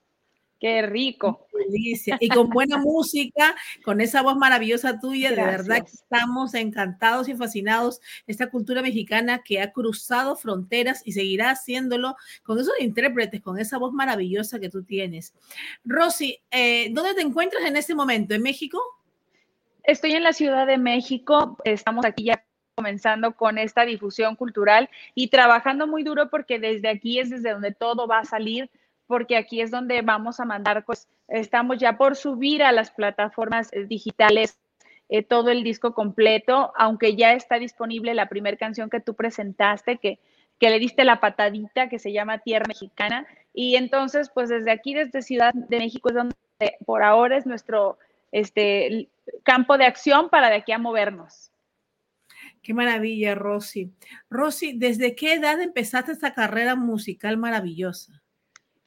Qué 0.62 0.84
rico. 0.84 1.48
Delicia. 1.58 2.18
Y 2.20 2.30
con 2.30 2.48
buena 2.50 2.78
música, 2.86 3.56
con 3.84 4.00
esa 4.00 4.22
voz 4.22 4.38
maravillosa 4.38 5.00
tuya, 5.00 5.32
de 5.32 5.38
verdad 5.38 5.84
que 5.84 5.92
estamos 5.92 6.54
encantados 6.54 7.28
y 7.28 7.36
fascinados. 7.36 8.00
Esta 8.28 8.52
cultura 8.52 8.84
mexicana 8.84 9.42
que 9.44 9.60
ha 9.60 9.72
cruzado 9.72 10.36
fronteras 10.36 11.02
y 11.04 11.14
seguirá 11.14 11.50
haciéndolo 11.50 12.16
con 12.44 12.60
esos 12.60 12.80
intérpretes, 12.80 13.42
con 13.42 13.58
esa 13.58 13.80
voz 13.80 13.92
maravillosa 13.92 14.60
que 14.60 14.70
tú 14.70 14.84
tienes. 14.84 15.34
Rosy, 15.84 16.38
eh, 16.52 16.90
¿dónde 16.92 17.16
te 17.16 17.22
encuentras 17.22 17.66
en 17.66 17.76
este 17.76 17.96
momento? 17.96 18.36
¿En 18.36 18.44
México? 18.44 18.80
Estoy 19.84 20.12
en 20.12 20.22
la 20.22 20.34
Ciudad 20.34 20.68
de 20.68 20.78
México. 20.78 21.58
Estamos 21.66 22.06
aquí 22.06 22.26
ya 22.26 22.46
comenzando 22.76 23.36
con 23.36 23.58
esta 23.58 23.84
difusión 23.84 24.36
cultural 24.36 24.92
y 25.16 25.30
trabajando 25.30 25.88
muy 25.88 26.04
duro 26.04 26.30
porque 26.30 26.60
desde 26.60 26.88
aquí 26.88 27.20
es 27.20 27.32
desde 27.32 27.52
donde 27.52 27.74
todo 27.74 28.06
va 28.06 28.20
a 28.20 28.26
salir 28.26 28.70
porque 29.12 29.36
aquí 29.36 29.60
es 29.60 29.72
donde 29.72 30.02
vamos 30.04 30.40
a 30.40 30.46
mandar, 30.46 30.86
pues 30.86 31.10
estamos 31.28 31.78
ya 31.78 31.98
por 31.98 32.16
subir 32.16 32.64
a 32.64 32.72
las 32.72 32.92
plataformas 32.92 33.68
eh, 33.74 33.84
digitales 33.84 34.58
eh, 35.10 35.22
todo 35.22 35.50
el 35.50 35.66
disco 35.66 35.94
completo, 35.94 36.72
aunque 36.78 37.18
ya 37.18 37.34
está 37.34 37.60
disponible 37.60 38.14
la 38.14 38.30
primera 38.30 38.56
canción 38.56 38.90
que 38.90 39.02
tú 39.02 39.14
presentaste, 39.14 39.98
que, 39.98 40.18
que 40.60 40.70
le 40.70 40.80
diste 40.80 41.04
la 41.04 41.20
patadita, 41.20 41.90
que 41.90 42.00
se 42.00 42.14
llama 42.14 42.38
Tierra 42.38 42.64
Mexicana. 42.70 43.28
Y 43.54 43.76
entonces, 43.76 44.32
pues 44.34 44.48
desde 44.48 44.72
aquí, 44.72 44.94
desde 44.94 45.22
Ciudad 45.22 45.54
de 45.54 45.80
México, 45.80 46.08
es 46.08 46.16
donde 46.16 46.36
por 46.86 47.04
ahora 47.04 47.36
es 47.36 47.46
nuestro 47.46 47.98
este, 48.32 49.10
campo 49.44 49.78
de 49.78 49.88
acción 49.88 50.30
para 50.30 50.48
de 50.50 50.56
aquí 50.56 50.72
a 50.72 50.78
movernos. 50.78 51.52
Qué 52.64 52.74
maravilla, 52.74 53.36
Rosy. 53.36 53.92
Rosy, 54.30 54.72
¿desde 54.78 55.16
qué 55.16 55.34
edad 55.34 55.60
empezaste 55.60 56.14
esta 56.14 56.34
carrera 56.34 56.78
musical 56.78 57.36
maravillosa? 57.36 58.21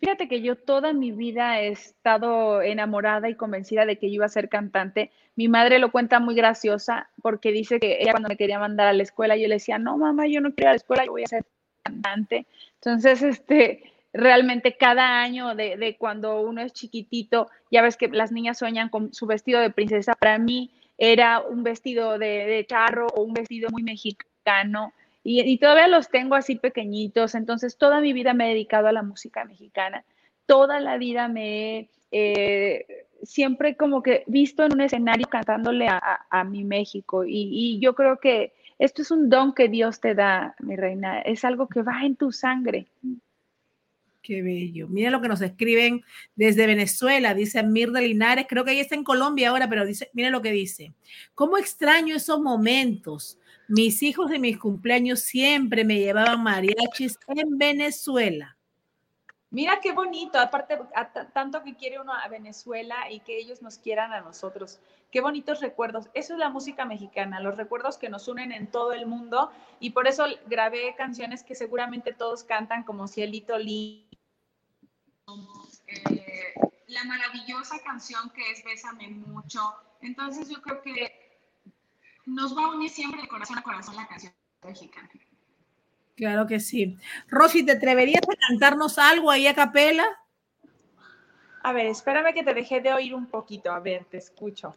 Fíjate 0.05 0.29
que 0.29 0.43
yo 0.43 0.57
toda 0.57 0.93
mi 0.93 1.13
vida 1.13 1.63
he 1.63 1.69
estado 1.69 2.61
enamorada 2.61 3.31
y 3.31 3.37
convencida 3.37 3.87
de 3.87 3.97
que 3.97 4.09
yo 4.09 4.17
iba 4.17 4.27
a 4.27 4.29
ser 4.29 4.51
cantante. 4.51 5.11
Mi 5.35 5.49
madre 5.49 5.79
lo 5.79 5.91
cuenta 5.91 6.21
muy 6.21 6.35
graciosa 6.35 7.09
porque 7.23 7.53
dice 7.53 7.81
que 7.81 8.03
ella 8.03 8.13
cuando 8.13 8.29
me 8.29 8.37
quería 8.37 8.59
mandar 8.59 8.87
a 8.87 8.93
la 8.93 9.03
escuela, 9.03 9.35
yo 9.35 9.49
le 9.49 9.55
decía, 9.55 9.79
no, 9.79 9.97
mamá, 9.97 10.27
yo 10.27 10.43
no 10.43 10.53
quiero 10.53 10.67
ir 10.67 10.69
a 10.69 10.73
la 10.73 10.77
escuela, 10.77 11.07
yo 11.07 11.13
voy 11.13 11.23
a 11.23 11.29
ser 11.29 11.47
cantante. 11.83 12.47
Entonces, 12.75 13.23
este, 13.23 13.95
realmente 14.13 14.77
cada 14.77 15.23
año 15.23 15.55
de, 15.55 15.79
de 15.79 15.97
cuando 15.97 16.43
uno 16.43 16.61
es 16.61 16.75
chiquitito, 16.75 17.49
ya 17.71 17.81
ves 17.81 17.97
que 17.97 18.09
las 18.09 18.31
niñas 18.31 18.59
sueñan 18.59 18.91
con 18.91 19.15
su 19.15 19.25
vestido 19.25 19.59
de 19.59 19.71
princesa. 19.71 20.13
Para 20.17 20.39
mí 20.39 20.71
era 20.99 21.41
un 21.41 21.63
vestido 21.63 22.19
de, 22.19 22.45
de 22.45 22.67
charro 22.67 23.07
o 23.07 23.23
un 23.23 23.33
vestido 23.33 23.71
muy 23.71 23.83
mexicano 23.83 24.93
y, 25.25 25.59
todavía 25.59 25.89
los 25.89 26.11
tengo 26.11 26.35
así 26.35 26.57
pequeñitos, 26.57 27.35
entonces 27.35 27.79
toda 27.79 28.01
mi 28.01 28.13
vida 28.13 28.35
me 28.35 28.47
he 28.47 28.49
dedicado 28.51 28.89
a 28.89 28.93
la 28.93 29.03
música 29.03 29.45
mexicana, 29.47 30.05
toda 30.47 30.81
la 30.81 30.99
vida 30.99 31.29
me 31.29 31.79
he 31.79 31.89
eh, 32.11 33.07
siempre 33.23 33.75
como 33.75 34.03
que 34.03 34.25
visto 34.27 34.65
en 34.65 34.75
un 34.75 34.83
escenario 34.83 35.27
cantándole 35.27 35.89
a, 35.89 36.45
mi 36.45 36.63
México 36.63 37.25
y, 37.25 37.49
y, 37.51 37.81
yo 37.81 37.95
creo 37.95 38.19
que 38.19 38.53
esto 38.79 39.03
es 39.03 39.11
un 39.11 39.31
don 39.31 39.55
que 39.55 39.69
Dios 39.69 40.01
te 40.01 40.15
da, 40.15 40.55
mi 40.61 40.77
reina, 40.77 41.21
es 41.21 41.45
algo 41.45 41.69
que 41.69 41.83
va 41.83 42.05
en 42.05 42.17
tu 42.17 42.31
sangre. 42.31 42.87
Qué 44.25 44.41
bello. 44.41 44.89
Mira 44.89 45.11
lo 45.11 45.21
que 45.21 45.29
nos 45.29 45.43
escriben 45.43 46.03
desde 46.35 46.67
Venezuela, 46.67 47.35
dice 47.35 47.63
Mirda 47.63 48.01
Linares, 48.01 48.47
creo 48.49 48.65
que 48.65 48.73
ella 48.73 48.81
está 48.81 48.95
en 48.95 49.05
Colombia 49.05 49.51
ahora, 49.51 49.69
pero 49.69 49.85
dice, 49.85 50.09
mira 50.15 50.31
lo 50.31 50.41
que 50.41 50.51
dice. 50.51 50.95
¿Cómo 51.35 51.59
extraño 51.59 52.17
esos 52.17 52.41
momentos? 52.41 53.39
Mis 53.69 54.03
hijos 54.03 54.31
de 54.31 54.39
mis 54.39 54.57
cumpleaños 54.57 55.21
siempre 55.21 55.85
me 55.85 55.99
llevaban 55.99 56.43
mariachis 56.43 57.19
en 57.29 57.59
Venezuela. 57.59 58.57
Mira 59.55 59.79
qué 59.81 59.93
bonito, 59.93 60.37
aparte, 60.41 60.77
tanto 61.33 61.63
que 61.63 61.77
quiere 61.77 62.01
uno 62.01 62.13
a 62.13 62.27
Venezuela 62.27 63.09
y 63.09 63.21
que 63.21 63.39
ellos 63.39 63.63
nos 63.63 63.79
quieran 63.79 64.13
a 64.13 64.21
nosotros. 64.21 64.81
Qué 65.13 65.21
bonitos 65.21 65.61
recuerdos. 65.61 66.11
Eso 66.13 66.33
es 66.33 66.41
la 66.41 66.51
música 66.51 66.85
mexicana, 66.85 67.39
los 67.39 67.57
recuerdos 67.57 67.97
que 67.97 68.09
nos 68.09 68.27
unen 68.27 68.51
en 68.51 68.67
todo 68.67 68.93
el 68.93 69.07
mundo. 69.07 69.53
Y 69.79 69.91
por 69.91 70.09
eso 70.09 70.25
grabé 70.49 70.97
canciones 70.97 71.45
que 71.45 71.55
seguramente 71.55 72.13
todos 72.13 72.43
cantan, 72.43 72.83
como 72.83 73.07
Cielito 73.07 73.57
Lindo. 73.57 74.04
Eh, 75.87 76.55
la 76.89 77.05
maravillosa 77.05 77.79
canción 77.83 78.31
que 78.31 78.51
es 78.51 78.65
Bésame 78.65 79.09
Mucho. 79.09 79.61
Entonces 80.01 80.49
yo 80.49 80.61
creo 80.61 80.83
que 80.83 81.13
nos 82.27 82.57
va 82.57 82.65
a 82.65 82.75
unir 82.75 82.91
siempre 82.91 83.23
de 83.23 83.29
corazón 83.29 83.59
a 83.59 83.63
corazón 83.63 83.97
la 83.97 84.07
canción 84.07 84.33
mexicana. 84.63 85.09
Claro 86.17 86.47
que 86.47 86.61
sí. 86.61 86.97
Rosy, 87.29 87.65
¿te 87.65 87.73
atreverías 87.73 88.23
a 88.23 88.49
cantarnos 88.49 88.99
algo 88.99 89.31
ahí 89.31 89.47
a 89.47 89.55
capela? 89.55 90.05
A 91.63 91.73
ver, 91.73 91.87
espérame 91.87 92.33
que 92.35 92.45
te 92.45 92.55
dejé 92.55 92.81
de 92.81 92.93
oír 92.93 93.15
un 93.15 93.27
poquito. 93.27 93.73
A 93.73 93.81
ver, 93.81 94.05
te 94.05 94.19
escucho. 94.19 94.77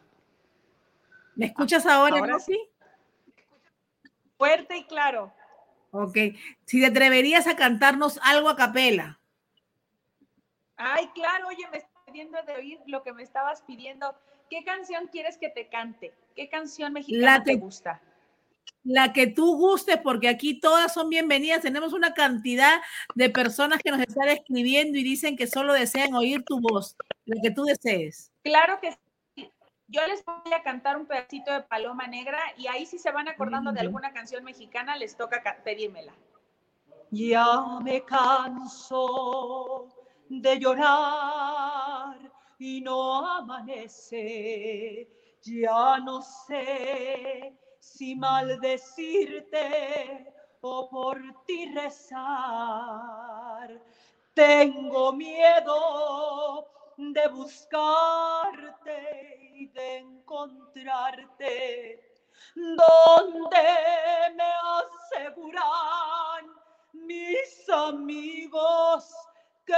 ¿Me 1.36 1.46
escuchas 1.46 1.86
ahora, 1.86 2.26
Rosy? 2.26 2.58
Fuerte 4.36 4.78
y 4.78 4.84
claro. 4.86 5.32
Ok. 5.90 6.16
Si 6.64 6.80
te 6.80 6.86
atreverías 6.86 7.46
a 7.46 7.56
cantarnos 7.56 8.18
algo 8.22 8.48
a 8.48 8.56
capela. 8.56 9.20
Ay, 10.78 11.08
claro, 11.08 11.48
oye, 11.48 11.66
me 11.72 11.78
estoy 11.78 11.92
pidiendo 12.06 12.40
de 12.44 12.52
oír 12.54 12.80
lo 12.86 13.02
que 13.02 13.12
me 13.12 13.24
estabas 13.24 13.62
pidiendo. 13.62 14.14
¿Qué 14.48 14.64
canción 14.64 15.08
quieres 15.08 15.36
que 15.36 15.50
te 15.50 15.68
cante? 15.68 16.14
¿Qué 16.36 16.48
canción 16.48 16.92
mexicana 16.92 17.42
te 17.42 17.56
gusta? 17.56 18.00
La 18.84 19.12
que 19.12 19.26
tú 19.26 19.56
gustes, 19.56 19.98
porque 19.98 20.28
aquí 20.28 20.60
todas 20.60 20.94
son 20.94 21.10
bienvenidas. 21.10 21.62
Tenemos 21.62 21.92
una 21.92 22.14
cantidad 22.14 22.80
de 23.16 23.28
personas 23.28 23.80
que 23.82 23.90
nos 23.90 24.00
están 24.00 24.28
escribiendo 24.28 24.96
y 24.96 25.02
dicen 25.02 25.36
que 25.36 25.48
solo 25.48 25.72
desean 25.72 26.14
oír 26.14 26.44
tu 26.44 26.60
voz, 26.60 26.96
la 27.26 27.42
que 27.42 27.50
tú 27.50 27.64
desees. 27.64 28.32
Claro 28.44 28.78
que 28.80 28.92
sí. 29.34 29.52
Yo 29.88 30.06
les 30.06 30.24
voy 30.24 30.52
a 30.54 30.62
cantar 30.62 30.96
un 30.96 31.06
pedacito 31.06 31.52
de 31.52 31.62
Paloma 31.62 32.06
Negra 32.06 32.38
y 32.56 32.68
ahí 32.68 32.86
si 32.86 32.98
se 32.98 33.10
van 33.10 33.26
acordando 33.26 33.72
de 33.72 33.80
alguna 33.80 34.12
canción 34.12 34.44
mexicana, 34.44 34.96
les 34.96 35.16
toca 35.16 35.42
pedírmela. 35.64 36.14
Ya 37.10 37.46
me 37.82 38.04
canso 38.04 39.88
de 40.28 40.58
llorar 40.58 42.18
y 42.58 42.80
no 42.80 43.24
amanece. 43.26 45.08
Ya 45.42 45.98
no 45.98 46.22
sé 46.22 47.56
si 47.78 48.16
maldecirte 48.16 50.34
o 50.60 50.88
por 50.88 51.20
ti 51.46 51.72
rezar. 51.74 53.80
Tengo 54.34 55.12
miedo 55.12 56.68
de 56.96 57.28
buscarte 57.28 59.38
y 59.54 59.66
de 59.68 59.98
encontrarte 59.98 62.02
donde 62.54 63.58
me 64.34 64.52
aseguran 65.14 66.46
mis 66.92 67.68
amigos 67.68 69.14
que 69.68 69.74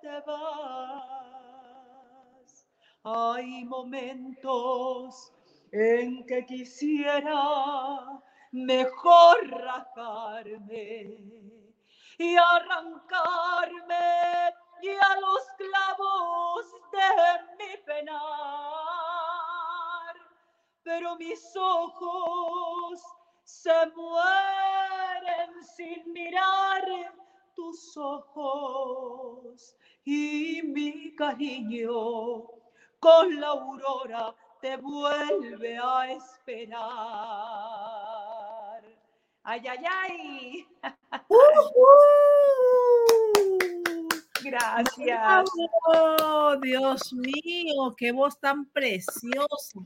te 0.00 0.16
vas. 0.26 1.12
Hay 3.04 3.64
momentos 3.64 5.32
en 5.70 6.26
que 6.26 6.44
quisiera 6.46 8.20
mejor 8.52 9.50
rajarme 9.50 11.18
y 12.18 12.36
arrancarme 12.36 14.54
y 14.82 14.88
a 14.88 15.20
los 15.20 15.46
clavos 15.58 16.66
de 16.92 17.08
mi 17.58 17.76
penar. 17.84 18.22
Pero 20.82 21.16
mis 21.16 21.54
ojos 21.56 23.02
se 23.44 23.86
mueren 23.94 25.62
sin 25.76 26.12
mirar 26.12 26.84
tus 27.54 27.96
ojos 27.96 29.76
y 30.04 30.62
mi 30.62 31.14
cariño 31.14 32.44
con 32.98 33.40
la 33.40 33.48
aurora 33.48 34.34
te 34.60 34.76
vuelve 34.76 35.78
a 35.78 36.12
esperar. 36.12 36.82
Ay, 39.44 39.62
ay, 39.66 39.84
ay. 39.90 40.68
Gracias. 44.42 45.50
Oh, 45.86 46.56
Dios 46.60 47.12
mío, 47.12 47.94
qué 47.96 48.12
voz 48.12 48.38
tan 48.40 48.66
preciosa. 48.66 49.80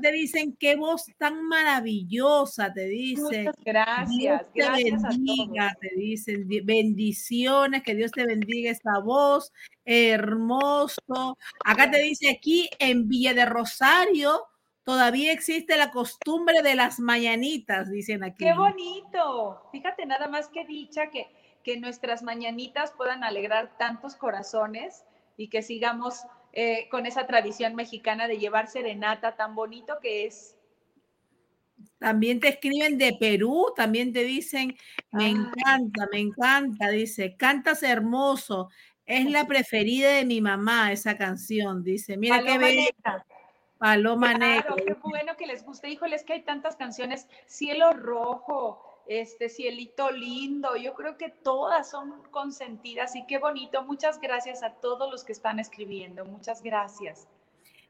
Te 0.00 0.12
dicen 0.12 0.56
qué 0.58 0.76
voz 0.76 1.06
tan 1.18 1.42
maravillosa, 1.44 2.72
te 2.72 2.86
dicen. 2.86 3.50
gracias, 3.64 4.46
te 4.52 4.70
bendiga, 4.70 5.76
te 5.80 5.90
dicen 5.96 6.46
bendiciones, 6.64 7.82
que 7.82 7.94
Dios 7.94 8.12
te 8.12 8.26
bendiga 8.26 8.70
esta 8.70 8.98
voz, 8.98 9.52
hermoso. 9.84 11.38
Acá 11.64 11.90
te 11.90 12.00
dice 12.00 12.30
aquí 12.30 12.68
en 12.78 13.08
Villa 13.08 13.34
de 13.34 13.46
Rosario, 13.46 14.46
todavía 14.84 15.32
existe 15.32 15.76
la 15.76 15.90
costumbre 15.90 16.62
de 16.62 16.74
las 16.74 17.00
mañanitas, 17.00 17.90
dicen 17.90 18.22
aquí. 18.22 18.44
Qué 18.44 18.52
bonito. 18.52 19.62
Fíjate 19.72 20.06
nada 20.06 20.28
más 20.28 20.48
que 20.48 20.64
dicha 20.66 21.10
que 21.10 21.26
que 21.66 21.76
nuestras 21.80 22.22
mañanitas 22.22 22.92
puedan 22.96 23.24
alegrar 23.24 23.76
tantos 23.76 24.14
corazones 24.14 25.04
y 25.36 25.48
que 25.48 25.62
sigamos 25.62 26.20
eh, 26.52 26.86
con 26.92 27.06
esa 27.06 27.26
tradición 27.26 27.74
mexicana 27.74 28.28
de 28.28 28.38
llevar 28.38 28.68
serenata 28.68 29.34
tan 29.34 29.56
bonito 29.56 29.98
que 30.00 30.26
es. 30.26 30.56
También 31.98 32.38
te 32.38 32.50
escriben 32.50 32.98
de 32.98 33.16
Perú, 33.18 33.72
también 33.74 34.12
te 34.12 34.22
dicen, 34.22 34.76
me 35.10 35.24
ah. 35.24 35.28
encanta, 35.28 36.06
me 36.12 36.20
encanta, 36.20 36.88
dice, 36.90 37.34
cantas 37.36 37.82
hermoso, 37.82 38.68
es 39.04 39.28
la 39.28 39.44
preferida 39.44 40.12
de 40.12 40.24
mi 40.24 40.40
mamá 40.40 40.92
esa 40.92 41.18
canción, 41.18 41.82
dice, 41.82 42.16
mira 42.16 42.44
qué 42.44 42.58
bella. 42.58 43.24
Paloma 43.78 44.34
claro, 44.34 44.76
Qué 44.76 44.94
bueno 45.02 45.36
que 45.36 45.46
les 45.46 45.64
guste. 45.64 45.90
Híjole, 45.90 46.16
es 46.16 46.24
que 46.24 46.32
hay 46.32 46.42
tantas 46.44 46.76
canciones. 46.76 47.28
Cielo 47.46 47.92
Rojo, 47.92 48.85
este 49.06 49.48
cielito 49.48 50.10
lindo. 50.10 50.76
Yo 50.76 50.94
creo 50.94 51.16
que 51.16 51.28
todas 51.28 51.90
son 51.90 52.22
consentidas 52.30 53.16
y 53.16 53.26
qué 53.26 53.38
bonito. 53.38 53.82
Muchas 53.82 54.20
gracias 54.20 54.62
a 54.62 54.74
todos 54.74 55.10
los 55.10 55.24
que 55.24 55.32
están 55.32 55.58
escribiendo. 55.58 56.24
Muchas 56.24 56.62
gracias. 56.62 57.28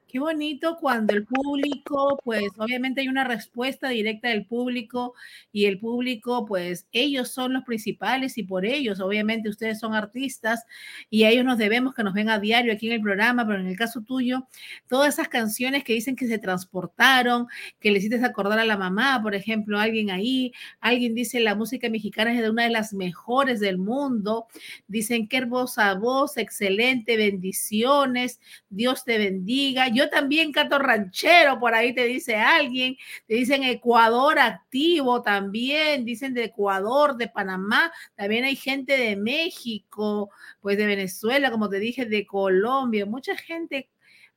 Qué 0.09 0.21
bonito 0.21 0.77
cuando 0.81 1.15
el 1.15 1.27
público, 1.27 2.17
pues 2.23 2.45
obviamente 2.59 3.01
hay 3.01 3.09
una 3.09 3.25
respuesta 3.25 3.89
directa 3.89 4.29
del 4.29 4.47
público 4.47 5.15
y 5.51 5.65
el 5.65 5.81
público, 5.81 6.47
pues 6.47 6.87
ellos 6.93 7.33
son 7.33 7.55
los 7.55 7.65
principales 7.65 8.39
y 8.39 8.45
por 8.45 8.65
ellos, 8.65 9.01
obviamente 9.01 9.49
ustedes 9.49 9.81
son 9.81 9.95
artistas 9.95 10.63
y 11.11 11.25
a 11.25 11.31
ellos 11.31 11.45
nos 11.45 11.59
debemos 11.59 11.93
que 11.93 12.05
nos 12.05 12.15
ven 12.15 12.31
a 12.31 12.39
diario 12.39 12.73
aquí 12.73 12.87
en 12.87 12.93
el 12.93 13.01
programa, 13.01 13.45
pero 13.49 13.59
en 13.59 13.67
el 13.67 13.77
caso 13.77 14.01
tuyo, 14.01 14.47
todas 14.87 15.15
esas 15.15 15.27
canciones 15.27 15.83
que 15.83 15.95
dicen 15.95 16.15
que 16.15 16.29
se 16.29 16.39
transportaron, 16.39 17.49
que 17.81 17.91
le 17.91 17.99
hiciste 17.99 18.25
acordar 18.25 18.61
a 18.61 18.65
la 18.65 18.77
mamá, 18.77 19.21
por 19.21 19.35
ejemplo, 19.35 19.81
alguien 19.81 20.11
ahí, 20.13 20.53
alguien 20.81 21.17
dice 21.17 21.41
la 21.41 21.57
música 21.57 21.89
mexicana 21.91 22.33
es 22.33 22.41
de 22.43 22.51
una 22.51 22.63
de 22.63 22.71
las 22.71 22.95
mejores 22.95 23.59
del 23.59 23.79
mundo, 23.79 24.47
dicen 24.87 25.27
qué 25.27 25.39
hermosa 25.39 25.95
voz, 25.95 26.37
excelente, 26.37 27.17
bendiciones, 27.17 28.39
Dios 28.71 29.05
te 29.05 29.19
bendiga 29.19 29.89
yo 29.97 30.06
también 30.09 30.53
canto 30.53 30.79
ranchero, 30.79 31.59
por 31.59 31.75
ahí 31.75 31.95
te 31.95 32.05
dice 32.05 32.37
alguien, 32.37 32.97
te 33.27 33.35
dicen 33.35 33.63
Ecuador 33.63 34.39
activo 34.39 35.23
también, 35.23 36.05
dicen 36.05 36.35
de 36.35 36.45
Ecuador, 36.45 37.17
de 37.17 37.29
Panamá, 37.29 37.93
también 38.15 38.45
hay 38.45 38.57
gente 38.57 38.97
de 38.97 39.17
México, 39.17 40.31
pues 40.61 40.77
de 40.79 40.87
Venezuela, 40.87 41.51
como 41.51 41.69
te 41.69 41.79
dije, 41.79 42.07
de 42.07 42.27
Colombia, 42.27 43.07
mucha 43.07 43.37
gente 43.37 43.89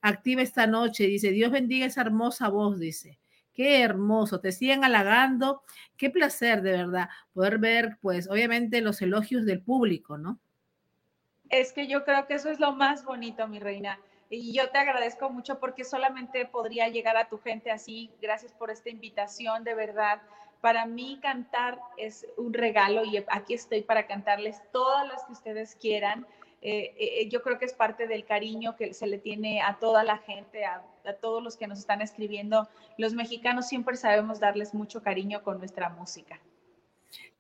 activa 0.01 0.41
esta 0.41 0.67
noche, 0.67 1.07
dice, 1.07 1.31
Dios 1.31 1.51
bendiga 1.51 1.85
esa 1.85 2.01
hermosa 2.01 2.49
voz, 2.49 2.79
dice. 2.79 3.19
Qué 3.53 3.81
hermoso, 3.81 4.39
te 4.39 4.53
siguen 4.53 4.85
halagando, 4.85 5.63
qué 5.97 6.09
placer 6.09 6.61
de 6.61 6.71
verdad 6.71 7.09
poder 7.33 7.57
ver, 7.57 7.97
pues 8.01 8.29
obviamente 8.29 8.79
los 8.79 9.01
elogios 9.01 9.45
del 9.45 9.61
público, 9.61 10.17
¿no? 10.17 10.39
Es 11.49 11.73
que 11.73 11.87
yo 11.87 12.05
creo 12.05 12.25
que 12.25 12.35
eso 12.35 12.49
es 12.49 12.61
lo 12.61 12.71
más 12.71 13.03
bonito, 13.03 13.47
mi 13.49 13.59
reina 13.59 13.99
y 14.29 14.53
yo 14.53 14.69
te 14.69 14.77
agradezco 14.77 15.29
mucho 15.29 15.59
porque 15.59 15.83
solamente 15.83 16.45
podría 16.45 16.87
llegar 16.87 17.17
a 17.17 17.27
tu 17.27 17.39
gente 17.39 17.71
así. 17.71 18.11
Gracias 18.21 18.53
por 18.53 18.69
esta 18.69 18.89
invitación, 18.89 19.63
de 19.63 19.73
verdad. 19.73 20.21
Para 20.61 20.85
mí 20.85 21.19
cantar 21.21 21.79
es 21.97 22.27
un 22.37 22.53
regalo 22.53 23.05
y 23.05 23.23
aquí 23.27 23.55
estoy 23.55 23.81
para 23.81 24.05
cantarles 24.05 24.61
todas 24.71 25.07
las 25.07 25.25
que 25.25 25.31
ustedes 25.31 25.75
quieran. 25.75 26.27
Eh, 26.61 26.93
eh, 26.97 27.29
yo 27.29 27.41
creo 27.41 27.57
que 27.57 27.65
es 27.65 27.73
parte 27.73 28.05
del 28.05 28.25
cariño 28.25 28.75
que 28.75 28.93
se 28.93 29.07
le 29.07 29.17
tiene 29.17 29.61
a 29.61 29.79
toda 29.79 30.03
la 30.03 30.17
gente, 30.17 30.65
a, 30.65 30.83
todos 31.21 31.41
los 31.41 31.57
que 31.57 31.65
nos 31.65 31.79
están 31.79 32.01
escribiendo. 32.01 32.69
Los 32.97 33.13
mexicanos 33.13 33.67
siempre 33.67 33.95
sabemos 33.95 34.39
darles 34.39 34.75
mucho 34.75 35.01
cariño 35.01 35.41
con 35.41 35.57
nuestra 35.57 35.89
música. 35.89 36.39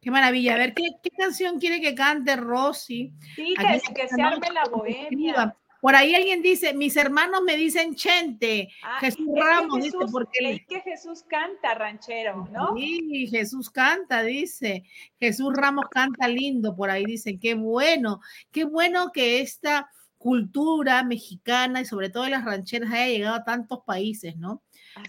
Qué 0.01 0.09
maravilla. 0.09 0.55
A 0.55 0.57
ver, 0.57 0.73
¿qué, 0.73 0.89
canción 1.15 1.59
quiere 1.59 1.81
que 1.81 1.93
cante 1.93 2.35
Rosy? 2.35 3.13
Sí, 3.35 3.53
que, 3.55 3.93
que 3.93 4.07
se 4.07 4.21
arme 4.21 4.49
la 4.51 4.63
bohemia. 4.63 5.55
Por 5.81 5.95
ahí 5.95 6.13
alguien 6.13 6.41
dice, 6.41 6.73
mis 6.73 6.97
hermanos 6.97 7.41
me 7.43 7.55
dicen 7.55 7.95
Chente, 7.95 8.69
ah, 8.83 8.97
Jesús 8.99 9.27
Ramos, 9.33 9.83
dice, 9.83 9.97
porque 10.11 10.41
leí 10.41 10.65
que 10.65 10.81
Jesús 10.81 11.23
canta 11.23 11.73
ranchero, 11.73 12.47
¿no? 12.51 12.75
Sí, 12.75 13.27
Jesús 13.27 13.69
canta, 13.69 14.23
dice, 14.23 14.83
Jesús 15.19 15.53
Ramos 15.53 15.85
canta 15.89 16.27
lindo, 16.27 16.75
por 16.75 16.89
ahí 16.89 17.05
dicen, 17.05 17.39
qué 17.39 17.53
bueno, 17.53 18.19
qué 18.51 18.65
bueno 18.65 19.11
que 19.13 19.41
esta 19.41 19.89
cultura 20.17 21.01
mexicana 21.03 21.79
y 21.81 21.85
sobre 21.85 22.09
todo 22.09 22.27
las 22.27 22.43
rancheras 22.43 22.91
haya 22.91 23.07
llegado 23.07 23.35
a 23.35 23.45
tantos 23.45 23.79
países, 23.85 24.35
¿no? 24.35 24.61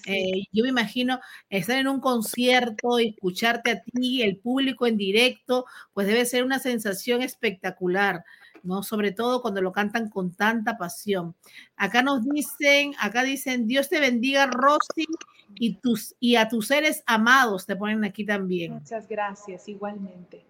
Eh, 0.06 0.44
yo 0.52 0.62
me 0.62 0.70
imagino 0.70 1.20
estar 1.48 1.76
en 1.78 1.88
un 1.88 2.00
concierto 2.00 3.00
y 3.00 3.08
escucharte 3.08 3.72
a 3.72 3.82
ti, 3.82 4.22
el 4.22 4.38
público 4.38 4.86
en 4.86 4.96
directo, 4.96 5.66
pues 5.92 6.06
debe 6.06 6.24
ser 6.26 6.44
una 6.44 6.60
sensación 6.60 7.22
espectacular. 7.22 8.24
¿No? 8.62 8.82
Sobre 8.82 9.12
todo 9.12 9.42
cuando 9.42 9.61
lo 9.61 9.72
cantan 9.72 10.08
con 10.08 10.32
tanta 10.32 10.76
pasión. 10.76 11.34
Acá 11.76 12.02
nos 12.02 12.24
dicen, 12.24 12.94
acá 12.98 13.22
dicen, 13.22 13.66
Dios 13.66 13.88
te 13.88 14.00
bendiga, 14.00 14.46
Rosy, 14.46 15.06
y, 15.54 15.76
tus, 15.76 16.14
y 16.20 16.36
a 16.36 16.48
tus 16.48 16.68
seres 16.68 17.02
amados 17.06 17.66
te 17.66 17.76
ponen 17.76 18.04
aquí 18.04 18.24
también. 18.24 18.74
Muchas 18.74 19.08
gracias, 19.08 19.68
igualmente. 19.68 20.44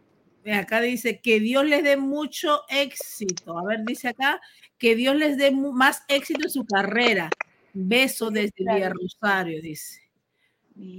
Acá 0.52 0.80
dice 0.80 1.20
que 1.20 1.38
Dios 1.38 1.66
les 1.66 1.82
dé 1.82 1.96
mucho 1.96 2.62
éxito. 2.68 3.58
A 3.58 3.64
ver, 3.64 3.84
dice 3.84 4.08
acá 4.08 4.40
que 4.78 4.96
Dios 4.96 5.14
les 5.16 5.36
dé 5.36 5.50
más 5.50 6.02
éxito 6.08 6.44
en 6.44 6.50
su 6.50 6.64
carrera. 6.64 7.30
Beso 7.72 8.30
desde 8.30 8.52
Villa 8.56 8.90
Rosario, 8.90 9.60
dice. 9.60 10.00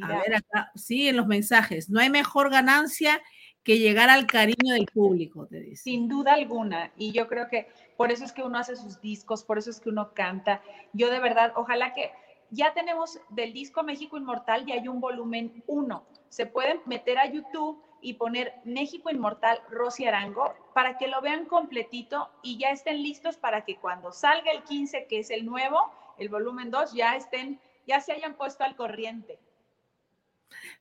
A 0.03 0.07
ver 0.19 0.35
acá, 0.35 0.71
sí, 0.75 1.07
en 1.07 1.17
los 1.17 1.25
mensajes. 1.25 1.89
No 1.89 1.99
hay 1.99 2.09
mejor 2.09 2.51
ganancia 2.51 3.19
que 3.19 3.21
llegar 3.65 4.09
al 4.09 4.25
cariño 4.27 4.73
del 4.73 4.85
público, 4.85 5.47
te 5.47 5.59
dice. 5.59 5.83
Sin 5.83 6.07
duda 6.07 6.33
alguna. 6.33 6.91
Y 6.97 7.11
yo 7.11 7.27
creo 7.27 7.47
que 7.47 7.67
por 7.97 8.11
eso 8.11 8.25
es 8.25 8.31
que 8.31 8.43
uno 8.43 8.57
hace 8.57 8.75
sus 8.75 8.99
discos, 9.01 9.43
por 9.43 9.57
eso 9.57 9.69
es 9.69 9.79
que 9.79 9.89
uno 9.89 10.13
canta. 10.13 10.61
Yo 10.93 11.09
de 11.11 11.19
verdad, 11.19 11.53
ojalá 11.55 11.93
que 11.93 12.11
ya 12.49 12.73
tenemos 12.73 13.19
del 13.29 13.53
disco 13.53 13.83
México 13.83 14.17
Inmortal, 14.17 14.67
y 14.67 14.73
hay 14.73 14.87
un 14.87 14.99
volumen 14.99 15.63
1. 15.67 16.03
Se 16.29 16.45
pueden 16.45 16.81
meter 16.85 17.17
a 17.17 17.31
YouTube 17.31 17.81
y 18.01 18.15
poner 18.15 18.53
México 18.65 19.09
Inmortal 19.09 19.59
Rosy 19.69 20.05
Arango 20.05 20.53
para 20.73 20.97
que 20.97 21.07
lo 21.07 21.21
vean 21.21 21.45
completito 21.45 22.29
y 22.41 22.57
ya 22.57 22.71
estén 22.71 23.03
listos 23.03 23.37
para 23.37 23.63
que 23.63 23.77
cuando 23.77 24.11
salga 24.11 24.51
el 24.51 24.63
15, 24.63 25.05
que 25.07 25.19
es 25.19 25.29
el 25.29 25.45
nuevo, 25.45 25.91
el 26.17 26.29
volumen 26.29 26.71
2, 26.71 26.93
ya 26.93 27.15
estén, 27.15 27.59
ya 27.87 28.01
se 28.01 28.13
hayan 28.13 28.35
puesto 28.35 28.63
al 28.63 28.75
corriente. 28.75 29.39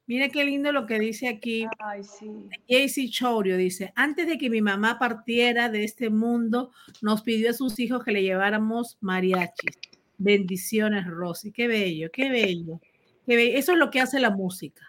Mira 0.07 0.29
qué 0.29 0.45
lindo 0.45 0.73
lo 0.73 0.87
que 0.87 0.99
dice 0.99 1.29
aquí. 1.29 1.66
Ay, 1.79 2.03
sí. 2.05 2.49
JC 2.68 3.11
Chourio 3.11 3.57
dice, 3.57 3.93
antes 3.95 4.27
de 4.27 4.39
que 4.39 4.51
mi 4.51 4.61
mamá 4.61 4.99
partiera 4.99 5.68
de 5.68 5.85
este 5.85 6.11
mundo, 6.11 6.73
nos 7.03 7.23
pidió 7.23 7.51
a 7.51 7.55
sus 7.55 7.79
hijos 7.79 8.05
que 8.05 8.12
le 8.12 8.23
lleváramos 8.23 8.99
mariachis. 9.01 9.79
Bendiciones, 10.18 11.07
Rosy. 11.07 11.53
Qué 11.53 11.66
bello, 11.66 12.11
qué 12.12 12.31
bello. 12.31 12.81
Qué 13.27 13.37
bello. 13.37 13.59
Eso 13.59 13.73
es 13.73 13.79
lo 13.79 13.91
que 13.91 14.01
hace 14.01 14.21
la 14.21 14.31
música. 14.31 14.85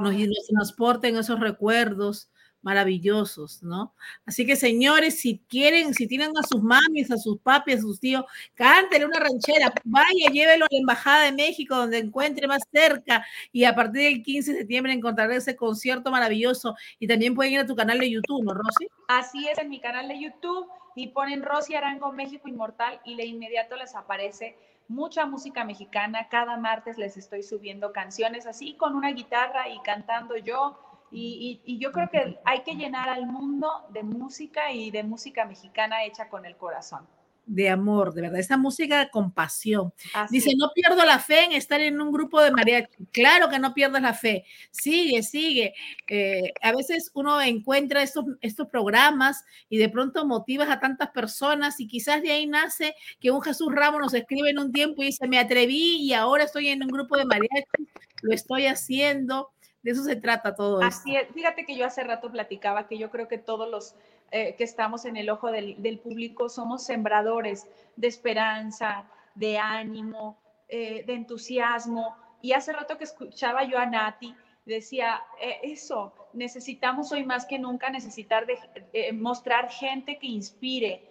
Nos, 0.00 0.14
nos 0.14 0.46
transporta 0.46 1.08
en 1.08 1.18
esos 1.18 1.38
recuerdos, 1.38 2.30
maravillosos, 2.62 3.62
¿no? 3.62 3.94
Así 4.24 4.46
que 4.46 4.56
señores, 4.56 5.20
si 5.20 5.42
quieren, 5.48 5.94
si 5.94 6.06
tienen 6.06 6.30
a 6.38 6.42
sus 6.42 6.62
mamis, 6.62 7.10
a 7.10 7.16
sus 7.16 7.38
papis, 7.38 7.78
a 7.78 7.80
sus 7.80 8.00
tíos, 8.00 8.24
cántele 8.54 9.04
una 9.04 9.18
ranchera, 9.18 9.72
vaya, 9.84 10.30
llévelo 10.32 10.64
a 10.64 10.68
la 10.70 10.78
Embajada 10.78 11.24
de 11.24 11.32
México, 11.32 11.76
donde 11.76 11.98
encuentre 11.98 12.46
más 12.46 12.62
cerca, 12.72 13.24
y 13.52 13.64
a 13.64 13.74
partir 13.74 14.02
del 14.02 14.22
15 14.22 14.52
de 14.52 14.58
septiembre 14.58 14.92
encontraré 14.92 15.36
ese 15.36 15.56
concierto 15.56 16.10
maravilloso. 16.10 16.74
Y 16.98 17.06
también 17.06 17.34
pueden 17.34 17.54
ir 17.54 17.60
a 17.60 17.66
tu 17.66 17.76
canal 17.76 17.98
de 17.98 18.10
YouTube, 18.10 18.44
¿no, 18.44 18.54
Rosy? 18.54 18.88
Así 19.08 19.48
es, 19.48 19.58
en 19.58 19.68
mi 19.68 19.80
canal 19.80 20.08
de 20.08 20.20
YouTube, 20.20 20.68
y 20.94 21.08
ponen 21.08 21.42
Rosy 21.42 21.74
Arango 21.74 22.12
México 22.12 22.48
Inmortal, 22.48 23.00
y 23.04 23.16
de 23.16 23.26
inmediato 23.26 23.76
les 23.76 23.94
aparece 23.94 24.56
mucha 24.88 25.26
música 25.26 25.64
mexicana. 25.64 26.28
Cada 26.28 26.56
martes 26.56 26.98
les 26.98 27.16
estoy 27.16 27.42
subiendo 27.42 27.92
canciones 27.92 28.46
así 28.46 28.74
con 28.74 28.94
una 28.94 29.12
guitarra 29.12 29.68
y 29.68 29.80
cantando 29.80 30.36
yo 30.36 30.78
y, 31.12 31.78
yo 31.78 31.92
creo 31.92 32.08
que 32.10 32.38
hay 32.44 32.62
que 32.62 32.74
llenar 32.74 33.08
al 33.08 33.26
mundo 33.26 33.70
de 33.90 34.02
música 34.02 34.72
y 34.72 34.90
de 34.90 35.02
música 35.02 35.44
mexicana 35.44 36.04
hecha 36.04 36.28
con 36.28 36.46
el 36.46 36.56
corazón. 36.56 37.06
De 37.44 37.68
amor, 37.68 38.14
de 38.14 38.22
verdad, 38.22 38.38
esa 38.38 38.56
música 38.56 39.10
con 39.10 39.32
pasión. 39.32 39.92
Dice, 40.30 40.52
no 40.56 40.70
pierdo 40.72 41.04
la 41.04 41.18
fe 41.18 41.44
en 41.44 41.52
estar 41.52 41.80
en 41.80 42.00
un 42.00 42.12
grupo 42.12 42.40
de 42.40 42.52
mariachi. 42.52 43.04
Claro 43.10 43.48
que 43.48 43.58
no 43.58 43.74
pierdas 43.74 44.00
la 44.00 44.14
fe. 44.14 44.44
Sigue, 44.70 45.24
sigue. 45.24 45.74
Eh, 46.06 46.52
a 46.62 46.70
veces 46.70 47.10
uno 47.14 47.42
encuentra 47.42 48.00
estos, 48.00 48.26
estos 48.42 48.68
programas 48.68 49.44
y 49.68 49.78
de 49.78 49.88
pronto 49.88 50.24
motivas 50.24 50.70
a 50.70 50.78
tantas 50.78 51.10
personas 51.10 51.80
y 51.80 51.88
quizás 51.88 52.22
de 52.22 52.30
ahí 52.30 52.46
nace 52.46 52.94
que 53.18 53.32
un 53.32 53.42
Jesús 53.42 53.74
Ramos 53.74 54.00
nos 54.00 54.14
escribe 54.14 54.50
en 54.50 54.60
un 54.60 54.70
tiempo 54.70 55.02
y 55.02 55.06
dice, 55.06 55.26
me 55.26 55.40
atreví 55.40 55.96
y 56.00 56.14
ahora 56.14 56.44
estoy 56.44 56.68
en 56.68 56.84
un 56.84 56.90
grupo 56.90 57.16
de 57.16 57.24
mariachi, 57.24 57.88
lo 58.22 58.32
estoy 58.32 58.66
haciendo 58.66 59.50
de 59.82 59.90
eso 59.90 60.04
se 60.04 60.16
trata 60.16 60.54
todo 60.54 60.80
Así 60.82 61.16
es. 61.16 61.28
Fíjate 61.34 61.66
que 61.66 61.76
yo 61.76 61.84
hace 61.84 62.04
rato 62.04 62.30
platicaba 62.30 62.86
que 62.86 62.98
yo 62.98 63.10
creo 63.10 63.28
que 63.28 63.38
todos 63.38 63.68
los 63.68 63.94
eh, 64.34 64.54
que 64.56 64.64
estamos 64.64 65.04
en 65.04 65.18
el 65.18 65.28
ojo 65.28 65.50
del, 65.50 66.00
público 66.02 66.48
somos 66.48 66.84
sembradores 66.84 67.66
de 67.96 68.06
esperanza, 68.06 69.04
de 69.34 69.58
ánimo, 69.58 70.40
eh, 70.68 71.04
de 71.04 71.12
entusiasmo. 71.12 72.16
Y 72.40 72.52
hace 72.52 72.72
rato 72.72 72.96
que 72.96 73.04
escuchaba 73.04 73.64
yo 73.64 73.78
a 73.78 73.84
Nati, 73.84 74.34
decía, 74.64 75.20
eh, 75.38 75.60
eso, 75.64 76.14
necesitamos 76.32 77.12
hoy 77.12 77.24
más 77.24 77.44
que 77.44 77.58
nunca 77.58 77.90
necesitar 77.90 78.46
de, 78.46 79.12
mostrar 79.12 79.68
gente 79.68 80.18
que 80.18 80.28
inspire, 80.28 81.10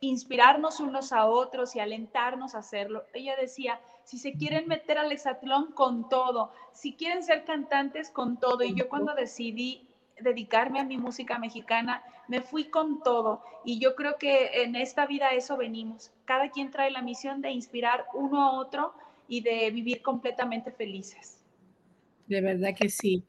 inspirarnos 0.00 0.80
unos 0.80 1.12
a 1.14 1.24
otros 1.24 1.74
y 1.76 1.80
alentarnos 1.80 2.54
a 2.54 2.58
hacerlo. 2.58 3.04
Ella 3.14 3.36
decía, 3.36 3.80
si 4.04 4.18
se 4.18 4.32
quieren 4.32 4.68
meter 4.68 4.98
al 4.98 5.12
exatlón 5.12 5.72
con 5.72 6.08
todo, 6.08 6.52
si 6.72 6.94
quieren 6.94 7.22
ser 7.22 7.44
cantantes 7.44 8.10
con 8.10 8.38
todo. 8.38 8.62
Y 8.62 8.74
yo 8.74 8.88
cuando 8.88 9.14
decidí 9.14 9.88
dedicarme 10.20 10.80
a 10.80 10.84
mi 10.84 10.98
música 10.98 11.38
mexicana, 11.38 12.02
me 12.28 12.40
fui 12.40 12.64
con 12.64 13.02
todo. 13.02 13.42
Y 13.64 13.78
yo 13.78 13.94
creo 13.94 14.16
que 14.18 14.62
en 14.62 14.76
esta 14.76 15.06
vida 15.06 15.30
eso 15.32 15.56
venimos. 15.56 16.12
Cada 16.24 16.50
quien 16.50 16.70
trae 16.70 16.90
la 16.90 17.02
misión 17.02 17.42
de 17.42 17.50
inspirar 17.50 18.06
uno 18.14 18.42
a 18.42 18.52
otro 18.52 18.94
y 19.28 19.40
de 19.40 19.70
vivir 19.70 20.02
completamente 20.02 20.70
felices. 20.70 21.40
De 22.26 22.40
verdad 22.40 22.70
que 22.78 22.88
sí. 22.88 23.24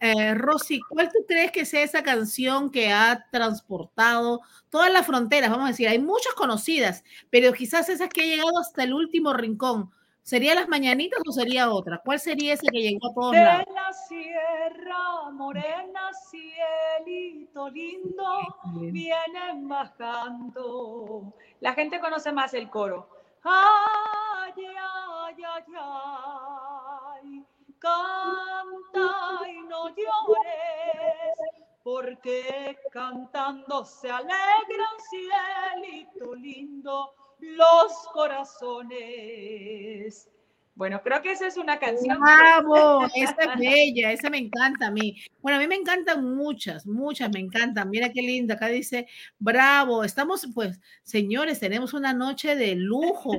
Eh, 0.00 0.34
Rosy, 0.34 0.80
¿cuál 0.88 1.08
tú 1.08 1.18
crees 1.26 1.50
que 1.50 1.64
sea 1.64 1.82
esa 1.82 2.02
canción 2.02 2.70
que 2.70 2.92
ha 2.92 3.26
transportado 3.32 4.40
todas 4.70 4.92
las 4.92 5.04
fronteras? 5.04 5.50
Vamos 5.50 5.66
a 5.66 5.70
decir, 5.70 5.88
hay 5.88 5.98
muchas 5.98 6.34
conocidas, 6.34 7.02
pero 7.30 7.52
quizás 7.52 7.88
esas 7.88 8.08
que 8.08 8.22
ha 8.22 8.26
llegado 8.26 8.58
hasta 8.60 8.84
el 8.84 8.94
último 8.94 9.32
rincón. 9.32 9.90
¿Sería 10.28 10.54
las 10.54 10.68
mañanitas 10.68 11.20
o 11.26 11.32
sería 11.32 11.70
otra? 11.70 12.02
¿Cuál 12.04 12.20
sería 12.20 12.52
ese 12.52 12.66
que 12.70 12.82
llegó 12.82 13.08
a 13.08 13.14
todos 13.14 13.32
de 13.32 13.42
lados? 13.42 13.64
la 13.72 13.92
sierra 13.94 15.30
morena, 15.32 16.10
cielito 16.12 17.70
lindo, 17.70 18.40
vienen 18.92 19.66
bajando. 19.66 21.32
La 21.60 21.72
gente 21.72 21.98
conoce 21.98 22.30
más 22.30 22.52
el 22.52 22.68
coro. 22.68 23.08
Ay, 23.42 24.52
ay, 24.58 25.36
ay, 25.46 25.64
ay, 25.80 27.44
canta 27.78 29.48
y 29.50 29.62
no 29.62 29.88
llores, 29.88 31.38
porque 31.82 32.76
cantando 32.92 33.82
se 33.82 34.10
alegra 34.10 34.88
cielito 35.08 36.34
lindo 36.34 37.14
los 37.40 37.92
corazones. 38.12 39.38
Bueno, 40.74 41.00
creo 41.02 41.20
que 41.22 41.32
esa 41.32 41.48
es 41.48 41.56
una 41.56 41.78
canción. 41.80 42.20
¡Bravo! 42.20 43.04
Esa 43.16 43.34
es 43.34 43.58
bella, 43.58 44.12
esa 44.12 44.30
me 44.30 44.38
encanta 44.38 44.86
a 44.86 44.92
mí. 44.92 45.20
Bueno, 45.40 45.58
a 45.58 45.60
mí 45.60 45.66
me 45.66 45.74
encantan 45.74 46.36
muchas, 46.36 46.86
muchas 46.86 47.30
me 47.32 47.40
encantan. 47.40 47.90
Mira 47.90 48.12
qué 48.12 48.22
linda, 48.22 48.54
acá 48.54 48.68
dice, 48.68 49.08
bravo, 49.40 50.04
estamos, 50.04 50.46
pues, 50.54 50.80
señores, 51.02 51.58
tenemos 51.58 51.94
una 51.94 52.12
noche 52.12 52.54
de 52.54 52.76
lujo. 52.76 53.32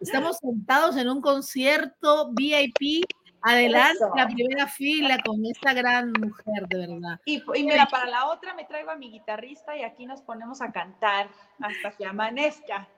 Estamos 0.00 0.36
sentados 0.36 0.98
en 0.98 1.08
un 1.08 1.22
concierto 1.22 2.30
VIP 2.32 3.06
Adelante, 3.42 4.04
la 4.14 4.28
primera 4.28 4.66
fila 4.68 5.18
con 5.24 5.44
esta 5.44 5.72
gran 5.74 6.12
mujer, 6.12 6.68
de 6.68 6.78
verdad. 6.78 7.20
Y, 7.24 7.42
y, 7.54 7.64
mira, 7.64 7.86
para 7.86 8.06
la 8.06 8.28
otra 8.28 8.54
me 8.54 8.64
traigo 8.64 8.90
a 8.90 8.96
mi 8.96 9.10
guitarrista 9.10 9.76
y 9.76 9.82
aquí 9.82 10.06
nos 10.06 10.22
ponemos 10.22 10.62
a 10.62 10.70
cantar 10.70 11.28
hasta 11.58 11.90
que 11.96 12.06
amanezca. 12.06 12.88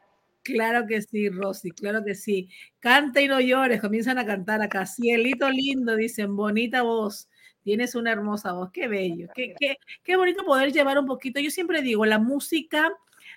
Claro 0.45 0.87
que 0.87 1.01
sí, 1.01 1.31
Rosy, 1.31 1.71
claro 1.71 2.05
que 2.05 2.15
sí. 2.15 2.51
Canta 2.79 3.23
y 3.23 3.29
no 3.29 3.41
llores, 3.41 3.81
comienzan 3.81 4.19
a 4.19 4.27
cantar 4.27 4.61
acá. 4.61 4.85
Cielito 4.85 5.49
lindo, 5.49 5.97
dicen, 5.97 6.37
bonita 6.37 6.83
voz. 6.83 7.31
Tienes 7.63 7.95
una 7.95 8.13
hermosa 8.13 8.53
voz, 8.53 8.71
qué 8.71 8.87
bello, 8.87 9.29
qué, 9.35 9.55
qué, 9.59 9.79
qué 10.03 10.17
bonito 10.17 10.45
poder 10.45 10.71
llevar 10.71 10.99
un 10.99 11.07
poquito. 11.07 11.41
Yo 11.41 11.51
siempre 11.51 11.81
digo, 11.81 12.05
la 12.05 12.19
música 12.19 12.93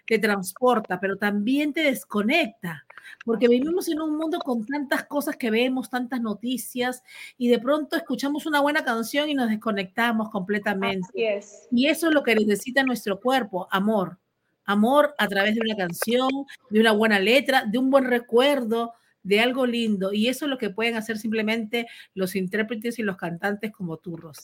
te 0.05 0.19
transporta, 0.19 0.99
pero 0.99 1.15
también 1.15 1.71
te 1.71 1.81
desconecta, 1.81 2.85
porque 3.23 3.47
vivimos 3.47 3.87
en 3.87 4.01
un 4.01 4.17
mundo 4.17 4.39
con 4.39 4.65
tantas 4.65 5.05
cosas 5.05 5.37
que 5.37 5.49
vemos, 5.49 5.89
tantas 5.89 6.19
noticias, 6.19 7.03
y 7.37 7.47
de 7.47 7.59
pronto 7.59 7.95
escuchamos 7.95 8.45
una 8.45 8.59
buena 8.59 8.83
canción 8.83 9.29
y 9.29 9.33
nos 9.33 9.49
desconectamos 9.49 10.29
completamente. 10.29 11.07
Así 11.07 11.23
es. 11.23 11.67
Y 11.71 11.87
eso 11.87 12.09
es 12.09 12.13
lo 12.13 12.23
que 12.23 12.35
necesita 12.35 12.83
nuestro 12.83 13.21
cuerpo, 13.21 13.69
amor 13.71 14.19
amor 14.67 15.15
a 15.17 15.27
través 15.27 15.55
de 15.55 15.61
una 15.61 15.75
canción, 15.75 16.29
de 16.69 16.79
una 16.79 16.91
buena 16.91 17.19
letra, 17.19 17.63
de 17.65 17.79
un 17.79 17.89
buen 17.89 18.05
recuerdo, 18.05 18.93
de 19.23 19.39
algo 19.39 19.65
lindo. 19.65 20.13
Y 20.13 20.27
eso 20.27 20.45
es 20.45 20.51
lo 20.51 20.57
que 20.57 20.69
pueden 20.69 20.95
hacer 20.95 21.17
simplemente 21.17 21.87
los 22.13 22.35
intérpretes 22.35 22.99
y 22.99 23.03
los 23.03 23.17
cantantes 23.17 23.71
como 23.71 23.97
tú, 23.97 24.15
Rosy. 24.15 24.43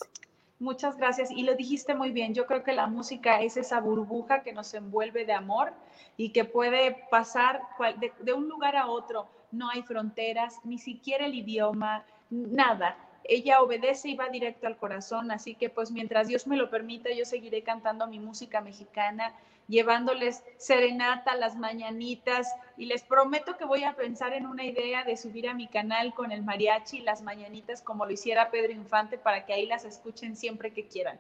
Muchas 0.60 0.98
gracias. 0.98 1.30
Y 1.30 1.44
lo 1.44 1.56
dijiste 1.56 1.94
muy 1.94 2.12
bien. 2.12 2.34
Yo 2.34 2.46
creo 2.46 2.64
que 2.64 2.74
la 2.74 2.88
música 2.88 3.42
es 3.42 3.58
esa 3.58 3.80
burbuja 3.82 4.44
que 4.44 4.54
nos 4.54 4.74
envuelve 4.74 5.26
de 5.26 5.34
amor 5.34 5.74
y 6.16 6.30
que 6.30 6.46
puede 6.46 7.06
pasar 7.12 7.62
de, 8.00 8.14
de 8.22 8.34
un 8.34 8.48
lugar 8.48 8.76
a 8.78 8.88
otro. 8.88 9.28
No 9.52 9.70
hay 9.70 9.84
fronteras, 9.84 10.56
ni 10.64 10.80
siquiera 10.80 11.26
el 11.26 11.36
idioma, 11.36 12.06
nada 12.30 12.98
ella 13.26 13.62
obedece 13.62 14.10
y 14.10 14.16
va 14.16 14.30
directo 14.30 14.68
al 14.68 14.78
corazón, 14.78 15.32
así 15.32 15.56
que 15.56 15.70
pues 15.70 15.92
mientras 15.92 16.28
Dios 16.28 16.46
me 16.48 16.58
lo 16.58 16.70
permita, 16.70 17.10
yo 17.12 17.26
seguiré 17.26 17.64
cantando 17.64 18.08
mi 18.08 18.20
música 18.20 18.62
mexicana 18.62 19.34
llevándoles 19.68 20.44
serenata, 20.58 21.36
las 21.36 21.56
mañanitas, 21.56 22.48
y 22.78 22.86
les 22.86 23.04
prometo 23.04 23.58
que 23.58 23.66
voy 23.66 23.84
a 23.84 23.96
pensar 23.96 24.34
en 24.34 24.46
una 24.46 24.66
idea 24.66 25.04
de 25.04 25.18
subir 25.18 25.48
a 25.48 25.54
mi 25.54 25.68
canal 25.68 26.14
con 26.14 26.32
el 26.32 26.44
mariachi 26.44 26.98
y 26.98 27.02
las 27.02 27.22
mañanitas 27.22 27.82
como 27.82 28.06
lo 28.06 28.12
hiciera 28.12 28.52
Pedro 28.52 28.72
Infante 28.72 29.18
para 29.18 29.46
que 29.46 29.54
ahí 29.54 29.66
las 29.66 29.86
escuchen 29.86 30.36
siempre 30.36 30.72
que 30.74 30.88
quieran. 30.88 31.20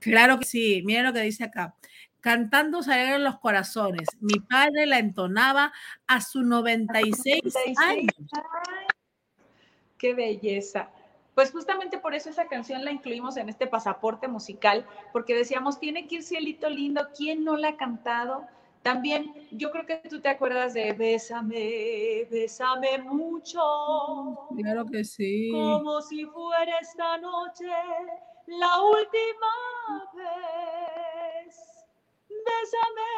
Claro 0.00 0.38
que 0.38 0.44
sí, 0.44 0.82
miren 0.84 1.06
lo 1.06 1.12
que 1.12 1.20
dice 1.20 1.44
acá. 1.44 1.74
Cantando 2.20 2.82
se 2.82 3.18
los 3.18 3.38
corazones. 3.38 4.08
Mi 4.20 4.40
padre 4.40 4.86
la 4.86 4.98
entonaba 4.98 5.72
a 6.06 6.20
sus 6.20 6.44
96, 6.44 7.42
96 7.44 7.78
años. 7.78 8.14
Qué 9.96 10.14
belleza. 10.14 10.90
Pues 11.38 11.52
justamente 11.52 11.98
por 11.98 12.16
eso 12.16 12.30
esa 12.30 12.48
canción 12.48 12.84
la 12.84 12.90
incluimos 12.90 13.36
en 13.36 13.48
este 13.48 13.68
pasaporte 13.68 14.26
musical, 14.26 14.84
porque 15.12 15.36
decíamos, 15.36 15.78
tiene 15.78 16.08
que 16.08 16.16
ir 16.16 16.24
cielito 16.24 16.68
lindo, 16.68 17.06
¿quién 17.16 17.44
no 17.44 17.56
la 17.56 17.68
ha 17.68 17.76
cantado? 17.76 18.44
También 18.82 19.32
yo 19.52 19.70
creo 19.70 19.86
que 19.86 19.98
tú 19.98 20.20
te 20.20 20.30
acuerdas 20.30 20.74
de 20.74 20.94
Bésame, 20.94 22.26
bésame 22.28 22.98
mucho. 22.98 23.60
Claro 24.56 24.84
que 24.86 25.04
sí. 25.04 25.52
Como 25.52 26.02
si 26.02 26.24
fuera 26.24 26.76
esta 26.80 27.18
noche 27.18 27.68
la 28.46 28.82
última 28.82 29.46
vez. 30.14 31.56
Bésame, 32.28 33.12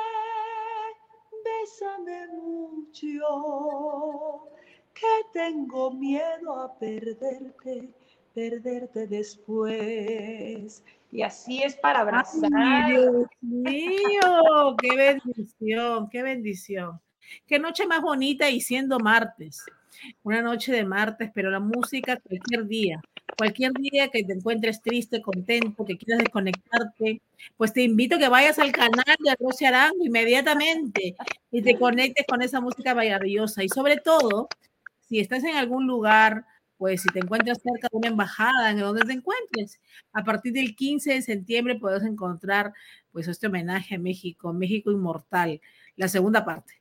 bésame 1.42 2.26
mucho, 2.36 3.26
que 4.92 5.24
tengo 5.32 5.90
miedo 5.92 6.54
a 6.60 6.78
perderte 6.78 7.94
perderte 8.34 9.06
después. 9.06 10.82
Y 11.12 11.22
así 11.22 11.62
es 11.62 11.74
para 11.76 12.00
abrazar. 12.00 12.50
Dios 12.88 13.26
mío, 13.40 14.76
qué 14.80 14.96
bendición, 14.96 16.08
qué 16.10 16.22
bendición. 16.22 17.00
Qué 17.46 17.58
noche 17.58 17.86
más 17.86 18.00
bonita 18.02 18.48
y 18.48 18.60
siendo 18.60 18.98
martes. 18.98 19.64
Una 20.22 20.40
noche 20.40 20.72
de 20.72 20.84
martes, 20.84 21.30
pero 21.34 21.50
la 21.50 21.60
música 21.60 22.16
cualquier 22.16 22.66
día. 22.66 23.00
cualquier 23.36 23.72
día 23.72 24.08
que 24.08 24.22
te 24.22 24.32
encuentres 24.32 24.82
triste, 24.82 25.22
contento, 25.22 25.84
que 25.84 25.96
quieras 25.96 26.22
desconectarte, 26.24 27.22
pues 27.56 27.72
te 27.72 27.82
invito 27.82 28.16
a 28.16 28.18
que 28.18 28.28
vayas 28.28 28.58
al 28.58 28.72
canal 28.72 29.16
de 29.18 29.34
Rosy 29.38 29.64
Arango 29.64 30.04
inmediatamente 30.04 31.16
y 31.50 31.62
te 31.62 31.78
conectes 31.78 32.26
con 32.26 32.42
esa 32.42 32.60
música 32.60 32.94
maravillosa. 32.94 33.64
Y 33.64 33.68
sobre 33.68 33.96
todo, 33.96 34.48
si 35.08 35.20
estás 35.20 35.42
en 35.44 35.56
algún 35.56 35.86
lugar, 35.86 36.44
pues 36.80 37.02
si 37.02 37.08
te 37.10 37.18
encuentras 37.18 37.58
cerca 37.62 37.88
de 37.92 37.98
una 37.98 38.08
embajada 38.08 38.70
en 38.70 38.78
donde 38.78 39.02
te 39.02 39.12
encuentres, 39.12 39.78
a 40.14 40.24
partir 40.24 40.54
del 40.54 40.74
15 40.74 41.12
de 41.12 41.20
septiembre 41.20 41.78
puedes 41.78 42.02
encontrar 42.02 42.72
pues 43.12 43.28
este 43.28 43.48
homenaje 43.48 43.96
a 43.96 43.98
México, 43.98 44.50
México 44.54 44.90
Inmortal, 44.90 45.60
la 45.96 46.08
segunda 46.08 46.42
parte. 46.42 46.80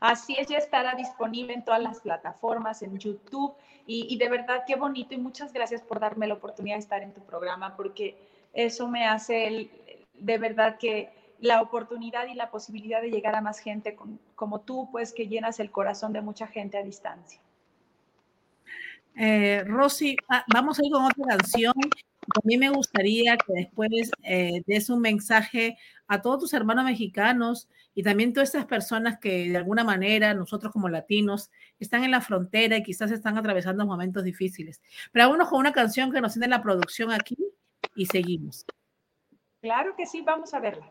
Así 0.00 0.36
es, 0.38 0.48
ya 0.48 0.56
estará 0.56 0.94
disponible 0.94 1.52
en 1.52 1.66
todas 1.66 1.82
las 1.82 2.00
plataformas, 2.00 2.80
en 2.80 2.98
YouTube. 2.98 3.52
Y, 3.86 4.16
de 4.16 4.30
verdad, 4.30 4.62
qué 4.66 4.76
bonito 4.76 5.12
y 5.12 5.18
muchas 5.18 5.52
gracias 5.52 5.82
por 5.82 6.00
darme 6.00 6.26
la 6.26 6.32
oportunidad 6.32 6.76
de 6.76 6.80
estar 6.80 7.02
en 7.02 7.12
tu 7.12 7.20
programa, 7.26 7.76
porque 7.76 8.16
eso 8.54 8.88
me 8.88 9.06
hace 9.06 9.68
de 10.14 10.38
verdad 10.38 10.78
que 10.78 11.10
la 11.40 11.60
oportunidad 11.60 12.26
y 12.28 12.34
la 12.34 12.50
posibilidad 12.50 13.02
de 13.02 13.10
llegar 13.10 13.34
a 13.34 13.42
más 13.42 13.58
gente 13.58 13.98
como 14.34 14.60
tú, 14.62 14.88
pues 14.90 15.12
que 15.12 15.28
llenas 15.28 15.60
el 15.60 15.70
corazón 15.70 16.14
de 16.14 16.22
mucha 16.22 16.46
gente 16.46 16.78
a 16.78 16.82
distancia. 16.82 17.43
Eh, 19.16 19.62
Rosy, 19.66 20.16
ah, 20.28 20.44
vamos 20.52 20.78
a 20.78 20.84
ir 20.84 20.92
con 20.92 21.04
otra 21.04 21.36
canción. 21.36 21.74
A 22.36 22.40
mí 22.44 22.56
me 22.56 22.70
gustaría 22.70 23.36
que 23.36 23.52
después 23.52 24.10
eh, 24.22 24.62
des 24.66 24.88
un 24.88 25.00
mensaje 25.00 25.76
a 26.08 26.20
todos 26.22 26.40
tus 26.40 26.54
hermanos 26.54 26.84
mexicanos 26.84 27.68
y 27.94 28.02
también 28.02 28.32
todas 28.32 28.48
estas 28.48 28.66
personas 28.66 29.18
que 29.18 29.50
de 29.50 29.56
alguna 29.56 29.84
manera 29.84 30.34
nosotros 30.34 30.72
como 30.72 30.88
latinos 30.88 31.50
están 31.78 32.02
en 32.02 32.10
la 32.10 32.20
frontera 32.20 32.76
y 32.76 32.82
quizás 32.82 33.10
están 33.10 33.36
atravesando 33.36 33.86
momentos 33.86 34.24
difíciles. 34.24 34.80
Pero 35.12 35.26
vámonos 35.26 35.48
con 35.48 35.60
una 35.60 35.72
canción 35.72 36.10
que 36.10 36.20
nos 36.20 36.32
tiene 36.32 36.48
la 36.48 36.62
producción 36.62 37.12
aquí 37.12 37.36
y 37.94 38.06
seguimos. 38.06 38.64
Claro 39.60 39.94
que 39.96 40.06
sí, 40.06 40.22
vamos 40.22 40.52
a 40.54 40.60
verla. 40.60 40.90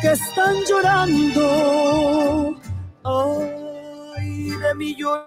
que 0.00 0.12
están 0.12 0.56
llorando. 0.68 2.54
Ay, 3.04 4.50
de 4.50 4.74
mi 4.74 4.96
llorona, 4.96 5.26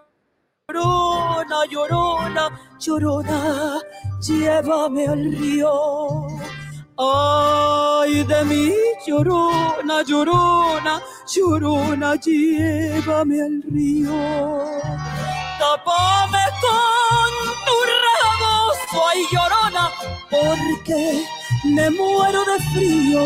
llorona, 1.70 2.50
llorona, 2.80 3.80
llévame 4.22 5.08
al 5.08 5.32
río. 5.38 6.28
Ay, 6.98 8.24
de 8.24 8.44
mi 8.46 8.74
llorona, 9.06 10.04
llorona, 10.04 11.02
llorona, 11.28 12.16
llévame 12.16 13.42
al 13.42 13.64
río. 13.64 14.18
Tapame 15.60 16.46
ay, 19.10 19.24
llorona, 19.32 19.92
porque 20.30 21.26
me 21.66 21.90
muero 21.92 22.44
de 22.46 22.60
frío. 22.74 23.24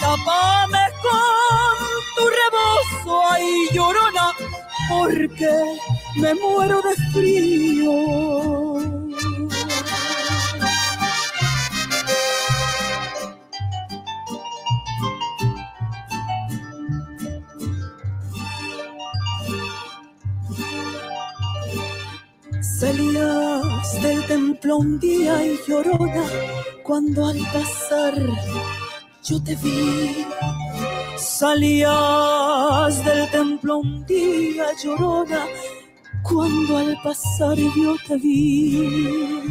Tapame 0.00 0.84
con 1.02 1.76
tu 2.16 2.24
rebozo, 2.40 3.22
ay 3.30 3.68
llorona, 3.72 4.32
porque 4.88 5.50
me 6.16 6.34
muero 6.34 6.80
de 6.82 6.94
frío. 7.12 8.75
Un 24.74 24.98
día 24.98 25.44
y 25.44 25.58
llorona 25.66 26.24
cuando 26.82 27.26
al 27.26 27.38
pasar 27.52 28.14
yo 29.22 29.42
te 29.42 29.54
vi. 29.56 30.26
Salías 31.16 33.04
del 33.04 33.30
templo 33.30 33.78
un 33.78 34.04
día 34.06 34.66
llorona 34.82 35.46
cuando 36.22 36.78
al 36.78 36.98
pasar 37.02 37.56
yo 37.56 37.94
te 38.06 38.16
vi. 38.16 39.42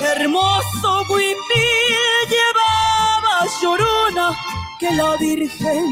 Hermoso 0.00 1.02
huipil 1.10 1.96
llevabas 2.30 3.50
llorona 3.62 4.36
que 4.78 4.90
la 4.92 5.16
Virgen 5.16 5.84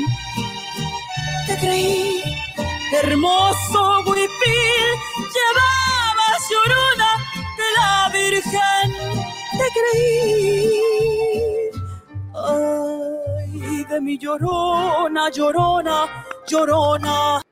te 1.46 1.58
creí. 1.58 2.22
Hermoso 3.02 4.02
huipil 4.06 4.88
llevabas 5.34 6.40
llorona 6.50 7.03
la 7.76 8.10
Virgen 8.12 8.92
te 9.52 9.66
creí. 9.76 10.70
Ay, 12.34 13.84
de 13.84 14.00
mi 14.00 14.18
llorona, 14.18 15.30
llorona, 15.30 16.26
llorona. 16.46 17.42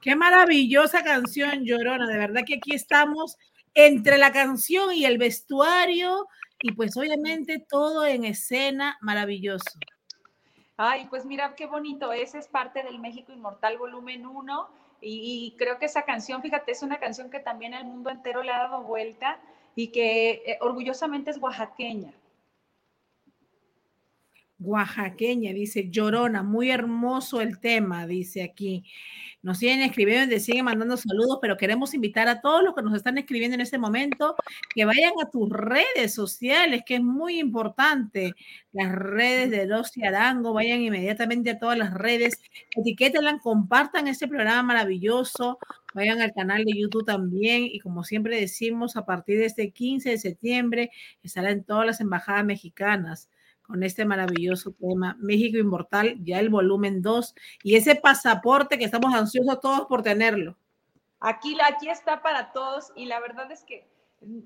Qué 0.00 0.16
maravillosa 0.16 1.02
canción, 1.02 1.64
Llorona. 1.64 2.06
De 2.06 2.16
verdad 2.16 2.42
que 2.46 2.56
aquí 2.56 2.74
estamos 2.74 3.36
entre 3.74 4.18
la 4.18 4.32
canción 4.32 4.92
y 4.92 5.04
el 5.04 5.18
vestuario 5.18 6.26
y 6.60 6.72
pues 6.72 6.96
obviamente 6.96 7.64
todo 7.68 8.06
en 8.06 8.24
escena 8.24 8.96
maravilloso. 9.00 9.78
Ay, 10.76 11.06
pues 11.10 11.24
mira 11.24 11.54
qué 11.56 11.66
bonito, 11.66 12.12
ese 12.12 12.38
es 12.38 12.48
parte 12.48 12.82
del 12.82 13.00
México 13.00 13.32
Inmortal 13.32 13.78
volumen 13.78 14.26
1 14.26 14.68
y, 15.00 15.54
creo 15.58 15.78
que 15.78 15.86
esa 15.86 16.02
canción, 16.02 16.42
fíjate, 16.42 16.72
es 16.72 16.82
una 16.82 16.98
canción 16.98 17.30
que 17.30 17.40
también 17.40 17.74
el 17.74 17.84
mundo 17.84 18.10
entero 18.10 18.42
le 18.42 18.52
ha 18.52 18.58
dado 18.58 18.82
vuelta 18.82 19.38
y 19.76 19.88
que 19.88 20.42
eh, 20.44 20.58
orgullosamente 20.60 21.30
es 21.30 21.38
oaxaqueña. 21.38 22.12
Oaxaqueña, 24.60 25.52
dice 25.52 25.88
Llorona, 25.88 26.42
muy 26.42 26.70
hermoso 26.70 27.40
el 27.40 27.60
tema, 27.60 28.06
dice 28.06 28.42
aquí. 28.42 28.84
Nos 29.48 29.60
siguen 29.60 29.80
escribiendo 29.80 30.34
y 30.34 30.40
siguen 30.40 30.66
mandando 30.66 30.98
saludos, 30.98 31.38
pero 31.40 31.56
queremos 31.56 31.94
invitar 31.94 32.28
a 32.28 32.42
todos 32.42 32.62
los 32.62 32.74
que 32.74 32.82
nos 32.82 32.94
están 32.94 33.16
escribiendo 33.16 33.54
en 33.54 33.62
este 33.62 33.78
momento 33.78 34.36
que 34.74 34.84
vayan 34.84 35.14
a 35.24 35.30
tus 35.30 35.48
redes 35.48 36.12
sociales, 36.12 36.82
que 36.84 36.96
es 36.96 37.00
muy 37.00 37.38
importante. 37.38 38.34
Las 38.72 38.92
redes 38.92 39.50
de 39.50 39.66
Rosy 39.66 40.04
Arango, 40.04 40.52
vayan 40.52 40.82
inmediatamente 40.82 41.48
a 41.48 41.58
todas 41.58 41.78
las 41.78 41.94
redes, 41.94 42.42
etiquétenla, 42.76 43.38
compartan 43.38 44.06
este 44.06 44.28
programa 44.28 44.62
maravilloso, 44.64 45.58
vayan 45.94 46.20
al 46.20 46.34
canal 46.34 46.66
de 46.66 46.78
YouTube 46.78 47.06
también 47.06 47.64
y 47.64 47.78
como 47.80 48.04
siempre 48.04 48.38
decimos, 48.38 48.96
a 48.96 49.06
partir 49.06 49.38
de 49.38 49.46
este 49.46 49.70
15 49.70 50.10
de 50.10 50.18
septiembre 50.18 50.90
estará 51.22 51.52
en 51.52 51.64
todas 51.64 51.86
las 51.86 52.02
embajadas 52.02 52.44
mexicanas 52.44 53.30
con 53.68 53.82
este 53.82 54.06
maravilloso 54.06 54.72
tema, 54.72 55.16
México 55.20 55.58
Inmortal, 55.58 56.16
ya 56.24 56.40
el 56.40 56.48
volumen 56.48 57.02
2, 57.02 57.34
y 57.62 57.76
ese 57.76 57.94
pasaporte 57.94 58.78
que 58.78 58.86
estamos 58.86 59.14
ansiosos 59.14 59.60
todos 59.60 59.86
por 59.86 60.02
tenerlo. 60.02 60.56
Aquí, 61.20 61.56
aquí 61.62 61.90
está 61.90 62.22
para 62.22 62.52
todos 62.52 62.92
y 62.96 63.04
la 63.04 63.20
verdad 63.20 63.52
es 63.52 63.64
que 63.64 63.86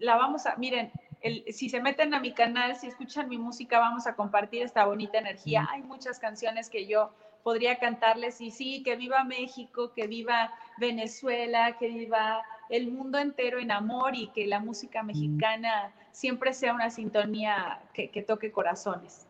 la 0.00 0.16
vamos 0.16 0.46
a, 0.46 0.56
miren, 0.56 0.90
el, 1.20 1.44
si 1.52 1.68
se 1.70 1.80
meten 1.80 2.14
a 2.14 2.20
mi 2.20 2.32
canal, 2.32 2.74
si 2.74 2.88
escuchan 2.88 3.28
mi 3.28 3.38
música, 3.38 3.78
vamos 3.78 4.08
a 4.08 4.16
compartir 4.16 4.62
esta 4.62 4.84
bonita 4.84 5.18
energía. 5.18 5.68
Hay 5.70 5.82
muchas 5.82 6.18
canciones 6.18 6.68
que 6.68 6.86
yo 6.86 7.12
podría 7.44 7.78
cantarles 7.78 8.40
y 8.40 8.50
sí, 8.50 8.82
que 8.82 8.96
viva 8.96 9.22
México, 9.22 9.92
que 9.94 10.08
viva 10.08 10.52
Venezuela, 10.78 11.76
que 11.78 11.88
viva 11.88 12.42
el 12.72 12.90
mundo 12.90 13.18
entero 13.18 13.58
en 13.58 13.70
amor 13.70 14.16
y 14.16 14.28
que 14.28 14.46
la 14.46 14.58
música 14.58 15.02
mexicana 15.02 15.92
siempre 16.10 16.54
sea 16.54 16.72
una 16.72 16.88
sintonía 16.88 17.82
que, 17.92 18.24
toque 18.26 18.50
corazones. 18.50 19.26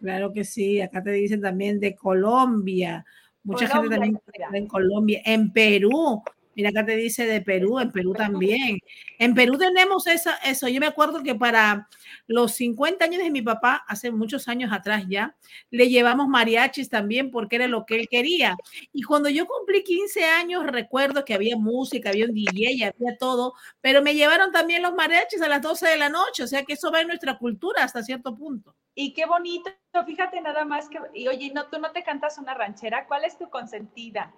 Claro 0.00 0.32
que 0.32 0.44
sí, 0.44 0.80
acá 0.80 1.02
te 1.02 1.10
dicen 1.10 1.42
también 1.42 1.80
de 1.80 1.96
Colombia, 1.96 3.04
mucha 3.42 3.66
gente 3.66 3.88
también 3.88 4.20
en 4.52 4.66
Colombia, 4.68 5.20
en 5.24 5.52
Perú, 5.52 6.22
Mira 6.60 6.68
acá 6.68 6.84
te 6.84 6.94
dice 6.94 7.24
de 7.24 7.40
Perú, 7.40 7.78
en 7.78 7.90
Perú 7.90 8.12
también. 8.12 8.80
En 9.18 9.34
Perú 9.34 9.56
tenemos 9.56 10.06
eso, 10.06 10.28
eso. 10.44 10.68
Yo 10.68 10.78
me 10.78 10.86
acuerdo 10.86 11.22
que 11.22 11.34
para 11.34 11.88
los 12.26 12.52
50 12.52 13.02
años 13.02 13.22
de 13.22 13.30
mi 13.30 13.40
papá, 13.40 13.82
hace 13.88 14.10
muchos 14.10 14.46
años 14.46 14.70
atrás 14.70 15.04
ya, 15.08 15.34
le 15.70 15.88
llevamos 15.88 16.28
mariachis 16.28 16.90
también 16.90 17.30
porque 17.30 17.56
era 17.56 17.66
lo 17.66 17.86
que 17.86 17.94
él 17.94 18.08
quería. 18.10 18.56
Y 18.92 19.04
cuando 19.04 19.30
yo 19.30 19.46
cumplí 19.46 19.82
15 19.82 20.22
años, 20.26 20.66
recuerdo 20.66 21.24
que 21.24 21.32
había 21.32 21.56
música, 21.56 22.10
había 22.10 22.26
un 22.26 22.34
DJ, 22.34 22.92
había 22.94 23.16
todo, 23.18 23.54
pero 23.80 24.02
me 24.02 24.14
llevaron 24.14 24.52
también 24.52 24.82
los 24.82 24.92
mariachis 24.92 25.40
a 25.40 25.48
las 25.48 25.62
12 25.62 25.88
de 25.88 25.96
la 25.96 26.10
noche, 26.10 26.42
o 26.42 26.46
sea 26.46 26.64
que 26.64 26.74
eso 26.74 26.92
va 26.92 27.00
en 27.00 27.06
nuestra 27.06 27.38
cultura 27.38 27.84
hasta 27.84 28.02
cierto 28.02 28.36
punto. 28.36 28.76
Y 28.94 29.14
qué 29.14 29.24
bonito, 29.24 29.70
fíjate 30.04 30.42
nada 30.42 30.66
más 30.66 30.90
que, 30.90 30.98
y 31.14 31.26
oye, 31.26 31.52
no, 31.54 31.70
tú 31.70 31.78
no 31.78 31.90
te 31.92 32.02
cantas 32.02 32.36
una 32.36 32.52
ranchera, 32.52 33.06
¿cuál 33.06 33.24
es 33.24 33.38
tu 33.38 33.48
consentida? 33.48 34.34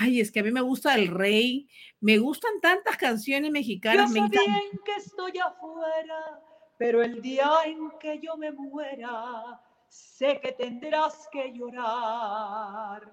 Ay, 0.00 0.20
es 0.20 0.30
que 0.30 0.40
a 0.40 0.42
mí 0.42 0.50
me 0.50 0.60
gusta 0.60 0.94
el 0.94 1.08
rey, 1.08 1.68
me 2.00 2.18
gustan 2.18 2.60
tantas 2.60 2.96
canciones 2.96 3.50
mexicanas. 3.50 4.12
Yo 4.14 4.26
sé 4.26 4.28
bien 4.30 4.80
que 4.84 4.92
estoy 4.96 5.38
afuera, 5.38 6.40
pero 6.78 7.02
el 7.02 7.20
día 7.20 7.50
en 7.66 7.90
que 7.98 8.20
yo 8.20 8.36
me 8.36 8.52
muera, 8.52 9.60
sé 9.88 10.40
que 10.40 10.52
tendrás 10.52 11.28
que 11.32 11.52
llorar. 11.52 13.10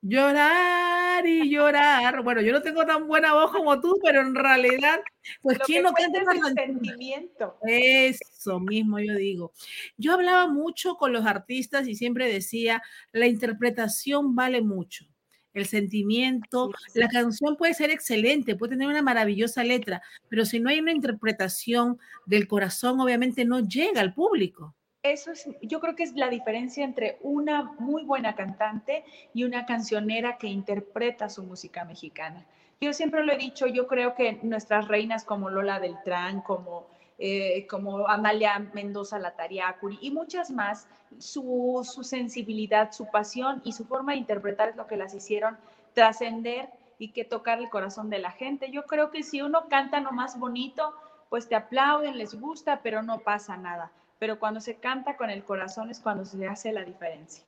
Llorar 0.00 1.26
y 1.26 1.50
llorar. 1.50 2.22
Bueno, 2.22 2.40
yo 2.40 2.52
no 2.52 2.62
tengo 2.62 2.86
tan 2.86 3.08
buena 3.08 3.34
voz 3.34 3.50
como 3.50 3.80
tú, 3.80 3.98
pero 4.02 4.20
en 4.20 4.34
realidad, 4.34 5.00
pues, 5.42 5.58
¿quién 5.60 5.82
no 5.82 5.92
canta 5.92 6.20
el 6.32 6.54
sentimiento? 6.54 7.58
Eso 7.62 8.60
mismo 8.60 8.98
yo 9.00 9.14
digo. 9.14 9.52
Yo 9.96 10.14
hablaba 10.14 10.46
mucho 10.46 10.96
con 10.96 11.12
los 11.12 11.26
artistas 11.26 11.88
y 11.88 11.94
siempre 11.94 12.32
decía, 12.32 12.82
la 13.12 13.26
interpretación 13.26 14.34
vale 14.34 14.62
mucho 14.62 15.06
el 15.54 15.66
sentimiento. 15.66 16.70
La 16.94 17.08
canción 17.08 17.56
puede 17.56 17.74
ser 17.74 17.90
excelente, 17.90 18.56
puede 18.56 18.74
tener 18.74 18.88
una 18.88 19.02
maravillosa 19.02 19.64
letra, 19.64 20.02
pero 20.28 20.44
si 20.44 20.60
no 20.60 20.70
hay 20.70 20.80
una 20.80 20.92
interpretación 20.92 21.98
del 22.26 22.46
corazón, 22.46 23.00
obviamente 23.00 23.44
no 23.44 23.60
llega 23.60 24.00
al 24.00 24.14
público. 24.14 24.74
Eso 25.02 25.30
es, 25.30 25.48
yo 25.62 25.80
creo 25.80 25.94
que 25.94 26.02
es 26.02 26.14
la 26.14 26.28
diferencia 26.28 26.84
entre 26.84 27.18
una 27.22 27.62
muy 27.78 28.04
buena 28.04 28.34
cantante 28.34 29.04
y 29.32 29.44
una 29.44 29.64
cancionera 29.64 30.38
que 30.38 30.48
interpreta 30.48 31.28
su 31.28 31.44
música 31.44 31.84
mexicana. 31.84 32.46
Yo 32.80 32.92
siempre 32.92 33.24
lo 33.24 33.32
he 33.32 33.38
dicho, 33.38 33.66
yo 33.66 33.86
creo 33.86 34.14
que 34.14 34.38
nuestras 34.42 34.88
reinas 34.88 35.24
como 35.24 35.50
Lola 35.50 35.78
Beltrán, 35.78 36.40
como 36.42 36.88
eh, 37.18 37.66
como 37.66 38.06
Amalia 38.06 38.58
Mendoza 38.74 39.18
Latariacuri 39.18 39.98
y 40.00 40.10
muchas 40.10 40.50
más, 40.50 40.86
su, 41.18 41.84
su, 41.84 42.04
sensibilidad, 42.04 42.92
su 42.92 43.10
pasión 43.10 43.60
y 43.64 43.72
su 43.72 43.84
forma 43.84 44.12
de 44.12 44.18
interpretar 44.18 44.68
es 44.68 44.76
lo 44.76 44.86
que 44.86 44.96
las 44.96 45.14
hicieron 45.14 45.56
trascender 45.94 46.68
y 46.98 47.10
que 47.10 47.24
tocar 47.24 47.58
el 47.58 47.70
corazón 47.70 48.08
de 48.08 48.18
la 48.18 48.30
gente. 48.30 48.70
Yo 48.70 48.84
creo 48.84 49.10
que 49.10 49.22
si 49.22 49.42
uno 49.42 49.68
canta 49.68 50.00
lo 50.00 50.12
más 50.12 50.38
bonito, 50.38 50.94
pues 51.28 51.48
te 51.48 51.54
aplauden, 51.54 52.18
les 52.18 52.34
gusta, 52.34 52.80
pero 52.82 53.02
no 53.02 53.20
pasa 53.20 53.56
nada. 53.56 53.90
Pero 54.18 54.38
cuando 54.38 54.60
se 54.60 54.76
canta 54.76 55.16
con 55.16 55.30
el 55.30 55.44
corazón 55.44 55.90
es 55.90 56.00
cuando 56.00 56.24
se 56.24 56.46
hace 56.46 56.72
la 56.72 56.84
diferencia. 56.84 57.44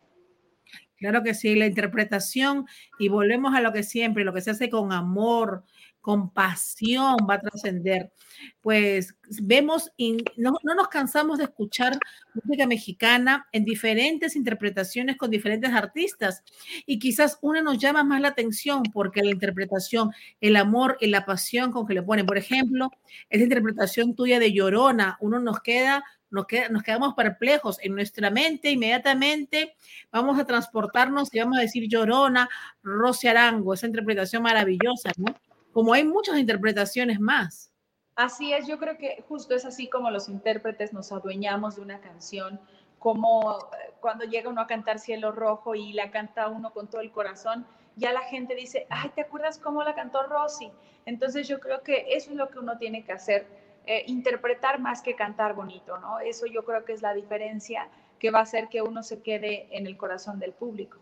Claro 0.98 1.22
que 1.22 1.34
sí, 1.34 1.56
la 1.56 1.66
interpretación 1.66 2.66
y 2.98 3.08
volvemos 3.08 3.54
a 3.54 3.60
lo 3.60 3.72
que 3.72 3.82
siempre, 3.82 4.24
lo 4.24 4.34
que 4.34 4.42
se 4.42 4.50
hace 4.50 4.68
con 4.68 4.92
amor, 4.92 5.64
con 6.00 6.30
pasión 6.30 7.16
va 7.28 7.34
a 7.34 7.40
trascender. 7.40 8.12
Pues 8.60 9.14
vemos 9.42 9.90
y 9.96 10.18
no, 10.36 10.54
nos 10.62 10.88
cansamos 10.88 11.38
de 11.38 11.44
escuchar 11.44 11.98
música 12.34 12.66
mexicana 12.66 13.46
en 13.52 13.64
diferentes 13.64 14.36
interpretaciones 14.36 15.16
con 15.16 15.30
diferentes 15.30 15.72
artistas 15.72 16.42
y 16.86 16.98
quizás 16.98 17.38
una 17.42 17.62
nos 17.62 17.78
llama 17.78 18.02
más 18.04 18.20
la 18.20 18.28
atención 18.28 18.82
porque 18.92 19.22
la 19.22 19.30
interpretación, 19.30 20.10
el 20.40 20.56
amor 20.56 20.96
y 21.00 21.08
la 21.08 21.26
pasión 21.26 21.70
con 21.70 21.86
que 21.86 21.94
le 21.94 22.02
ponen, 22.02 22.26
por 22.26 22.38
ejemplo, 22.38 22.90
esa 23.28 23.44
interpretación 23.44 24.14
tuya 24.14 24.38
de 24.38 24.52
Llorona, 24.52 25.18
uno 25.20 25.38
nos 25.38 25.60
queda 25.60 26.02
nos, 26.30 26.46
nos, 26.70 26.84
quedamos 26.84 27.14
perplejos 27.14 27.78
en 27.82 27.92
nuestra 27.92 28.30
mente, 28.30 28.70
inmediatamente 28.70 29.74
vamos 30.12 30.38
a 30.38 30.44
transportarnos 30.44 31.34
y 31.34 31.40
vamos 31.40 31.58
a 31.58 31.62
decir 31.62 31.88
Llorona, 31.88 32.48
Rosy 32.84 33.26
Arango, 33.26 33.74
esa 33.74 33.88
interpretación 33.88 34.44
maravillosa, 34.44 35.10
¿no? 35.16 35.34
Como 35.72 35.92
hay 35.92 36.04
muchas 36.04 36.38
interpretaciones 36.38 37.20
más. 37.20 37.72
Así 38.16 38.52
es, 38.52 38.66
yo 38.66 38.78
creo 38.78 38.98
que 38.98 39.24
justo 39.28 39.54
es 39.54 39.64
así 39.64 39.88
como 39.88 40.10
los 40.10 40.28
intérpretes 40.28 40.92
nos 40.92 41.10
adueñamos 41.12 41.76
de 41.76 41.82
una 41.82 42.00
canción, 42.00 42.60
como 42.98 43.58
eh, 43.58 43.94
cuando 44.00 44.24
llega 44.24 44.50
uno 44.50 44.60
a 44.60 44.66
cantar 44.66 44.98
Cielo 44.98 45.32
Rojo 45.32 45.74
y 45.74 45.92
la 45.92 46.10
canta 46.10 46.48
uno 46.48 46.72
con 46.72 46.88
todo 46.88 47.00
el 47.00 47.10
corazón, 47.10 47.66
ya 47.96 48.12
la 48.12 48.22
gente 48.22 48.54
dice, 48.54 48.86
ay, 48.90 49.10
¿te 49.14 49.22
acuerdas 49.22 49.58
cómo 49.58 49.82
la 49.82 49.94
cantó 49.94 50.22
Rosy? 50.24 50.70
Entonces 51.06 51.48
yo 51.48 51.60
creo 51.60 51.82
que 51.82 52.06
eso 52.10 52.30
es 52.30 52.36
lo 52.36 52.50
que 52.50 52.58
uno 52.58 52.78
tiene 52.78 53.04
que 53.04 53.12
hacer, 53.12 53.46
eh, 53.86 54.04
interpretar 54.06 54.80
más 54.80 55.02
que 55.02 55.14
cantar 55.14 55.54
bonito, 55.54 55.98
¿no? 55.98 56.20
Eso 56.20 56.46
yo 56.46 56.64
creo 56.64 56.84
que 56.84 56.92
es 56.92 57.02
la 57.02 57.14
diferencia 57.14 57.88
que 58.18 58.30
va 58.30 58.40
a 58.40 58.42
hacer 58.42 58.68
que 58.68 58.82
uno 58.82 59.02
se 59.02 59.22
quede 59.22 59.66
en 59.70 59.86
el 59.86 59.96
corazón 59.96 60.38
del 60.38 60.52
público. 60.52 60.98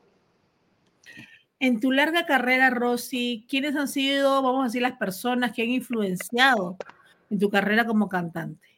En 1.61 1.81
tu 1.81 1.91
larga 1.91 2.25
carrera, 2.25 2.71
Rosy, 2.71 3.45
¿quiénes 3.49 3.75
han 3.75 3.89
sido, 3.89 4.43
vamos 4.43 4.61
a 4.61 4.65
decir, 4.65 4.83
las 4.83 4.97
personas 4.97 5.53
que 5.53 5.63
han 5.63 5.71
influenciado 5.71 6.77
en 7.31 7.39
tu 7.39 7.51
carrera 7.51 7.85
como 7.85 8.09
cantante? 8.09 8.69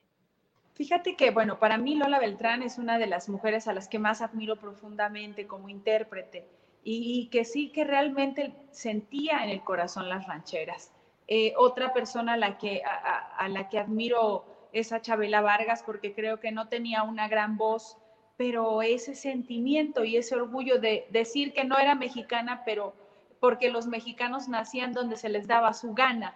Fíjate 0.74 1.14
que, 1.14 1.30
bueno, 1.30 1.58
para 1.58 1.76
mí 1.76 1.94
Lola 1.94 2.18
Beltrán 2.18 2.62
es 2.62 2.78
una 2.78 2.98
de 2.98 3.06
las 3.06 3.28
mujeres 3.28 3.68
a 3.68 3.74
las 3.74 3.86
que 3.86 3.98
más 3.98 4.22
admiro 4.22 4.56
profundamente 4.56 5.46
como 5.46 5.68
intérprete 5.68 6.46
y, 6.82 7.28
que 7.30 7.44
sí 7.44 7.68
que 7.68 7.84
realmente 7.84 8.54
sentía 8.70 9.44
en 9.44 9.50
el 9.50 9.60
corazón 9.60 10.08
las 10.08 10.26
rancheras. 10.26 10.90
Eh, 11.28 11.52
otra 11.58 11.92
persona 11.92 12.32
a 12.32 12.36
la, 12.38 12.56
que, 12.56 12.82
a 12.82 13.46
la 13.48 13.68
que 13.68 13.78
admiro 13.78 14.46
es 14.72 14.92
a 14.92 15.02
Chabela 15.02 15.42
Vargas 15.42 15.82
porque 15.84 16.14
creo 16.14 16.40
que 16.40 16.50
no 16.50 16.68
tenía 16.68 17.02
una 17.02 17.28
gran 17.28 17.58
voz 17.58 17.98
pero 18.40 18.80
ese 18.80 19.14
sentimiento 19.14 20.02
y 20.02 20.16
ese 20.16 20.34
orgullo 20.34 20.80
de 20.80 21.06
decir 21.10 21.52
que 21.52 21.64
no 21.64 21.76
era 21.76 21.94
mexicana, 21.94 22.62
pero 22.64 22.94
porque 23.38 23.68
los 23.68 23.86
mexicanos 23.86 24.48
nacían 24.48 24.94
donde 24.94 25.16
se 25.16 25.28
les 25.28 25.46
daba 25.46 25.74
su 25.74 25.92
gana. 25.92 26.34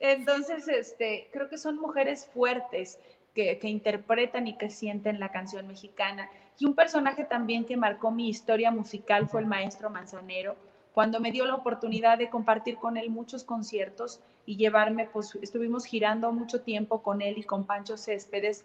Entonces, 0.00 0.66
este, 0.66 1.28
creo 1.32 1.48
que 1.48 1.56
son 1.56 1.78
mujeres 1.78 2.28
fuertes 2.34 2.98
que, 3.32 3.60
que 3.60 3.68
interpretan 3.68 4.48
y 4.48 4.58
que 4.58 4.70
sienten 4.70 5.20
la 5.20 5.30
canción 5.30 5.68
mexicana. 5.68 6.28
Y 6.58 6.66
un 6.66 6.74
personaje 6.74 7.22
también 7.22 7.64
que 7.64 7.76
marcó 7.76 8.10
mi 8.10 8.28
historia 8.28 8.72
musical 8.72 9.28
fue 9.28 9.42
el 9.42 9.46
maestro 9.46 9.88
Manzanero, 9.88 10.56
cuando 10.94 11.20
me 11.20 11.30
dio 11.30 11.46
la 11.46 11.54
oportunidad 11.54 12.18
de 12.18 12.28
compartir 12.28 12.74
con 12.74 12.96
él 12.96 13.08
muchos 13.08 13.44
conciertos 13.44 14.18
y 14.46 14.56
llevarme, 14.56 15.08
pues 15.12 15.38
estuvimos 15.40 15.84
girando 15.84 16.32
mucho 16.32 16.62
tiempo 16.62 17.02
con 17.04 17.22
él 17.22 17.38
y 17.38 17.44
con 17.44 17.66
Pancho 17.66 17.96
Céspedes 17.96 18.64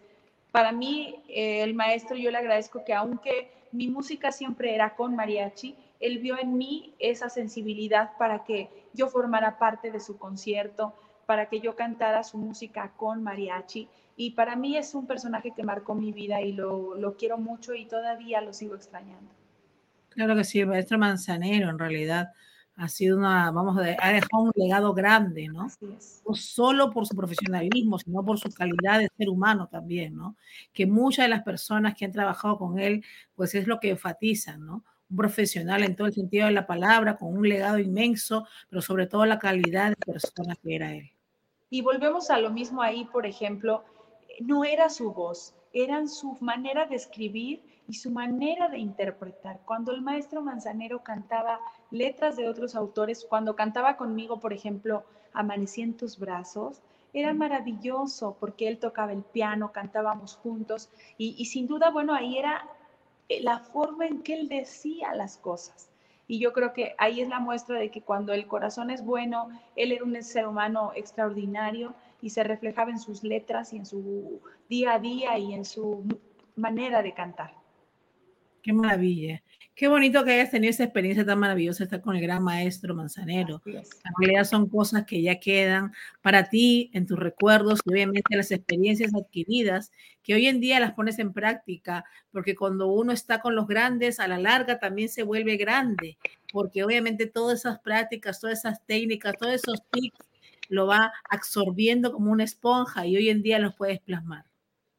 para 0.51 0.71
mí, 0.71 1.23
eh, 1.29 1.63
el 1.63 1.73
maestro, 1.73 2.17
yo 2.17 2.31
le 2.31 2.37
agradezco 2.37 2.83
que 2.83 2.93
aunque 2.93 3.51
mi 3.71 3.87
música 3.87 4.31
siempre 4.31 4.75
era 4.75 4.95
con 4.95 5.15
mariachi, 5.15 5.75
él 5.99 6.19
vio 6.19 6.37
en 6.37 6.57
mí 6.57 6.93
esa 6.99 7.29
sensibilidad 7.29 8.17
para 8.17 8.43
que 8.43 8.69
yo 8.93 9.07
formara 9.07 9.57
parte 9.57 9.91
de 9.91 9.99
su 9.99 10.17
concierto, 10.17 10.93
para 11.25 11.47
que 11.47 11.61
yo 11.61 11.75
cantara 11.75 12.23
su 12.23 12.37
música 12.37 12.91
con 12.97 13.23
mariachi. 13.23 13.87
Y 14.17 14.31
para 14.31 14.55
mí 14.55 14.75
es 14.75 14.93
un 14.93 15.07
personaje 15.07 15.53
que 15.55 15.63
marcó 15.63 15.95
mi 15.95 16.11
vida 16.11 16.41
y 16.41 16.51
lo, 16.51 16.95
lo 16.95 17.15
quiero 17.15 17.37
mucho 17.37 17.73
y 17.73 17.85
todavía 17.85 18.41
lo 18.41 18.51
sigo 18.51 18.75
extrañando. 18.75 19.31
Claro 20.09 20.35
que 20.35 20.43
sí, 20.43 20.65
maestro 20.65 20.97
Manzanero 20.97 21.69
en 21.69 21.79
realidad 21.79 22.33
ha 22.75 22.87
sido 22.87 23.17
una, 23.17 23.51
vamos 23.51 23.77
a 23.77 23.81
ha 23.81 24.13
dejado 24.13 24.43
un 24.43 24.51
legado 24.55 24.93
grande, 24.93 25.47
¿no? 25.47 25.67
No 26.27 26.35
solo 26.35 26.89
por 26.89 27.05
su 27.05 27.15
profesionalismo, 27.15 27.99
sino 27.99 28.23
por 28.23 28.39
su 28.39 28.49
calidad 28.51 28.99
de 28.99 29.09
ser 29.17 29.29
humano 29.29 29.67
también, 29.67 30.15
¿no? 30.15 30.35
Que 30.73 30.85
muchas 30.85 31.25
de 31.25 31.29
las 31.29 31.43
personas 31.43 31.95
que 31.95 32.05
han 32.05 32.11
trabajado 32.11 32.57
con 32.57 32.79
él, 32.79 33.03
pues 33.35 33.53
es 33.55 33.67
lo 33.67 33.79
que 33.79 33.91
enfatizan, 33.91 34.65
¿no? 34.65 34.83
Un 35.09 35.17
profesional 35.17 35.83
en 35.83 35.95
todo 35.95 36.07
el 36.07 36.13
sentido 36.13 36.47
de 36.47 36.53
la 36.53 36.65
palabra, 36.65 37.17
con 37.17 37.37
un 37.37 37.47
legado 37.47 37.77
inmenso, 37.77 38.47
pero 38.69 38.81
sobre 38.81 39.07
todo 39.07 39.25
la 39.25 39.39
calidad 39.39 39.89
de 39.89 39.95
persona 39.95 40.55
que 40.55 40.75
era 40.75 40.93
él. 40.93 41.11
Y 41.69 41.81
volvemos 41.81 42.29
a 42.29 42.39
lo 42.39 42.51
mismo 42.51 42.81
ahí, 42.81 43.05
por 43.05 43.25
ejemplo, 43.25 43.83
no 44.39 44.63
era 44.63 44.89
su 44.89 45.13
voz, 45.13 45.53
eran 45.73 46.07
su 46.07 46.37
manera 46.41 46.85
de 46.85 46.95
escribir 46.95 47.63
y 47.91 47.93
su 47.95 48.09
manera 48.09 48.69
de 48.69 48.77
interpretar. 48.77 49.59
Cuando 49.65 49.91
el 49.91 50.01
maestro 50.01 50.41
Manzanero 50.41 51.03
cantaba 51.03 51.59
letras 51.89 52.37
de 52.37 52.47
otros 52.47 52.73
autores, 52.73 53.25
cuando 53.29 53.53
cantaba 53.53 53.97
conmigo, 53.97 54.39
por 54.39 54.53
ejemplo, 54.53 55.03
Amanecí 55.33 55.81
en 55.81 55.97
tus 55.97 56.17
brazos, 56.17 56.81
era 57.11 57.33
maravilloso 57.33 58.37
porque 58.39 58.69
él 58.69 58.79
tocaba 58.79 59.11
el 59.11 59.23
piano, 59.23 59.73
cantábamos 59.73 60.37
juntos 60.37 60.89
y, 61.17 61.43
sin 61.43 61.67
duda, 61.67 61.89
bueno, 61.89 62.13
ahí 62.13 62.37
era 62.37 62.65
eh, 63.27 63.41
la 63.43 63.59
forma 63.59 64.07
en 64.07 64.23
que 64.23 64.35
él 64.35 64.47
decía 64.47 65.13
las 65.13 65.37
cosas. 65.37 65.89
Y 66.29 66.39
yo 66.39 66.53
creo 66.53 66.71
que 66.71 66.95
ahí 66.97 67.19
es 67.19 67.27
la 67.27 67.41
muestra 67.41 67.77
de 67.77 67.91
que 67.91 68.01
cuando 68.01 68.31
el 68.31 68.47
corazón 68.47 68.89
es 68.89 69.03
bueno, 69.03 69.49
él 69.75 69.91
era 69.91 70.05
un 70.05 70.23
ser 70.23 70.47
humano 70.47 70.93
extraordinario 70.95 71.93
y 72.21 72.29
se 72.29 72.45
reflejaba 72.45 72.89
en 72.89 72.99
sus 72.99 73.21
letras 73.21 73.73
y 73.73 73.77
en 73.77 73.85
su 73.85 74.39
día 74.69 74.93
a 74.93 74.99
día 74.99 75.37
y 75.37 75.53
en 75.53 75.65
su 75.65 76.05
manera 76.55 77.03
de 77.03 77.13
cantar. 77.13 77.60
Qué 78.61 78.73
maravilla. 78.73 79.41
Qué 79.73 79.87
bonito 79.87 80.23
que 80.23 80.33
hayas 80.33 80.51
tenido 80.51 80.69
esa 80.69 80.83
experiencia 80.83 81.25
tan 81.25 81.39
maravillosa 81.39 81.85
estar 81.85 82.01
con 82.01 82.15
el 82.15 82.21
gran 82.21 82.43
maestro 82.43 82.93
Manzanero. 82.93 83.61
En 83.65 83.83
realidad 84.19 84.43
son 84.43 84.69
cosas 84.69 85.05
que 85.05 85.21
ya 85.21 85.39
quedan 85.39 85.91
para 86.21 86.49
ti 86.49 86.91
en 86.93 87.07
tus 87.07 87.17
recuerdos 87.17 87.79
y 87.85 87.91
obviamente 87.91 88.35
las 88.35 88.51
experiencias 88.51 89.15
adquiridas 89.15 89.91
que 90.21 90.35
hoy 90.35 90.45
en 90.45 90.59
día 90.59 90.79
las 90.79 90.93
pones 90.93 91.17
en 91.17 91.33
práctica, 91.33 92.05
porque 92.31 92.55
cuando 92.55 92.87
uno 92.87 93.11
está 93.11 93.41
con 93.41 93.55
los 93.55 93.65
grandes, 93.65 94.19
a 94.19 94.27
la 94.27 94.37
larga 94.37 94.77
también 94.77 95.09
se 95.09 95.23
vuelve 95.23 95.57
grande, 95.57 96.17
porque 96.53 96.83
obviamente 96.83 97.25
todas 97.25 97.61
esas 97.61 97.79
prácticas, 97.79 98.39
todas 98.39 98.59
esas 98.59 98.85
técnicas, 98.85 99.33
todos 99.39 99.55
esos 99.55 99.81
tips 99.89 100.19
lo 100.69 100.85
va 100.85 101.11
absorbiendo 101.29 102.11
como 102.11 102.31
una 102.31 102.43
esponja 102.43 103.07
y 103.07 103.17
hoy 103.17 103.29
en 103.29 103.41
día 103.41 103.57
los 103.57 103.73
puedes 103.75 103.99
plasmar. 103.99 104.50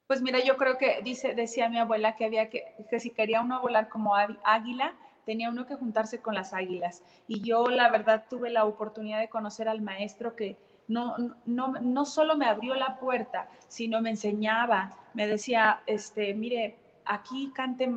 Pues 0.07 0.21
mira, 0.21 0.41
yo 0.41 0.57
creo 0.57 0.79
que 0.79 1.01
dice, 1.03 1.35
decía 1.35 1.69
mi 1.69 1.79
abuela 1.79 2.17
que 2.17 2.25
había 2.25 2.51
que, 2.51 2.75
que 2.91 3.01
si 3.01 3.11
quería 3.11 3.41
uno 3.41 3.61
volar 3.61 3.89
como 3.89 4.15
águila, 4.15 4.95
tenía 5.25 5.49
uno 5.51 5.67
que 5.67 5.77
juntarse 5.77 6.21
con 6.21 6.35
las 6.35 6.53
águilas. 6.53 7.03
Y 7.29 7.41
yo 7.43 7.69
la 7.69 7.91
verdad 7.91 8.25
tuve 8.29 8.51
la 8.51 8.65
oportunidad 8.65 9.21
de 9.21 9.29
conocer 9.29 9.69
al 9.69 9.81
maestro 9.81 10.37
que 10.37 10.57
no, 10.89 11.17
no, 11.47 11.69
no 11.81 12.05
solo 12.05 12.37
me 12.37 12.47
abrió 12.47 12.75
la 12.75 12.99
puerta, 12.99 13.49
sino 13.69 14.01
me 14.03 14.11
enseñaba, 14.11 14.95
me 15.15 15.27
decía, 15.27 15.83
este, 15.87 16.35
mire, 16.35 16.77
aquí 17.05 17.51
cante, 17.55 17.91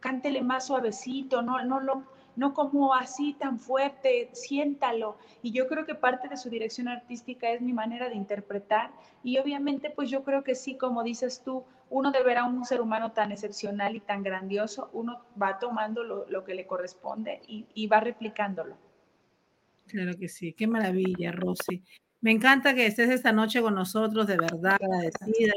cántele 0.00 0.42
más 0.42 0.66
suavecito, 0.66 1.42
no, 1.42 1.64
no 1.64 1.80
lo 1.80 2.02
no 2.36 2.54
como 2.54 2.94
así 2.94 3.34
tan 3.34 3.58
fuerte, 3.58 4.30
siéntalo. 4.32 5.16
Y 5.42 5.52
yo 5.52 5.66
creo 5.68 5.86
que 5.86 5.94
parte 5.94 6.28
de 6.28 6.36
su 6.36 6.50
dirección 6.50 6.88
artística 6.88 7.50
es 7.50 7.60
mi 7.60 7.72
manera 7.72 8.08
de 8.08 8.14
interpretar. 8.14 8.90
Y 9.22 9.38
obviamente, 9.38 9.90
pues 9.90 10.10
yo 10.10 10.24
creo 10.24 10.42
que 10.42 10.54
sí, 10.54 10.76
como 10.76 11.02
dices 11.02 11.42
tú, 11.44 11.64
uno 11.90 12.10
de 12.10 12.22
ver 12.22 12.38
a 12.38 12.44
un 12.44 12.64
ser 12.64 12.80
humano 12.80 13.12
tan 13.12 13.32
excepcional 13.32 13.94
y 13.96 14.00
tan 14.00 14.22
grandioso, 14.22 14.88
uno 14.92 15.24
va 15.40 15.58
tomando 15.58 16.02
lo, 16.04 16.44
que 16.44 16.54
le 16.54 16.66
corresponde 16.66 17.42
y, 17.46 17.66
y 17.74 17.86
va 17.86 18.00
replicándolo. 18.00 18.76
Claro 19.86 20.12
que 20.18 20.28
sí, 20.28 20.54
qué 20.54 20.66
maravilla, 20.66 21.32
Rosy. 21.32 21.82
Me 22.22 22.30
encanta 22.30 22.72
que 22.72 22.86
estés 22.86 23.10
esta 23.10 23.32
noche 23.32 23.60
con 23.60 23.74
nosotros, 23.74 24.28
de 24.28 24.36
verdad 24.36 24.78
agradecida. 24.80 25.54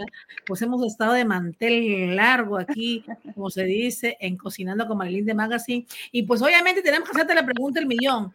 Pues 0.48 0.64
hemos 0.64 0.84
estado 0.84 1.14
de 1.14 1.24
mantel 1.24 2.16
largo 2.16 2.58
aquí, 2.58 3.06
como 3.36 3.52
se 3.52 3.66
dice, 3.66 4.18
en 4.20 4.36
Cocinando 4.36 4.88
con 4.88 4.98
Marilyn 4.98 5.28
de 5.28 5.36
Magazine. 5.36 5.86
Y 6.12 6.24
pues 6.24 6.42
obviamente 6.42 6.82
tenemos 6.82 7.08
que 7.08 7.16
hacerte 7.16 7.36
la 7.36 7.46
pregunta 7.46 7.80
del 7.80 7.88
millón. 7.88 8.34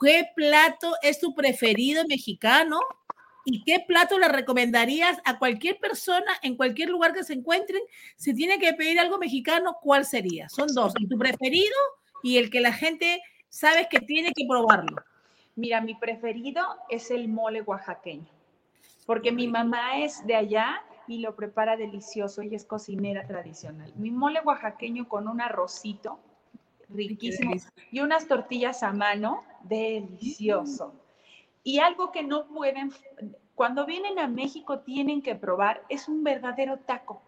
¿Qué 0.00 0.26
plato 0.34 0.94
es 1.02 1.20
tu 1.20 1.34
preferido 1.34 2.06
mexicano? 2.08 2.80
¿Y 3.44 3.62
qué 3.62 3.84
plato 3.86 4.18
le 4.18 4.28
recomendarías 4.28 5.18
a 5.26 5.38
cualquier 5.38 5.78
persona 5.78 6.32
en 6.42 6.56
cualquier 6.56 6.88
lugar 6.88 7.12
que 7.12 7.24
se 7.24 7.34
encuentren? 7.34 7.82
Si 8.16 8.32
tiene 8.32 8.58
que 8.58 8.72
pedir 8.72 8.98
algo 8.98 9.18
mexicano, 9.18 9.76
¿cuál 9.82 10.06
sería? 10.06 10.48
Son 10.48 10.68
dos, 10.74 10.94
tu 10.94 11.18
preferido 11.18 11.76
y 12.22 12.38
el 12.38 12.48
que 12.48 12.60
la 12.60 12.72
gente 12.72 13.20
sabe 13.50 13.86
que 13.90 14.00
tiene 14.00 14.32
que 14.32 14.46
probarlo. 14.48 14.96
Mira, 15.56 15.80
mi 15.80 15.94
preferido 15.94 16.62
es 16.90 17.10
el 17.10 17.28
mole 17.28 17.62
oaxaqueño, 17.62 18.30
porque 19.06 19.32
mi 19.32 19.48
mamá 19.48 19.98
es 19.98 20.24
de 20.26 20.36
allá 20.36 20.84
y 21.08 21.20
lo 21.20 21.34
prepara 21.34 21.78
delicioso, 21.78 22.42
ella 22.42 22.56
es 22.56 22.66
cocinera 22.66 23.26
tradicional. 23.26 23.90
Mi 23.96 24.10
mole 24.10 24.40
oaxaqueño 24.44 25.08
con 25.08 25.28
un 25.28 25.40
arrocito 25.40 26.18
riquísimo 26.90 27.54
y 27.90 28.00
unas 28.00 28.28
tortillas 28.28 28.82
a 28.82 28.92
mano, 28.92 29.44
delicioso. 29.62 30.92
Y 31.64 31.78
algo 31.78 32.12
que 32.12 32.22
no 32.22 32.46
pueden, 32.46 32.92
cuando 33.54 33.86
vienen 33.86 34.18
a 34.18 34.28
México 34.28 34.80
tienen 34.80 35.22
que 35.22 35.34
probar, 35.36 35.82
es 35.88 36.06
un 36.06 36.22
verdadero 36.22 36.80
taco, 36.80 37.22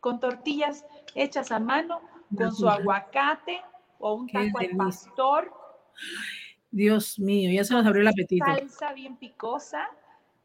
con 0.00 0.20
tortillas 0.20 0.84
hechas 1.14 1.50
a 1.50 1.58
mano, 1.58 2.02
con 2.36 2.54
su 2.54 2.68
aguacate 2.68 3.62
o 3.98 4.12
un 4.12 4.28
taco 4.28 4.58
al 4.58 4.76
pastor 4.76 5.52
Dios 6.74 7.20
mío, 7.20 7.52
ya 7.52 7.62
se 7.62 7.72
nos 7.72 7.86
abrió 7.86 8.02
el 8.02 8.08
apetito. 8.08 8.44
Salsa 8.46 8.92
bien 8.92 9.16
picosa 9.16 9.88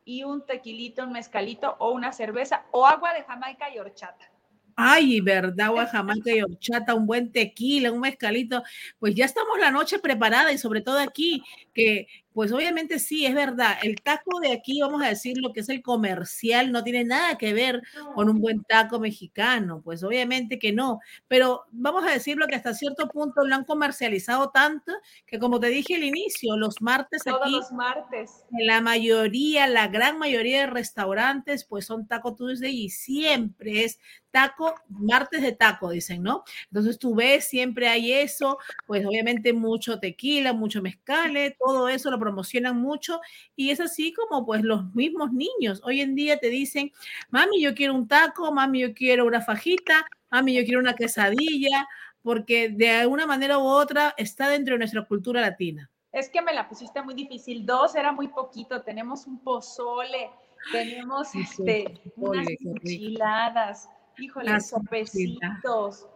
y 0.06 0.24
un 0.24 0.46
tequilito, 0.46 1.04
un 1.04 1.12
mezcalito 1.12 1.76
o 1.80 1.92
una 1.92 2.12
cerveza 2.12 2.66
o 2.70 2.86
agua 2.86 3.14
de 3.14 3.24
Jamaica 3.24 3.74
y 3.74 3.80
horchata. 3.80 4.32
Ay, 4.76 5.22
verdad, 5.22 5.68
agua 5.68 5.88
Jamaica 5.88 6.32
y 6.32 6.42
horchata, 6.42 6.94
un 6.94 7.08
buen 7.08 7.32
tequila, 7.32 7.92
un 7.92 8.00
mezcalito. 8.00 8.62
Pues 9.00 9.16
ya 9.16 9.26
estamos 9.26 9.58
la 9.60 9.72
noche 9.72 9.98
preparada 9.98 10.54
y 10.54 10.60
sobre 10.60 10.82
todo 10.82 11.00
aquí, 11.00 11.44
que 11.74 12.06
pues 12.40 12.54
obviamente 12.54 13.00
sí, 13.00 13.26
es 13.26 13.36
verdad. 13.36 13.76
El 13.84 13.98
taco 14.02 14.40
de 14.40 14.54
aquí, 14.54 14.80
vamos 14.80 15.04
a 15.04 15.10
decir 15.10 15.38
lo 15.40 15.52
que 15.52 15.60
es 15.60 15.68
el 15.68 15.82
comercial, 15.82 16.72
no 16.72 16.86
tiene 16.86 17.04
nada 17.04 17.38
que 17.38 17.52
ver 17.52 17.82
con 18.16 18.30
un 18.30 18.40
buen 18.40 18.64
taco 18.64 18.98
mexicano. 18.98 19.82
Pues 19.84 20.04
obviamente 20.06 20.58
que 20.58 20.72
no. 20.72 21.02
Pero 21.28 21.66
vamos 21.74 22.06
a 22.08 22.12
decirlo 22.12 22.48
que 22.48 22.56
hasta 22.56 22.74
cierto 22.74 23.10
punto 23.10 23.46
lo 23.46 23.54
han 23.54 23.66
comercializado 23.66 24.52
tanto 24.52 24.94
que 25.26 25.38
como 25.38 25.60
te 25.60 25.68
dije 25.68 25.96
al 25.96 26.04
inicio, 26.06 26.56
los 26.56 26.82
martes 26.82 27.26
Todos 27.26 27.42
aquí. 27.42 27.52
los 27.52 27.74
martes. 27.74 28.32
La 28.58 28.80
mayoría, 28.80 29.68
la 29.68 29.90
gran 29.90 30.18
mayoría 30.18 30.62
de 30.62 30.68
restaurantes, 30.68 31.66
pues 31.66 31.86
son 31.88 32.08
Taco 32.08 32.36
Tuesday 32.36 32.86
y 32.86 32.90
siempre 32.90 33.84
es 33.84 34.00
taco, 34.32 34.76
martes 34.90 35.42
de 35.42 35.52
taco, 35.52 35.90
dicen, 35.90 36.24
¿no? 36.24 36.44
Entonces 36.66 37.00
tú 37.00 37.16
ves, 37.16 37.46
siempre 37.46 37.88
hay 37.88 38.14
eso, 38.14 38.58
pues 38.86 39.06
obviamente 39.06 39.54
mucho 39.54 40.00
tequila, 40.00 40.54
mucho 40.54 40.82
mezcale, 40.82 41.56
todo 41.60 41.90
eso 41.90 42.12
lo 42.12 42.20
promocionan 42.30 42.80
mucho 42.80 43.20
y 43.56 43.72
es 43.72 43.80
así 43.80 44.14
como 44.14 44.46
pues 44.46 44.64
los 44.64 44.94
mismos 44.94 45.32
niños 45.34 45.82
hoy 45.84 46.02
en 46.02 46.16
día 46.16 46.38
te 46.38 46.50
dicen, 46.50 46.92
mami, 47.30 47.62
yo 47.62 47.74
quiero 47.74 47.96
un 47.96 48.08
taco, 48.08 48.52
mami, 48.52 48.82
yo 48.82 48.94
quiero 48.94 49.26
una 49.26 49.42
fajita, 49.42 50.06
mami, 50.30 50.54
yo 50.56 50.64
quiero 50.64 50.80
una 50.80 50.94
quesadilla, 50.94 51.88
porque 52.22 52.70
de 52.70 52.90
alguna 52.92 53.26
manera 53.26 53.58
u 53.58 53.64
otra 53.64 54.14
está 54.18 54.50
dentro 54.50 54.76
de 54.76 54.80
nuestra 54.80 55.04
cultura 55.06 55.42
latina. 55.42 55.90
Es 56.12 56.30
que 56.30 56.42
me 56.42 56.54
la 56.54 56.68
pusiste 56.68 57.02
muy 57.02 57.14
difícil. 57.14 57.66
Dos 57.66 57.96
era 57.96 58.12
muy 58.12 58.28
poquito. 58.28 58.82
Tenemos 58.82 59.28
un 59.28 59.40
pozole, 59.40 60.30
tenemos 60.72 61.34
este, 61.36 62.02
unas 62.16 62.48
enchiladas, 62.48 63.90
híjole, 64.18 64.60
sopecitos. 64.60 66.08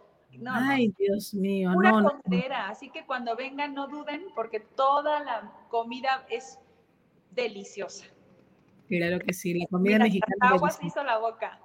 Ay, 0.46 0.92
Dios 0.98 1.34
mío. 1.34 1.70
Pura 1.74 1.90
no, 1.92 2.20
Así 2.66 2.90
que 2.90 3.04
cuando 3.04 3.36
vengan, 3.36 3.74
no 3.74 3.88
duden, 3.88 4.26
porque 4.34 4.60
toda 4.60 5.20
la 5.20 5.52
comida 5.68 6.26
es 6.30 6.58
deliciosa. 7.30 8.06
Claro 8.88 9.18
que 9.18 9.32
sí, 9.32 9.54
la 9.54 9.66
comida 9.66 9.98
mexicana. 9.98 10.50
Agua 10.50 10.70
se 10.70 10.86
hizo 10.86 11.02
la 11.02 11.18
boca. 11.18 11.60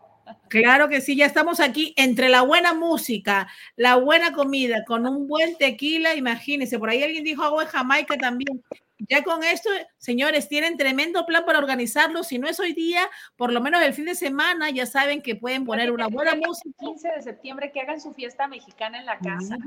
Claro 0.48 0.90
que 0.90 1.02
sí, 1.02 1.16
ya 1.16 1.26
estamos 1.26 1.60
aquí 1.60 1.94
entre 1.98 2.30
la 2.30 2.42
buena 2.42 2.74
música, 2.74 3.48
la 3.76 3.96
buena 3.96 4.32
comida, 4.34 4.84
con 4.86 5.08
un 5.08 5.28
buen 5.28 5.58
tequila, 5.58 6.14
imagínense, 6.16 6.78
por 6.78 6.90
ahí 6.90 7.02
alguien 7.02 7.24
dijo 7.24 7.44
agua 7.44 7.66
de 7.66 7.72
Jamaica 7.72 8.16
también. 8.18 8.64
Ya 9.08 9.24
con 9.24 9.44
esto, 9.44 9.70
señores, 9.98 10.50
tienen 10.50 10.76
tremendo 10.76 11.26
plan 11.26 11.46
para 11.46 11.60
organizarlo. 11.60 12.24
Si 12.24 12.38
no 12.38 12.50
es 12.50 12.60
hoy 12.60 12.74
día, 12.74 13.10
por 13.38 13.54
lo 13.54 13.62
menos 13.62 13.82
el 13.82 13.94
fin 13.94 14.06
de 14.06 14.16
semana, 14.16 14.70
ya 14.72 14.86
saben 14.86 15.22
que 15.22 15.38
pueden 15.38 15.64
poner 15.64 15.92
una 15.92 16.08
buena 16.08 16.36
música. 16.36 16.76
15 16.80 17.10
de 17.16 17.22
septiembre, 17.22 17.72
que 17.72 17.80
hagan 17.80 18.02
su 18.02 18.14
fiesta 18.14 18.48
mexicana 18.48 19.00
en 19.00 19.06
la 19.06 19.18
casa. 19.18 19.58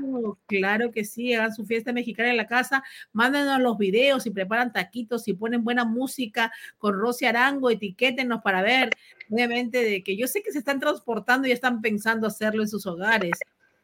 Claro, 0.45 0.91
que 0.91 1.03
sí, 1.03 1.33
hagan 1.33 1.53
su 1.53 1.65
fiesta 1.65 1.91
mexicana 1.91 2.29
en 2.29 2.37
la 2.37 2.45
casa. 2.45 2.83
Mándenos 3.11 3.59
los 3.59 3.77
videos 3.77 4.27
y 4.27 4.29
preparan 4.29 4.71
taquitos 4.71 5.27
y 5.27 5.33
ponen 5.33 5.63
buena 5.63 5.83
música 5.83 6.51
con 6.77 6.93
Rosy 6.93 7.25
Arango, 7.25 7.71
etiquétenos 7.71 8.41
para 8.43 8.61
ver, 8.61 8.91
obviamente, 9.31 9.83
de 9.83 10.03
que 10.03 10.15
yo 10.15 10.27
sé 10.27 10.43
que 10.43 10.51
se 10.51 10.59
están 10.59 10.79
transportando 10.79 11.47
y 11.47 11.51
están 11.51 11.81
pensando 11.81 12.27
hacerlo 12.27 12.61
en 12.61 12.69
sus 12.69 12.85
hogares. 12.85 13.31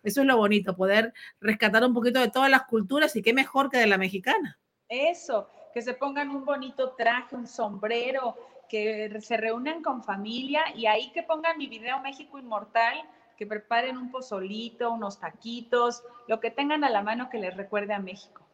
Eso 0.04 0.22
es 0.22 0.28
lo 0.28 0.38
bonito, 0.38 0.76
poder 0.76 1.12
rescatar 1.42 1.84
un 1.84 1.94
poquito 1.94 2.20
de 2.20 2.30
todas 2.30 2.52
las 2.52 2.64
culturas 2.64 3.16
y 3.16 3.24
qué 3.24 3.34
mejor 3.34 3.70
que 3.70 3.78
de 3.78 3.88
la 3.88 3.98
mexicana. 3.98 4.60
Eso, 4.90 5.48
que 5.72 5.84
se 5.84 5.94
pongan 5.94 6.30
un 6.32 6.46
bonito 6.46 6.94
traje, 6.98 7.36
un 7.36 7.48
sombrero, 7.48 8.36
que 8.68 9.16
se 9.22 9.38
reúnan 9.38 9.84
con 9.84 10.04
familia 10.04 10.64
y 10.76 10.88
ahí 10.88 11.12
que 11.12 11.24
pongan 11.24 11.58
mi 11.58 11.68
video 11.68 12.00
México 12.02 12.40
Inmortal, 12.40 12.98
que 13.38 13.46
preparen 13.46 13.98
un 13.98 14.12
pozolito, 14.12 14.92
unos 14.92 15.20
taquitos, 15.20 16.04
lo 16.28 16.40
que 16.40 16.52
tengan 16.52 16.84
a 16.84 16.90
la 16.90 17.02
mano 17.02 17.30
que 17.30 17.38
les 17.38 17.56
recuerde 17.56 17.94
a 17.94 18.00
México. 18.00 18.49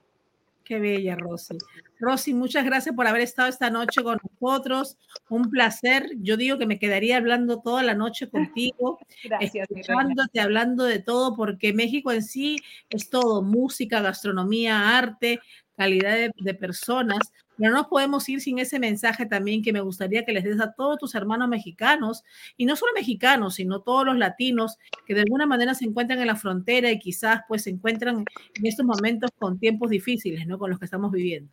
Qué 0.65 0.79
bella, 0.79 1.15
Rosy. 1.15 1.59
Rosy, 1.99 2.33
muchas 2.33 2.65
gracias 2.65 2.95
por 2.95 3.05
haber 3.05 3.21
estado 3.21 3.47
esta 3.47 3.69
noche 3.69 4.01
con 4.01 4.17
nosotros. 4.41 4.97
Un 5.29 5.51
placer. 5.51 6.09
Yo 6.17 6.37
digo 6.37 6.57
que 6.57 6.65
me 6.65 6.79
quedaría 6.79 7.17
hablando 7.17 7.61
toda 7.61 7.83
la 7.83 7.93
noche 7.93 8.29
contigo. 8.31 8.97
Gracias. 9.23 9.69
Escuchándote, 9.69 10.39
hablando 10.41 10.83
de 10.83 10.97
todo, 10.97 11.35
porque 11.35 11.71
México 11.71 12.11
en 12.11 12.23
sí 12.23 12.57
es 12.89 13.11
todo, 13.11 13.43
música, 13.43 14.01
gastronomía, 14.01 14.97
arte, 14.97 15.39
calidad 15.77 16.31
de, 16.35 16.53
personas, 16.55 17.19
pero 17.57 17.71
no 17.71 17.87
podemos 17.89 18.27
ir 18.29 18.41
sin 18.41 18.59
ese 18.59 18.79
mensaje 18.79 19.25
también 19.25 19.61
que 19.61 19.73
me 19.73 19.81
gustaría 19.81 20.25
que 20.25 20.33
les 20.33 20.43
des 20.43 20.59
a 20.59 20.73
todos 20.73 20.97
tus 20.97 21.15
hermanos 21.15 21.47
mexicanos, 21.47 22.23
y 22.57 22.65
no 22.65 22.75
solo 22.75 22.91
mexicanos, 22.93 23.55
sino 23.55 23.81
todos 23.81 24.05
los 24.05 24.17
latinos 24.17 24.77
que 25.05 25.13
de 25.13 25.21
alguna 25.21 25.45
manera 25.45 25.73
se 25.73 25.85
encuentran 25.85 26.19
en 26.19 26.27
la 26.27 26.35
frontera 26.35 26.91
y 26.91 26.99
quizás 26.99 27.41
pues 27.47 27.63
se 27.63 27.69
encuentran 27.69 28.25
en 28.55 28.65
estos 28.65 28.85
momentos 28.85 29.31
con 29.37 29.59
tiempos 29.59 29.89
difíciles, 29.89 30.45
¿no? 30.47 30.57
Con 30.57 30.69
los 30.69 30.79
que 30.79 30.85
estamos 30.85 31.11
viviendo. 31.11 31.51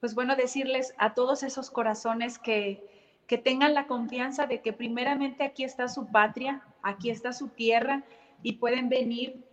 Pues 0.00 0.14
bueno, 0.14 0.36
decirles 0.36 0.94
a 0.98 1.14
todos 1.14 1.42
esos 1.42 1.70
corazones 1.70 2.38
que, 2.38 2.84
que 3.26 3.38
tengan 3.38 3.74
la 3.74 3.86
confianza 3.86 4.46
de 4.46 4.60
que 4.60 4.72
primeramente 4.72 5.44
aquí 5.44 5.64
está 5.64 5.88
su 5.88 6.06
patria, 6.06 6.62
aquí 6.82 7.10
está 7.10 7.32
su 7.32 7.48
tierra 7.48 8.04
y 8.42 8.54
pueden 8.54 8.88
venir 8.88 9.44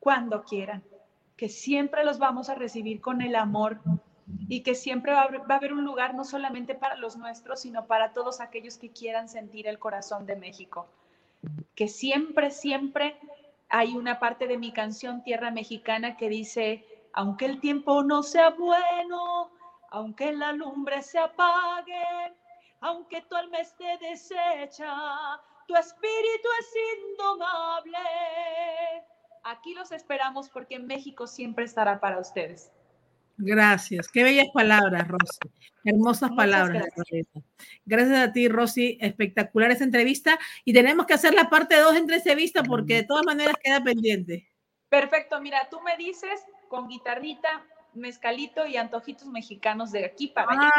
cuando 0.00 0.42
quieran 0.42 0.82
que 1.42 1.48
siempre 1.48 2.04
los 2.04 2.20
vamos 2.20 2.48
a 2.50 2.54
recibir 2.54 3.00
con 3.00 3.20
el 3.20 3.34
amor 3.34 3.80
y 4.48 4.62
que 4.62 4.74
siempre 4.74 5.12
va 5.12 5.22
a, 5.22 5.54
haber, 5.56 5.72
un 5.72 5.84
lugar 5.84 6.14
no 6.14 6.24
solamente 6.24 6.74
para 6.74 6.96
los 6.96 7.16
nuestros, 7.16 7.60
sino 7.60 7.86
para 7.86 8.12
todos 8.12 8.40
aquellos 8.40 8.78
que 8.78 8.90
quieran 8.90 9.28
sentir 9.28 9.66
el 9.66 9.78
corazón 9.78 10.26
de 10.26 10.36
México. 10.36 10.86
Que 11.74 11.88
siempre, 11.88 12.50
siempre 12.50 13.16
hay 13.68 13.96
una 13.96 14.18
parte 14.18 14.46
de 14.46 14.58
mi 14.58 14.72
canción 14.72 15.22
Tierra 15.24 15.50
Mexicana 15.50 16.16
que 16.16 16.28
dice, 16.28 16.84
aunque 17.12 17.46
el 17.46 17.60
tiempo 17.60 18.02
no 18.02 18.22
sea 18.22 18.50
bueno, 18.50 19.50
aunque 19.90 20.32
la 20.32 20.52
lumbre 20.52 21.02
se 21.02 21.18
apague, 21.18 22.34
aunque 22.80 23.22
tu 23.22 23.34
alma 23.36 23.58
esté 23.58 23.98
deshecha, 24.00 25.40
tu 25.66 25.74
espíritu 25.74 26.48
es 26.60 26.74
indomable. 27.10 27.98
Aquí 29.44 29.74
los 29.74 29.92
esperamos 29.92 30.48
porque 30.48 30.78
México 30.78 31.26
siempre 31.26 31.64
estará 31.64 32.00
para 32.00 32.18
ustedes. 32.18 32.70
Gracias. 33.36 34.08
Qué 34.08 34.22
bellas 34.22 34.46
palabras, 34.52 35.08
Rosy. 35.08 35.38
Hermosas 35.84 36.30
palabras. 36.32 36.84
Gracias. 37.84 38.18
a 38.18 38.32
ti, 38.32 38.48
Rosy. 38.48 38.98
Espectacular 39.00 39.70
esa 39.70 39.84
entrevista. 39.84 40.38
Y 40.64 40.72
tenemos 40.72 41.06
que 41.06 41.14
hacer 41.14 41.34
la 41.34 41.50
parte 41.50 41.76
2 41.76 41.96
entre 41.96 42.16
entrevista 42.16 42.62
porque 42.62 42.96
de 42.96 43.04
todas 43.04 43.24
maneras 43.24 43.54
queda 43.62 43.82
pendiente. 43.82 44.48
Perfecto. 44.88 45.40
Mira, 45.40 45.68
tú 45.70 45.80
me 45.80 45.96
dices 45.96 46.44
con 46.68 46.88
guitarrita, 46.88 47.66
mezcalito 47.94 48.66
y 48.66 48.76
antojitos 48.76 49.28
mexicanos 49.28 49.92
de 49.92 50.04
aquí 50.04 50.28
para 50.28 50.52
allá. 50.52 50.70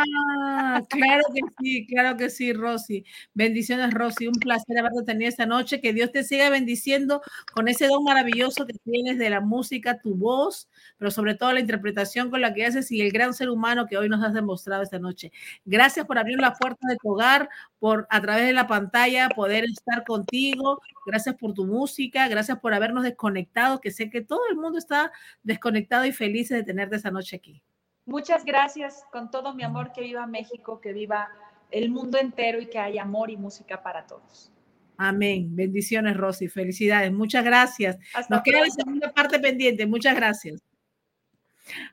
Ah, 0.46 0.82
claro 0.90 1.24
que 1.34 1.42
sí, 1.60 1.88
claro 1.88 2.18
que 2.18 2.30
sí, 2.30 2.54
Rosy. 2.54 3.06
Bendiciones, 3.34 3.94
Rosy. 3.94 4.28
Un 4.28 4.36
placer 4.36 4.78
haberte 4.78 5.04
tenido 5.04 5.30
esta 5.30 5.46
noche. 5.46 5.82
Que 5.82 5.94
Dios 5.94 6.12
te 6.12 6.24
siga 6.24 6.50
bendiciendo 6.50 7.22
con 7.54 7.68
ese 7.68 7.88
don 7.88 8.04
maravilloso 8.04 8.66
que 8.66 8.74
tienes 8.84 9.18
de 9.18 9.30
la 9.30 9.42
música, 9.42 10.00
tu 10.00 10.16
voz, 10.16 10.70
pero 10.98 11.12
sobre 11.12 11.36
todo 11.36 11.54
la 11.54 11.60
interpretación 11.60 12.30
con 12.30 12.42
la 12.42 12.54
que 12.54 12.66
haces 12.66 12.92
y 12.92 13.02
el 13.02 13.12
gran 13.12 13.34
ser 13.34 13.50
humano 13.50 13.86
que 13.88 13.98
hoy 13.98 14.10
nos 14.10 14.24
has 14.24 14.34
demostrado 14.34 14.84
esta 14.84 15.00
noche. 15.00 15.32
Gracias 15.66 16.06
por 16.06 16.18
abrir 16.18 16.40
la 16.40 16.54
puerta 16.54 16.88
de 16.88 16.98
tu 16.98 17.10
hogar, 17.12 17.50
por 17.84 18.08
a 18.10 18.22
través 18.22 18.46
de 18.46 18.54
la 18.54 18.66
pantalla 18.66 19.28
poder 19.28 19.66
estar 19.66 20.06
contigo. 20.06 20.80
Gracias 21.06 21.36
por 21.36 21.54
tu 21.54 21.66
música, 21.66 22.30
gracias 22.30 22.58
por 22.60 22.74
habernos 22.74 23.04
desconectado, 23.04 23.82
que 23.82 23.92
sé 23.92 24.10
que 24.10 24.22
todo 24.22 24.40
el 24.50 24.56
mundo 24.56 24.78
está 24.78 25.12
desconectado 25.44 26.06
y 26.06 26.14
feliz 26.14 26.48
de 26.48 26.64
tenerte 26.64 26.96
esta 26.96 27.12
noche 27.12 27.36
aquí. 27.36 27.62
Muchas 28.06 28.46
gracias, 28.46 29.04
con 29.12 29.30
todo 29.30 29.54
mi 29.54 29.64
amor, 29.64 29.92
que 29.92 30.00
viva 30.00 30.26
México, 30.26 30.80
que 30.80 30.94
viva 30.94 31.28
el 31.72 31.90
mundo 31.90 32.18
entero 32.18 32.62
y 32.62 32.68
que 32.68 32.80
haya 32.80 33.02
amor 33.02 33.30
y 33.30 33.36
música 33.36 33.84
para 33.84 34.08
todos. 34.08 34.50
Amén. 34.96 35.54
Bendiciones, 35.54 36.16
Rosy. 36.16 36.48
Felicidades. 36.48 37.12
Muchas 37.12 37.44
gracias. 37.44 37.98
Nos 38.30 38.44
queda 38.44 38.62
la 38.62 38.70
segunda 38.70 39.12
parte 39.12 39.40
pendiente. 39.40 39.86
Muchas 39.86 40.16
gracias. 40.16 40.64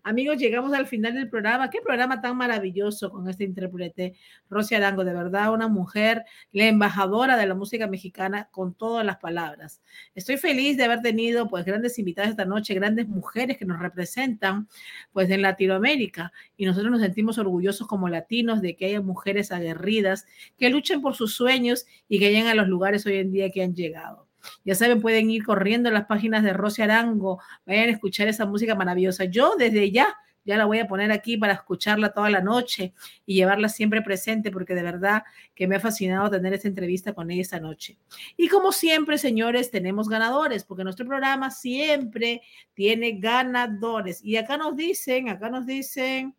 Amigos, 0.02 0.38
llegamos 0.38 0.72
al 0.72 0.86
final 0.86 1.14
del 1.14 1.28
programa. 1.28 1.70
Qué 1.70 1.80
programa 1.80 2.20
tan 2.20 2.36
maravilloso 2.36 3.10
con 3.10 3.28
este 3.28 3.44
intérprete, 3.44 4.14
Rosy 4.48 4.74
Arango. 4.74 5.04
De 5.04 5.12
verdad, 5.12 5.52
una 5.52 5.68
mujer, 5.68 6.24
la 6.52 6.66
embajadora 6.66 7.36
de 7.36 7.46
la 7.46 7.54
música 7.54 7.86
mexicana 7.86 8.48
con 8.50 8.74
todas 8.74 9.06
las 9.06 9.18
palabras. 9.18 9.80
Estoy 10.14 10.38
feliz 10.38 10.76
de 10.76 10.84
haber 10.84 11.02
tenido 11.02 11.48
pues 11.48 11.64
grandes 11.64 11.98
invitadas 11.98 12.30
esta 12.30 12.44
noche, 12.44 12.74
grandes 12.74 13.08
mujeres 13.08 13.58
que 13.58 13.64
nos 13.64 13.78
representan 13.78 14.68
pues 15.12 15.30
en 15.30 15.42
Latinoamérica. 15.42 16.32
Y 16.56 16.66
nosotros 16.66 16.90
nos 16.90 17.00
sentimos 17.00 17.38
orgullosos 17.38 17.86
como 17.86 18.08
latinos 18.08 18.62
de 18.62 18.76
que 18.76 18.86
haya 18.86 19.00
mujeres 19.00 19.52
aguerridas 19.52 20.26
que 20.58 20.70
luchen 20.70 21.00
por 21.00 21.14
sus 21.14 21.34
sueños 21.34 21.86
y 22.08 22.18
que 22.18 22.30
lleguen 22.30 22.48
a 22.48 22.54
los 22.54 22.68
lugares 22.68 23.06
hoy 23.06 23.16
en 23.18 23.32
día 23.32 23.50
que 23.50 23.62
han 23.62 23.74
llegado. 23.74 24.29
Ya 24.64 24.74
saben, 24.74 25.00
pueden 25.00 25.30
ir 25.30 25.44
corriendo 25.44 25.90
las 25.90 26.06
páginas 26.06 26.42
de 26.42 26.52
Rosy 26.52 26.82
Arango, 26.82 27.40
vayan 27.66 27.88
a 27.88 27.92
escuchar 27.92 28.28
esa 28.28 28.46
música 28.46 28.74
maravillosa. 28.74 29.24
Yo 29.24 29.54
desde 29.56 29.90
ya, 29.90 30.16
ya 30.44 30.56
la 30.56 30.64
voy 30.64 30.78
a 30.78 30.86
poner 30.86 31.12
aquí 31.12 31.36
para 31.36 31.52
escucharla 31.52 32.12
toda 32.12 32.30
la 32.30 32.40
noche 32.40 32.94
y 33.26 33.34
llevarla 33.34 33.68
siempre 33.68 34.02
presente, 34.02 34.50
porque 34.50 34.74
de 34.74 34.82
verdad 34.82 35.22
que 35.54 35.66
me 35.66 35.76
ha 35.76 35.80
fascinado 35.80 36.30
tener 36.30 36.54
esta 36.54 36.68
entrevista 36.68 37.12
con 37.12 37.30
ella 37.30 37.42
esta 37.42 37.60
noche. 37.60 37.98
Y 38.36 38.48
como 38.48 38.72
siempre, 38.72 39.18
señores, 39.18 39.70
tenemos 39.70 40.08
ganadores, 40.08 40.64
porque 40.64 40.84
nuestro 40.84 41.06
programa 41.06 41.50
siempre 41.50 42.42
tiene 42.74 43.12
ganadores. 43.18 44.24
Y 44.24 44.36
acá 44.36 44.56
nos 44.56 44.76
dicen, 44.76 45.28
acá 45.28 45.50
nos 45.50 45.66
dicen... 45.66 46.34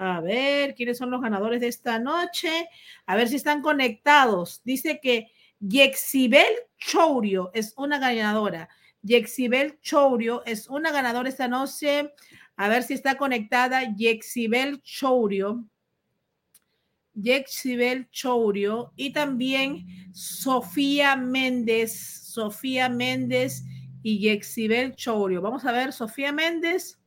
A 0.00 0.20
ver, 0.20 0.76
¿quiénes 0.76 0.96
son 0.96 1.10
los 1.10 1.20
ganadores 1.20 1.60
de 1.60 1.66
esta 1.66 1.98
noche? 1.98 2.68
A 3.04 3.16
ver 3.16 3.26
si 3.26 3.34
están 3.34 3.62
conectados. 3.62 4.62
Dice 4.64 5.00
que 5.02 5.32
Yexibel 5.60 6.54
Chourio 6.78 7.50
es 7.52 7.74
una 7.76 7.98
ganadora. 7.98 8.68
Yexibel 9.02 9.80
Chourio 9.80 10.44
es 10.44 10.68
una 10.68 10.92
ganadora 10.92 11.28
esta 11.28 11.48
noche. 11.48 12.12
A 12.56 12.68
ver 12.68 12.82
si 12.82 12.94
está 12.94 13.16
conectada. 13.16 13.94
Yexibel 13.96 14.80
Chourio. 14.82 15.64
Yexibel 17.14 18.08
Chourio. 18.10 18.92
Y 18.96 19.12
también 19.12 19.86
Sofía 20.12 21.16
Méndez. 21.16 22.22
Sofía 22.32 22.88
Méndez 22.88 23.64
y 24.02 24.18
Yexibel 24.20 24.94
Chourio. 24.94 25.42
Vamos 25.42 25.64
a 25.64 25.72
ver, 25.72 25.92
Sofía 25.92 26.32
Méndez. 26.32 27.00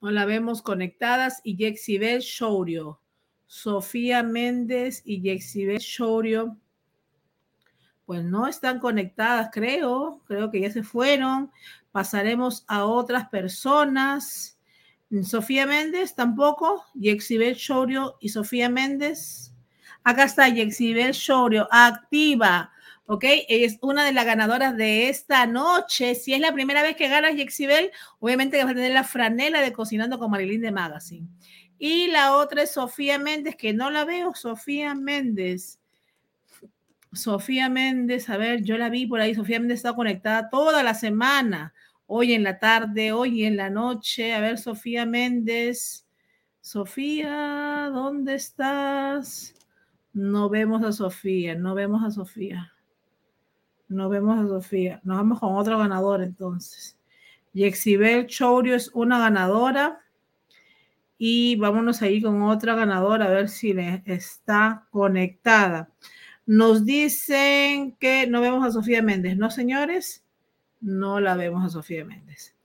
No 0.00 0.10
la 0.10 0.24
vemos 0.24 0.62
conectadas. 0.62 1.40
Y 1.44 1.56
Yexibel 1.56 2.22
Chourio. 2.22 3.02
Sofía 3.46 4.22
Méndez 4.22 5.02
y 5.04 5.20
Yexibel 5.20 5.80
Chourio 5.80 6.59
pues 8.10 8.24
no 8.24 8.48
están 8.48 8.80
conectadas, 8.80 9.50
creo, 9.52 10.20
creo 10.26 10.50
que 10.50 10.60
ya 10.60 10.72
se 10.72 10.82
fueron. 10.82 11.52
Pasaremos 11.92 12.64
a 12.66 12.84
otras 12.84 13.28
personas. 13.28 14.58
Sofía 15.22 15.64
Méndez 15.64 16.16
tampoco, 16.16 16.84
Yexibel 16.94 17.54
Shorio 17.54 18.16
y 18.18 18.30
Sofía 18.30 18.68
Méndez. 18.68 19.54
Acá 20.02 20.24
está 20.24 20.48
Yexibel 20.48 21.12
Shorio, 21.12 21.68
activa, 21.70 22.72
¿ok? 23.06 23.26
Es 23.48 23.78
una 23.80 24.04
de 24.04 24.12
las 24.12 24.26
ganadoras 24.26 24.76
de 24.76 25.08
esta 25.08 25.46
noche. 25.46 26.16
Si 26.16 26.34
es 26.34 26.40
la 26.40 26.52
primera 26.52 26.82
vez 26.82 26.96
que 26.96 27.08
ganas 27.08 27.36
Yexibel, 27.36 27.92
obviamente 28.18 28.60
vas 28.60 28.72
a 28.72 28.74
tener 28.74 28.90
la 28.90 29.04
franela 29.04 29.60
de 29.60 29.72
Cocinando 29.72 30.18
con 30.18 30.32
Marilyn 30.32 30.62
de 30.62 30.72
Magazine. 30.72 31.28
Y 31.78 32.08
la 32.08 32.34
otra 32.34 32.64
es 32.64 32.72
Sofía 32.72 33.20
Méndez, 33.20 33.54
que 33.54 33.72
no 33.72 33.88
la 33.88 34.04
veo, 34.04 34.34
Sofía 34.34 34.96
Méndez. 34.96 35.79
Sofía 37.12 37.68
Méndez, 37.68 38.30
a 38.30 38.36
ver, 38.36 38.62
yo 38.62 38.78
la 38.78 38.88
vi 38.88 39.06
por 39.06 39.20
ahí, 39.20 39.34
Sofía 39.34 39.58
Méndez 39.58 39.78
está 39.78 39.94
conectada 39.94 40.48
toda 40.48 40.82
la 40.82 40.94
semana, 40.94 41.74
hoy 42.12 42.32
en 42.32 42.42
la 42.42 42.58
tarde, 42.58 43.12
hoy 43.12 43.44
en 43.44 43.56
la 43.56 43.70
noche. 43.70 44.34
A 44.34 44.40
ver, 44.40 44.58
Sofía 44.58 45.06
Méndez. 45.06 46.06
Sofía, 46.60 47.88
¿dónde 47.92 48.34
estás? 48.34 49.54
No 50.12 50.48
vemos 50.48 50.82
a 50.82 50.90
Sofía, 50.90 51.54
no 51.54 51.74
vemos 51.76 52.02
a 52.02 52.10
Sofía. 52.10 52.72
No 53.86 54.08
vemos 54.08 54.38
a 54.40 54.48
Sofía. 54.48 55.00
Nos 55.04 55.18
vamos 55.18 55.38
con 55.38 55.54
otro 55.54 55.78
ganador 55.78 56.20
entonces. 56.22 56.98
Yexibel 57.52 58.26
Chourio 58.26 58.74
es 58.74 58.90
una 58.92 59.20
ganadora. 59.20 60.00
Y 61.16 61.54
vámonos 61.56 62.02
ahí 62.02 62.20
con 62.20 62.42
otra 62.42 62.74
ganadora 62.74 63.26
a 63.26 63.30
ver 63.30 63.48
si 63.48 63.72
le 63.72 64.02
está 64.06 64.86
conectada. 64.90 65.90
Nos 66.50 66.84
dicen 66.84 67.92
que 68.00 68.26
no 68.26 68.40
vemos 68.40 68.66
a 68.66 68.72
Sofía 68.72 69.02
Méndez, 69.02 69.36
¿no, 69.36 69.52
señores? 69.52 70.24
No 70.80 71.20
la 71.20 71.36
vemos 71.36 71.64
a 71.64 71.68
Sofía 71.68 72.04
Méndez. 72.04 72.56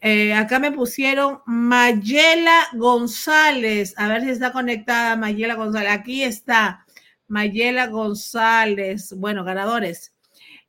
Eh, 0.00 0.32
acá 0.34 0.60
me 0.60 0.70
pusieron 0.70 1.40
Mayela 1.44 2.68
González. 2.74 3.92
A 3.96 4.06
ver 4.06 4.22
si 4.22 4.30
está 4.30 4.52
conectada 4.52 5.16
Mayela 5.16 5.56
González. 5.56 5.90
Aquí 5.90 6.22
está 6.22 6.86
Mayela 7.26 7.88
González. 7.88 9.12
Bueno, 9.16 9.42
ganadores. 9.42 10.14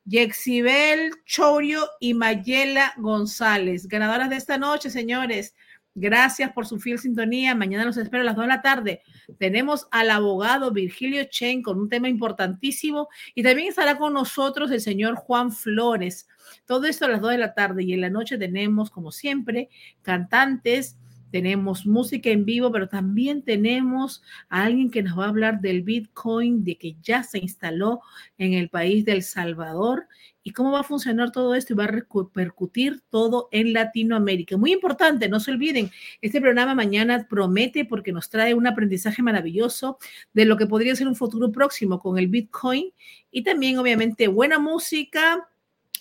Yexibel 0.03 1.11
Chorio 1.25 1.87
y 1.99 2.15
Mayela 2.15 2.95
González. 2.97 3.87
Ganadoras 3.87 4.31
de 4.31 4.37
esta 4.37 4.57
noche, 4.57 4.89
señores. 4.89 5.53
Gracias 5.95 6.51
por 6.51 6.65
su 6.65 6.79
fiel 6.79 6.97
sintonía. 6.97 7.53
Mañana 7.53 7.85
los 7.85 7.97
espero 7.97 8.21
a 8.21 8.25
las 8.25 8.35
2 8.35 8.45
de 8.45 8.47
la 8.47 8.61
tarde. 8.63 9.01
Tenemos 9.37 9.87
al 9.91 10.09
abogado 10.09 10.71
Virgilio 10.71 11.23
Chen 11.25 11.61
con 11.61 11.79
un 11.79 11.87
tema 11.87 12.09
importantísimo 12.09 13.09
y 13.35 13.43
también 13.43 13.67
estará 13.67 13.97
con 13.97 14.13
nosotros 14.13 14.71
el 14.71 14.81
señor 14.81 15.15
Juan 15.15 15.51
Flores. 15.51 16.27
Todo 16.65 16.85
esto 16.85 17.05
a 17.05 17.09
las 17.09 17.21
2 17.21 17.31
de 17.31 17.37
la 17.37 17.53
tarde 17.53 17.83
y 17.83 17.93
en 17.93 18.01
la 18.01 18.09
noche 18.09 18.39
tenemos, 18.39 18.89
como 18.89 19.11
siempre, 19.11 19.69
cantantes, 20.01 20.97
tenemos 21.29 21.85
música 21.85 22.29
en 22.29 22.45
vivo, 22.45 22.71
pero 22.71 22.87
también 22.87 23.43
tenemos 23.43 24.21
a 24.49 24.65
alguien 24.65 24.91
que 24.91 25.01
nos 25.01 25.17
va 25.17 25.25
a 25.25 25.29
hablar 25.29 25.61
del 25.61 25.81
Bitcoin, 25.81 26.63
de 26.63 26.77
que 26.77 26.95
ya 27.01 27.23
se 27.23 27.39
instaló 27.39 28.01
en 28.37 28.53
el 28.53 28.69
país 28.69 29.03
del 29.03 29.23
Salvador 29.23 30.07
y 30.43 30.51
cómo 30.51 30.71
va 30.71 30.81
a 30.81 30.83
funcionar 30.83 31.31
todo 31.31 31.55
esto 31.55 31.73
y 31.73 31.75
va 31.75 31.85
a 31.85 31.87
repercutir 31.87 33.01
todo 33.09 33.47
en 33.51 33.73
Latinoamérica. 33.73 34.57
Muy 34.57 34.73
importante, 34.73 35.29
no 35.29 35.39
se 35.39 35.51
olviden, 35.51 35.89
este 36.21 36.41
programa 36.41 36.75
mañana 36.75 37.27
promete 37.29 37.85
porque 37.85 38.11
nos 38.11 38.29
trae 38.29 38.53
un 38.53 38.67
aprendizaje 38.67 39.21
maravilloso 39.21 39.97
de 40.33 40.45
lo 40.45 40.57
que 40.57 40.67
podría 40.67 40.95
ser 40.95 41.07
un 41.07 41.15
futuro 41.15 41.51
próximo 41.51 41.99
con 41.99 42.17
el 42.17 42.27
Bitcoin 42.27 42.91
y 43.31 43.43
también 43.43 43.77
obviamente 43.77 44.27
buena 44.27 44.59
música 44.59 45.49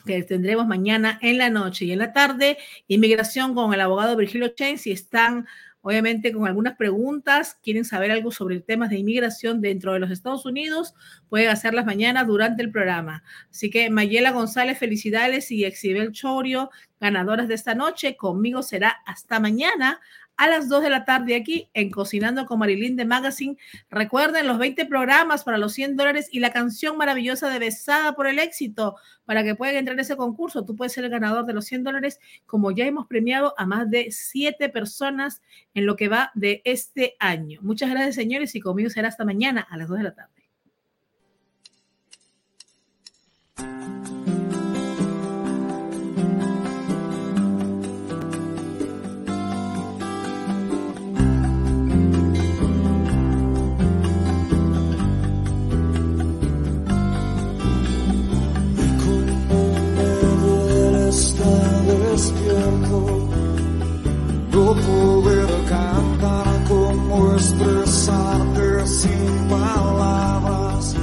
que 0.05 0.23
tendremos 0.25 0.67
mañana 0.67 1.19
en 1.23 1.39
la 1.39 1.51
noche 1.51 1.85
y 1.85 1.93
en 1.93 2.01
la 2.01 2.13
tarde. 2.13 2.59
Inmigración 2.89 3.55
con 3.55 3.73
el 3.73 3.81
abogado 3.81 4.17
Virgilio 4.17 4.49
Chen, 4.49 4.79
si 4.79 4.91
están 4.91 5.47
obviamente 5.83 6.33
con 6.33 6.47
algunas 6.47 6.77
preguntas, 6.77 7.59
quieren 7.63 7.85
saber 7.85 8.11
algo 8.11 8.31
sobre 8.31 8.61
temas 8.61 8.89
de 8.91 8.99
inmigración 8.99 9.61
dentro 9.61 9.93
de 9.93 9.99
los 9.99 10.11
Estados 10.11 10.47
Unidos, 10.47 10.95
pueden 11.29 11.51
hacerlas 11.51 11.85
mañana 11.85 12.25
durante 12.25 12.63
el 12.63 12.71
programa. 12.71 13.23
Así 13.51 13.69
que 13.69 13.91
Mayela 13.91 14.31
González, 14.31 14.79
felicidades 14.79 15.51
y 15.51 15.65
Exibel 15.65 16.13
Chorio, 16.13 16.71
ganadoras 17.01 17.49
de 17.49 17.55
esta 17.55 17.75
noche. 17.75 18.17
Conmigo 18.17 18.63
será 18.63 19.03
hasta 19.05 19.41
mañana 19.41 20.01
a 20.43 20.49
las 20.49 20.69
2 20.69 20.83
de 20.83 20.91
la 20.91 21.05
tarde 21.05 21.37
aquí 21.37 21.71
en 21.73 21.89
Cocinando 21.93 22.47
con 22.47 22.59
Marilyn 22.59 22.97
de 22.97 23.05
Magazine. 23.05 23.57
Recuerden 23.91 24.49
los 24.49 24.59
20 24.59 24.87
programas 24.87 25.45
para 25.45 25.57
los 25.57 25.73
100 25.73 25.97
dólares 25.97 26.29
y 26.33 26.41
la 26.41 26.51
canción 26.51 26.97
maravillosa 26.97 27.49
de 27.49 27.61
Besada 27.61 28.17
por 28.17 28.27
el 28.27 28.41
Éxito 28.41 28.97
para 29.25 29.45
que 29.45 29.55
puedan 29.55 29.77
entrar 29.77 29.95
en 29.95 30.01
ese 30.01 30.17
concurso. 30.17 30.65
Tú 30.65 30.75
puedes 30.75 30.95
ser 30.95 31.05
el 31.05 31.11
ganador 31.11 31.47
de 31.47 31.53
los 31.53 31.67
100 31.67 31.85
dólares, 31.85 32.19
como 32.45 32.73
ya 32.73 32.85
hemos 32.87 33.07
premiado 33.07 33.55
a 33.57 33.67
más 33.67 33.89
de 33.89 34.11
7 34.11 34.69
personas 34.71 35.43
en 35.75 35.87
lo 35.87 35.95
que 35.95 36.09
va 36.09 36.33
de 36.35 36.61
este 36.65 37.15
año. 37.21 37.61
Muchas 37.63 37.91
gracias, 37.91 38.17
señores, 38.17 38.53
y 38.57 38.61
conmigo 38.61 38.91
será 38.91 39.07
hasta 39.07 39.25
mañana 39.25 39.65
a 39.71 39.77
las 39.77 39.87
2 39.87 39.99
de 39.99 40.03
la 40.03 40.15
tarde. 40.17 40.42
No 64.53 64.75
poder 64.75 65.49
cantar 65.67 66.47
como 66.69 67.33
expresarte 67.33 68.87
sin 68.87 69.49
palabras, 69.49 70.95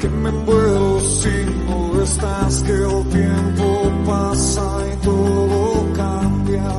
que 0.00 0.08
me 0.08 0.30
muero 0.30 1.00
si 1.00 1.36
no 1.66 2.02
estás, 2.02 2.62
que 2.62 2.72
el 2.72 3.08
tiempo 3.08 3.66
pasa 4.06 4.66
y 4.92 4.96
todo 5.04 5.92
cambia. 5.94 6.72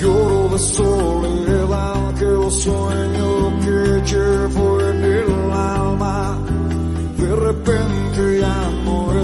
Lloro 0.00 0.48
de 0.48 0.58
soledad, 0.58 2.14
que 2.18 2.24
el 2.24 2.50
sueño 2.50 3.30
que 3.64 3.80
llevo 4.10 4.80
en 4.80 5.04
el 5.04 5.52
alma, 5.52 6.38
de 7.18 7.36
repente 7.36 8.40
ya 8.40 8.70
no 8.84 9.19